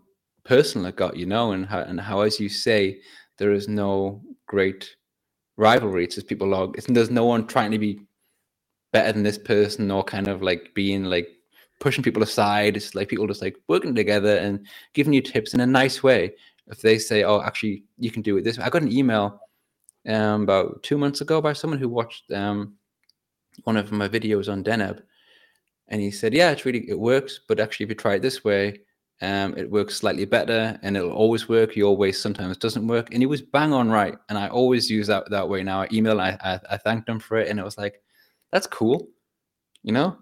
personal 0.45 0.87
it 0.87 0.97
got, 0.97 1.17
you 1.17 1.27
know, 1.27 1.53
and 1.53 1.67
how 1.67 1.81
and 1.81 2.01
how 2.01 2.21
as 2.21 2.39
you 2.39 2.49
say, 2.49 3.01
there 3.39 3.53
is 3.53 3.69
no 3.69 4.23
great 4.47 4.97
rivalry. 5.57 6.05
It's 6.05 6.15
just 6.15 6.29
people 6.29 6.49
log. 6.49 6.77
It's, 6.77 6.87
there's 6.87 7.11
no 7.11 7.25
one 7.25 7.47
trying 7.47 7.71
to 7.73 7.79
be 7.79 8.01
better 8.93 9.13
than 9.13 9.23
this 9.23 9.39
person 9.39 9.91
or 9.91 10.03
kind 10.03 10.29
of 10.29 10.43
like 10.43 10.73
being 10.75 11.05
like 11.05 11.29
pushing 11.81 12.05
people 12.05 12.23
aside. 12.23 12.77
It's 12.77 12.95
like 12.95 13.09
people 13.09 13.27
just 13.27 13.43
like 13.43 13.57
working 13.69 13.95
together 13.95 14.37
and 14.37 14.67
giving 14.95 15.13
you 15.13 15.23
tips 15.23 15.55
in 15.55 15.61
a 15.61 15.67
nice 15.67 16.03
way. 16.03 16.35
If 16.67 16.83
they 16.83 16.99
say, 16.99 17.25
"Oh, 17.25 17.41
actually, 17.41 17.85
you 17.99 18.11
can 18.11 18.23
do 18.23 18.37
it 18.37 18.45
this," 18.45 18.59
way. 18.59 18.65
I 18.65 18.71
got 18.71 18.83
an 18.83 18.93
email 18.93 19.41
um, 20.09 20.43
about 20.43 20.83
two 20.83 20.99
months 20.99 21.21
ago 21.21 21.41
by 21.41 21.53
someone 21.53 21.79
who 21.79 21.89
watched 21.89 22.31
um, 22.33 22.75
one 23.65 23.77
of 23.77 23.93
my 23.93 24.09
videos 24.09 24.51
on 24.51 24.65
Deneb, 24.65 25.03
and 25.89 26.01
he 26.01 26.11
said, 26.11 26.35
"Yeah, 26.35 26.51
it's 26.51 26.65
really 26.65 26.89
it 26.89 26.99
works, 26.99 27.41
but 27.49 27.61
actually, 27.61 27.85
if 27.85 27.91
you 27.91 27.97
try 27.97 28.15
it 28.15 28.23
this 28.23 28.45
way." 28.45 28.81
Um, 29.23 29.55
it 29.59 29.71
works 29.71 29.97
slightly 29.97 30.25
better 30.25 30.79
and 30.83 30.97
it'll 30.97 31.13
always 31.13 31.47
work. 31.47 31.77
Your 31.77 31.95
way 31.95 32.11
sometimes 32.11 32.57
doesn't 32.57 32.87
work. 32.87 33.13
And 33.13 33.23
he 33.23 33.27
was 33.27 33.43
bang 33.43 33.73
on 33.73 33.91
right. 33.91 34.17
And 34.31 34.39
I 34.39 34.49
always 34.49 34.89
use 34.89 35.09
that 35.09 35.29
that 35.31 35.47
way 35.47 35.63
now. 35.63 35.83
I 35.83 35.89
email, 35.93 36.21
I, 36.21 36.39
I, 36.41 36.61
I 36.71 36.77
thanked 36.79 37.07
him 37.07 37.21
for 37.21 37.37
it. 37.37 37.49
And 37.49 37.61
it 37.61 37.65
was 37.65 37.77
like, 37.77 38.03
that's 38.51 38.67
cool. 38.67 39.09
You 39.83 39.93
know? 39.93 40.17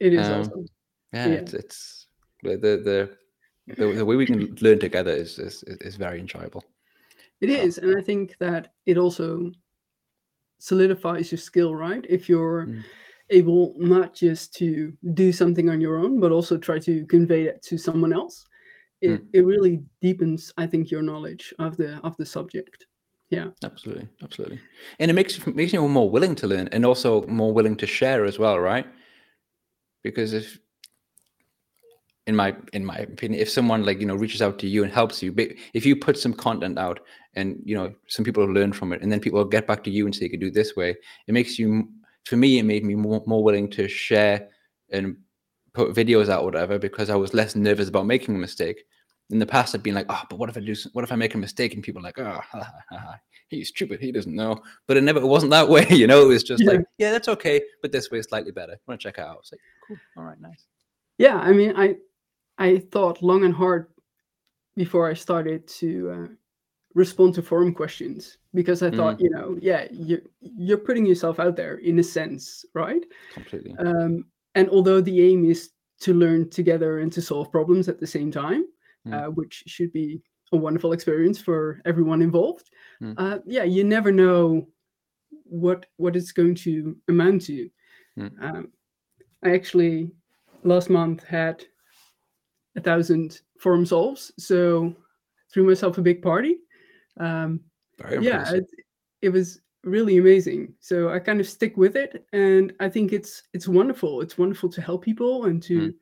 It 0.00 0.14
is 0.14 0.26
Um, 0.26 0.40
awesome. 0.40 0.66
Yeah, 1.12 1.26
Yeah. 1.28 1.34
It's, 1.34 1.54
it's 1.54 2.06
the, 2.42 2.56
the, 2.56 3.16
the, 3.76 3.94
the, 3.94 4.04
way 4.04 4.16
we 4.16 4.26
can 4.26 4.56
learn 4.60 4.80
together 4.80 5.12
is, 5.12 5.38
is 5.38 5.62
is 5.62 5.94
very 5.94 6.18
enjoyable. 6.18 6.64
It 7.40 7.50
Oh. 7.50 7.82
and 7.82 7.96
I 7.98 8.02
think 8.02 8.36
that 8.38 8.72
it 8.86 8.98
also 8.98 9.50
solidifies 10.58 11.32
your 11.32 11.38
skill, 11.38 11.74
right? 11.74 12.04
If 12.08 12.28
you're 12.28 12.66
Mm. 12.66 12.84
able 13.30 13.74
not 13.78 14.14
just 14.14 14.54
to 14.56 14.92
do 15.14 15.32
something 15.32 15.70
on 15.70 15.80
your 15.80 15.96
own, 15.96 16.20
but 16.20 16.32
also 16.32 16.58
try 16.58 16.78
to 16.80 17.06
convey 17.06 17.44
it 17.44 17.62
to 17.62 17.78
someone 17.78 18.12
else, 18.12 18.44
it, 19.00 19.22
it 19.32 19.46
really 19.46 19.82
deepens, 20.00 20.52
I 20.58 20.66
think, 20.66 20.90
your 20.90 21.02
knowledge 21.02 21.54
of 21.58 21.76
the 21.76 21.96
of 22.04 22.16
the 22.18 22.26
subject. 22.26 22.86
Yeah, 23.30 23.50
Absolutely, 23.62 24.08
absolutely. 24.22 24.60
And 24.98 25.10
it 25.10 25.14
makes 25.14 25.38
you 25.38 25.52
makes 25.54 25.72
you 25.72 25.86
more 25.88 26.10
willing 26.10 26.34
to 26.36 26.46
learn 26.46 26.68
and 26.72 26.84
also 26.84 27.26
more 27.26 27.52
willing 27.52 27.76
to 27.76 27.86
share 27.86 28.24
as 28.26 28.38
well, 28.38 28.58
right? 28.58 28.86
Because 30.02 30.32
if 30.34 30.58
in 32.26 32.36
my 32.36 32.54
in 32.72 32.84
my 32.84 32.96
opinion, 32.98 33.40
if 33.40 33.48
someone 33.48 33.84
like 33.84 34.00
you 34.00 34.06
know 34.06 34.16
reaches 34.16 34.42
out 34.42 34.58
to 34.58 34.66
you 34.66 34.82
and 34.84 34.92
helps 34.92 35.22
you, 35.22 35.34
if 35.72 35.86
you 35.86 35.96
put 35.96 36.18
some 36.18 36.34
content 36.34 36.78
out 36.78 37.00
and 37.34 37.60
you 37.64 37.74
know 37.76 37.94
some 38.08 38.24
people 38.24 38.44
learn 38.44 38.72
from 38.72 38.92
it, 38.92 39.02
and 39.02 39.10
then 39.10 39.20
people 39.20 39.38
will 39.38 39.44
get 39.48 39.66
back 39.66 39.82
to 39.84 39.90
you 39.90 40.04
and 40.06 40.14
say 40.14 40.24
you 40.24 40.30
could 40.30 40.40
do 40.40 40.48
it 40.48 40.54
this 40.54 40.74
way, 40.76 40.96
it 41.26 41.32
makes 41.32 41.58
you. 41.58 41.88
For 42.26 42.36
me, 42.36 42.58
it 42.58 42.64
made 42.64 42.84
me 42.84 42.94
more, 42.94 43.22
more 43.26 43.42
willing 43.42 43.70
to 43.70 43.88
share 43.88 44.48
and 44.90 45.16
put 45.72 45.94
videos 45.94 46.28
out, 46.28 46.42
or 46.42 46.44
whatever, 46.44 46.78
because 46.78 47.08
I 47.08 47.14
was 47.16 47.32
less 47.32 47.56
nervous 47.56 47.88
about 47.88 48.04
making 48.06 48.34
a 48.34 48.38
mistake. 48.38 48.84
In 49.30 49.38
the 49.38 49.46
past, 49.46 49.74
I'd 49.74 49.82
been 49.82 49.94
like, 49.94 50.06
oh, 50.10 50.22
but 50.28 50.38
what 50.38 50.50
if 50.50 50.56
I 50.56 50.60
do? 50.60 50.74
What 50.92 51.02
if 51.04 51.12
I 51.12 51.16
make 51.16 51.34
a 51.34 51.38
mistake? 51.38 51.72
And 51.74 51.82
people 51.82 52.00
are 52.02 52.04
like, 52.04 52.18
oh, 52.18 52.24
ha, 52.24 52.72
ha, 52.90 52.98
ha, 52.98 53.14
he's 53.48 53.68
stupid. 53.68 54.00
He 54.00 54.10
doesn't 54.12 54.34
know. 54.34 54.60
But 54.86 54.96
it 54.98 55.02
never 55.02 55.20
it 55.20 55.26
wasn't 55.26 55.52
that 55.52 55.68
way, 55.74 55.86
you 55.88 56.06
know. 56.08 56.22
It 56.24 56.26
was 56.28 56.42
just 56.42 56.62
Yeah. 56.62 56.72
like, 56.72 56.80
yeah, 56.98 57.10
that's 57.12 57.28
okay, 57.28 57.62
but 57.80 57.90
this 57.92 58.10
way 58.10 58.18
is 58.18 58.26
slightly 58.26 58.50
better. 58.52 58.76
Want 58.86 59.00
to 59.00 59.04
check 59.08 59.18
it 59.18 59.24
out? 59.24 59.38
It's 59.40 59.52
like, 59.52 59.60
cool. 59.88 59.96
All 60.18 60.24
right, 60.24 60.40
nice. 60.40 60.66
yeah. 61.16 61.36
I 61.36 61.52
mean, 61.52 61.72
I 61.76 61.96
I 62.58 62.78
thought 62.92 63.22
long 63.22 63.44
and 63.44 63.54
hard 63.54 63.86
before 64.76 65.08
I 65.08 65.14
started 65.14 65.66
to 65.78 66.10
uh, 66.10 66.34
respond 66.94 67.34
to 67.34 67.42
forum 67.42 67.72
questions 67.72 68.38
because 68.52 68.82
I 68.82 68.90
thought, 68.90 69.20
you 69.20 69.30
know, 69.30 69.56
yeah, 69.60 69.86
you 69.92 70.20
you're 70.40 70.78
putting 70.78 71.06
yourself 71.06 71.38
out 71.38 71.56
there 71.56 71.76
in 71.76 71.98
a 71.98 72.02
sense, 72.02 72.64
right? 72.74 73.04
Completely. 73.32 73.74
Um, 73.78 74.24
and 74.54 74.68
although 74.70 75.00
the 75.00 75.20
aim 75.22 75.44
is 75.44 75.70
to 76.00 76.14
learn 76.14 76.50
together 76.50 76.98
and 76.98 77.12
to 77.12 77.22
solve 77.22 77.52
problems 77.52 77.88
at 77.88 78.00
the 78.00 78.06
same 78.06 78.30
time, 78.32 78.64
Mm. 79.06 79.14
uh, 79.14 79.30
which 79.30 79.64
should 79.66 79.92
be 79.92 80.20
a 80.52 80.56
wonderful 80.56 80.92
experience 80.92 81.40
for 81.40 81.80
everyone 81.86 82.20
involved, 82.20 82.68
Mm. 83.00 83.14
uh, 83.16 83.38
yeah, 83.46 83.64
you 83.64 83.82
never 83.84 84.12
know 84.12 84.68
what 85.44 85.86
what 85.96 86.16
it's 86.16 86.32
going 86.32 86.54
to 86.56 86.96
amount 87.08 87.42
to. 87.46 87.70
Mm. 88.18 88.42
Um, 88.42 88.72
I 89.42 89.54
actually 89.54 90.10
last 90.64 90.90
month 90.90 91.24
had 91.24 91.64
a 92.76 92.80
thousand 92.80 93.40
forum 93.58 93.86
solves, 93.86 94.32
so 94.38 94.94
threw 95.52 95.64
myself 95.64 95.98
a 95.98 96.02
big 96.02 96.20
party. 96.22 96.58
Um, 97.18 97.60
yeah 98.22 98.52
it, 98.52 98.66
it 99.22 99.28
was 99.30 99.60
really 99.84 100.18
amazing. 100.18 100.74
So 100.80 101.08
I 101.10 101.18
kind 101.18 101.40
of 101.40 101.48
stick 101.48 101.76
with 101.76 101.96
it, 101.96 102.26
and 102.32 102.72
I 102.80 102.88
think 102.88 103.12
it's 103.12 103.42
it's 103.52 103.68
wonderful. 103.68 104.20
It's 104.20 104.38
wonderful 104.38 104.68
to 104.70 104.80
help 104.82 105.04
people 105.04 105.44
and 105.46 105.62
to 105.64 105.78
Mm. 105.80 105.94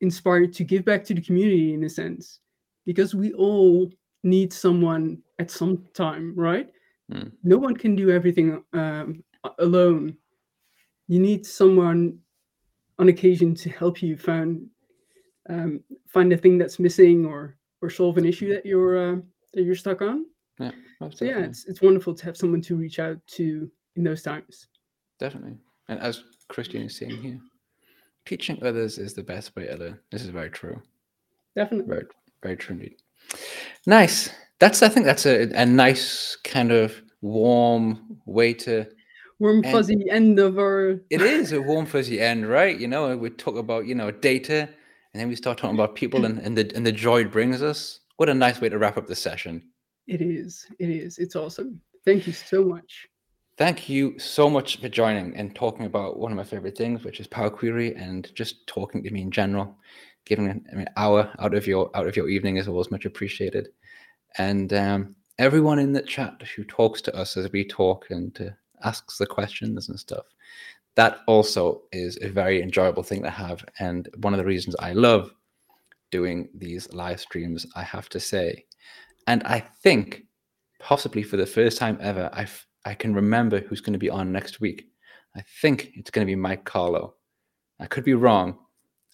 inspire 0.00 0.46
to 0.46 0.64
give 0.64 0.84
back 0.84 1.04
to 1.04 1.14
the 1.14 1.20
community 1.22 1.74
in 1.74 1.84
a 1.84 1.88
sense, 1.88 2.40
because 2.84 3.14
we 3.14 3.32
all 3.34 3.90
need 4.24 4.52
someone 4.52 5.22
at 5.38 5.50
some 5.50 5.84
time, 5.94 6.34
right? 6.36 6.70
Mm. 7.10 7.32
No 7.42 7.58
one 7.58 7.76
can 7.76 7.96
do 7.96 8.10
everything 8.10 8.62
um, 8.72 9.22
alone. 9.58 10.16
You 11.08 11.18
need 11.20 11.46
someone 11.46 12.18
on 12.98 13.08
occasion 13.08 13.54
to 13.54 13.70
help 13.70 14.02
you 14.02 14.16
find 14.16 14.68
um, 15.48 15.80
find 16.08 16.32
a 16.32 16.36
thing 16.36 16.58
that's 16.58 16.78
missing 16.78 17.26
or 17.26 17.56
or 17.80 17.90
solve 17.90 18.18
an 18.18 18.24
issue 18.24 18.48
that 18.54 18.64
you're 18.64 18.96
uh, 18.98 19.16
that 19.54 19.62
you're 19.62 19.74
stuck 19.74 20.02
on. 20.02 20.26
Most 21.00 21.18
So 21.18 21.24
yeah, 21.24 21.38
it's 21.38 21.64
it's 21.66 21.82
wonderful 21.82 22.14
to 22.14 22.24
have 22.24 22.36
someone 22.36 22.60
to 22.62 22.76
reach 22.76 22.98
out 22.98 23.18
to 23.28 23.70
in 23.96 24.04
those 24.04 24.22
times. 24.22 24.68
Definitely. 25.18 25.56
And 25.88 25.98
as 26.00 26.22
Christian 26.48 26.82
is 26.82 26.96
saying 26.96 27.20
here, 27.22 27.40
teaching 28.24 28.62
others 28.62 28.98
is 28.98 29.14
the 29.14 29.22
best 29.22 29.54
way 29.56 29.66
to 29.66 29.76
learn. 29.76 29.98
This 30.10 30.22
is 30.22 30.28
very 30.28 30.50
true. 30.50 30.80
Definitely. 31.56 31.88
Very, 31.88 32.06
very 32.42 32.56
true 32.56 32.74
indeed. 32.74 32.96
Nice. 33.86 34.30
That's 34.58 34.82
I 34.82 34.88
think 34.88 35.06
that's 35.06 35.26
a, 35.26 35.50
a 35.54 35.66
nice 35.66 36.36
kind 36.44 36.70
of 36.70 36.94
warm 37.20 38.18
way 38.26 38.54
to 38.54 38.86
Warm 39.42 39.64
fuzzy 39.64 40.08
end 40.08 40.38
of 40.38 40.56
our 40.56 41.00
it 41.10 41.20
is 41.20 41.50
a 41.50 41.60
warm 41.60 41.84
fuzzy 41.84 42.20
end, 42.20 42.48
right? 42.48 42.78
You 42.78 42.86
know, 42.86 43.16
we 43.16 43.28
talk 43.28 43.56
about, 43.56 43.86
you 43.86 43.94
know, 43.96 44.12
data 44.12 44.68
and 45.12 45.20
then 45.20 45.28
we 45.28 45.34
start 45.34 45.58
talking 45.58 45.74
about 45.74 45.96
people 45.96 46.24
and, 46.26 46.38
and 46.38 46.56
the 46.56 46.70
and 46.76 46.86
the 46.86 46.92
joy 46.92 47.22
it 47.22 47.32
brings 47.32 47.60
us. 47.60 47.98
What 48.22 48.28
a 48.28 48.34
nice 48.34 48.60
way 48.60 48.68
to 48.68 48.78
wrap 48.78 48.98
up 48.98 49.08
the 49.08 49.16
session. 49.16 49.64
it 50.06 50.20
is. 50.20 50.64
It 50.78 50.90
is. 50.90 51.18
It's 51.18 51.34
awesome. 51.34 51.80
Thank 52.04 52.28
you 52.28 52.32
so 52.32 52.62
much. 52.62 53.08
Thank 53.58 53.88
you 53.88 54.16
so 54.16 54.48
much 54.48 54.80
for 54.80 54.88
joining 54.88 55.34
and 55.36 55.52
talking 55.56 55.86
about 55.86 56.20
one 56.20 56.30
of 56.30 56.36
my 56.36 56.44
favorite 56.44 56.78
things, 56.78 57.02
which 57.02 57.18
is 57.18 57.26
Power 57.26 57.50
Query, 57.50 57.96
and 57.96 58.32
just 58.36 58.64
talking 58.68 59.02
to 59.02 59.10
me 59.10 59.22
in 59.22 59.32
general. 59.32 59.76
Giving 60.24 60.46
an 60.46 60.64
mean, 60.72 60.86
hour 60.96 61.34
out 61.40 61.52
of 61.52 61.66
your 61.66 61.90
out 61.96 62.06
of 62.06 62.14
your 62.14 62.28
evening 62.28 62.58
is 62.58 62.68
always 62.68 62.92
much 62.92 63.06
appreciated. 63.06 63.70
And 64.38 64.72
um, 64.72 65.16
everyone 65.40 65.80
in 65.80 65.92
the 65.92 66.02
chat 66.02 66.40
who 66.54 66.62
talks 66.62 67.02
to 67.02 67.16
us 67.16 67.36
as 67.36 67.50
we 67.50 67.64
talk 67.66 68.06
and 68.10 68.40
uh, 68.40 68.50
asks 68.86 69.18
the 69.18 69.26
questions 69.26 69.88
and 69.88 69.98
stuff, 69.98 70.26
that 70.94 71.22
also 71.26 71.82
is 71.90 72.20
a 72.22 72.28
very 72.28 72.62
enjoyable 72.62 73.02
thing 73.02 73.24
to 73.24 73.30
have. 73.30 73.64
And 73.80 74.08
one 74.18 74.32
of 74.32 74.38
the 74.38 74.46
reasons 74.46 74.76
I 74.78 74.92
love 74.92 75.32
doing 76.12 76.48
these 76.56 76.92
live 76.92 77.18
streams, 77.18 77.66
I 77.74 77.82
have 77.82 78.08
to 78.10 78.20
say. 78.20 78.64
And 79.26 79.42
I 79.42 79.60
think 79.82 80.22
possibly 80.78 81.24
for 81.24 81.36
the 81.36 81.46
first 81.46 81.78
time 81.78 81.98
ever, 82.00 82.30
I 82.32 82.46
I 82.84 82.94
can 82.94 83.14
remember 83.14 83.60
who's 83.60 83.80
going 83.80 83.92
to 83.92 83.98
be 83.98 84.10
on 84.10 84.32
next 84.32 84.60
week. 84.60 84.84
I 85.36 85.42
think 85.60 85.90
it's 85.94 86.10
going 86.10 86.26
to 86.26 86.30
be 86.30 86.36
Mike 86.36 86.64
Carlo. 86.64 87.14
I 87.80 87.86
could 87.86 88.04
be 88.04 88.14
wrong. 88.14 88.58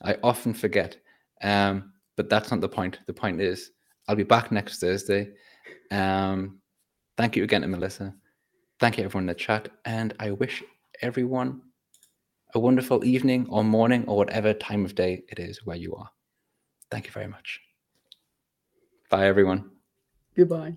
I 0.03 0.17
often 0.23 0.55
forget. 0.55 0.97
Um, 1.43 1.93
but 2.17 2.29
that's 2.29 2.51
not 2.51 2.61
the 2.61 2.69
point. 2.69 2.99
The 3.07 3.13
point 3.13 3.41
is, 3.41 3.71
I'll 4.09 4.17
be 4.17 4.25
back 4.25 4.51
next 4.51 4.81
Thursday. 4.81 5.31
Um, 5.91 6.61
thank 7.17 7.37
you 7.37 7.45
again 7.45 7.63
to 7.63 7.69
Melissa. 7.69 8.15
Thank 8.81 8.97
you, 8.97 9.05
everyone 9.05 9.25
in 9.25 9.29
the 9.29 9.35
chat. 9.35 9.69
And 9.85 10.15
I 10.19 10.31
wish 10.31 10.63
everyone 11.03 11.61
a 12.55 12.59
wonderful 12.59 13.05
evening 13.05 13.47
or 13.51 13.63
morning 13.63 14.05
or 14.07 14.17
whatever 14.17 14.55
time 14.55 14.85
of 14.85 14.95
day 14.95 15.23
it 15.29 15.39
is 15.39 15.65
where 15.67 15.77
you 15.77 15.95
are. 15.95 16.09
Thank 16.91 17.07
you 17.07 17.13
very 17.13 17.29
much. 17.29 17.61
Bye, 19.11 19.27
everyone. 19.27 19.71
Goodbye. 20.37 20.77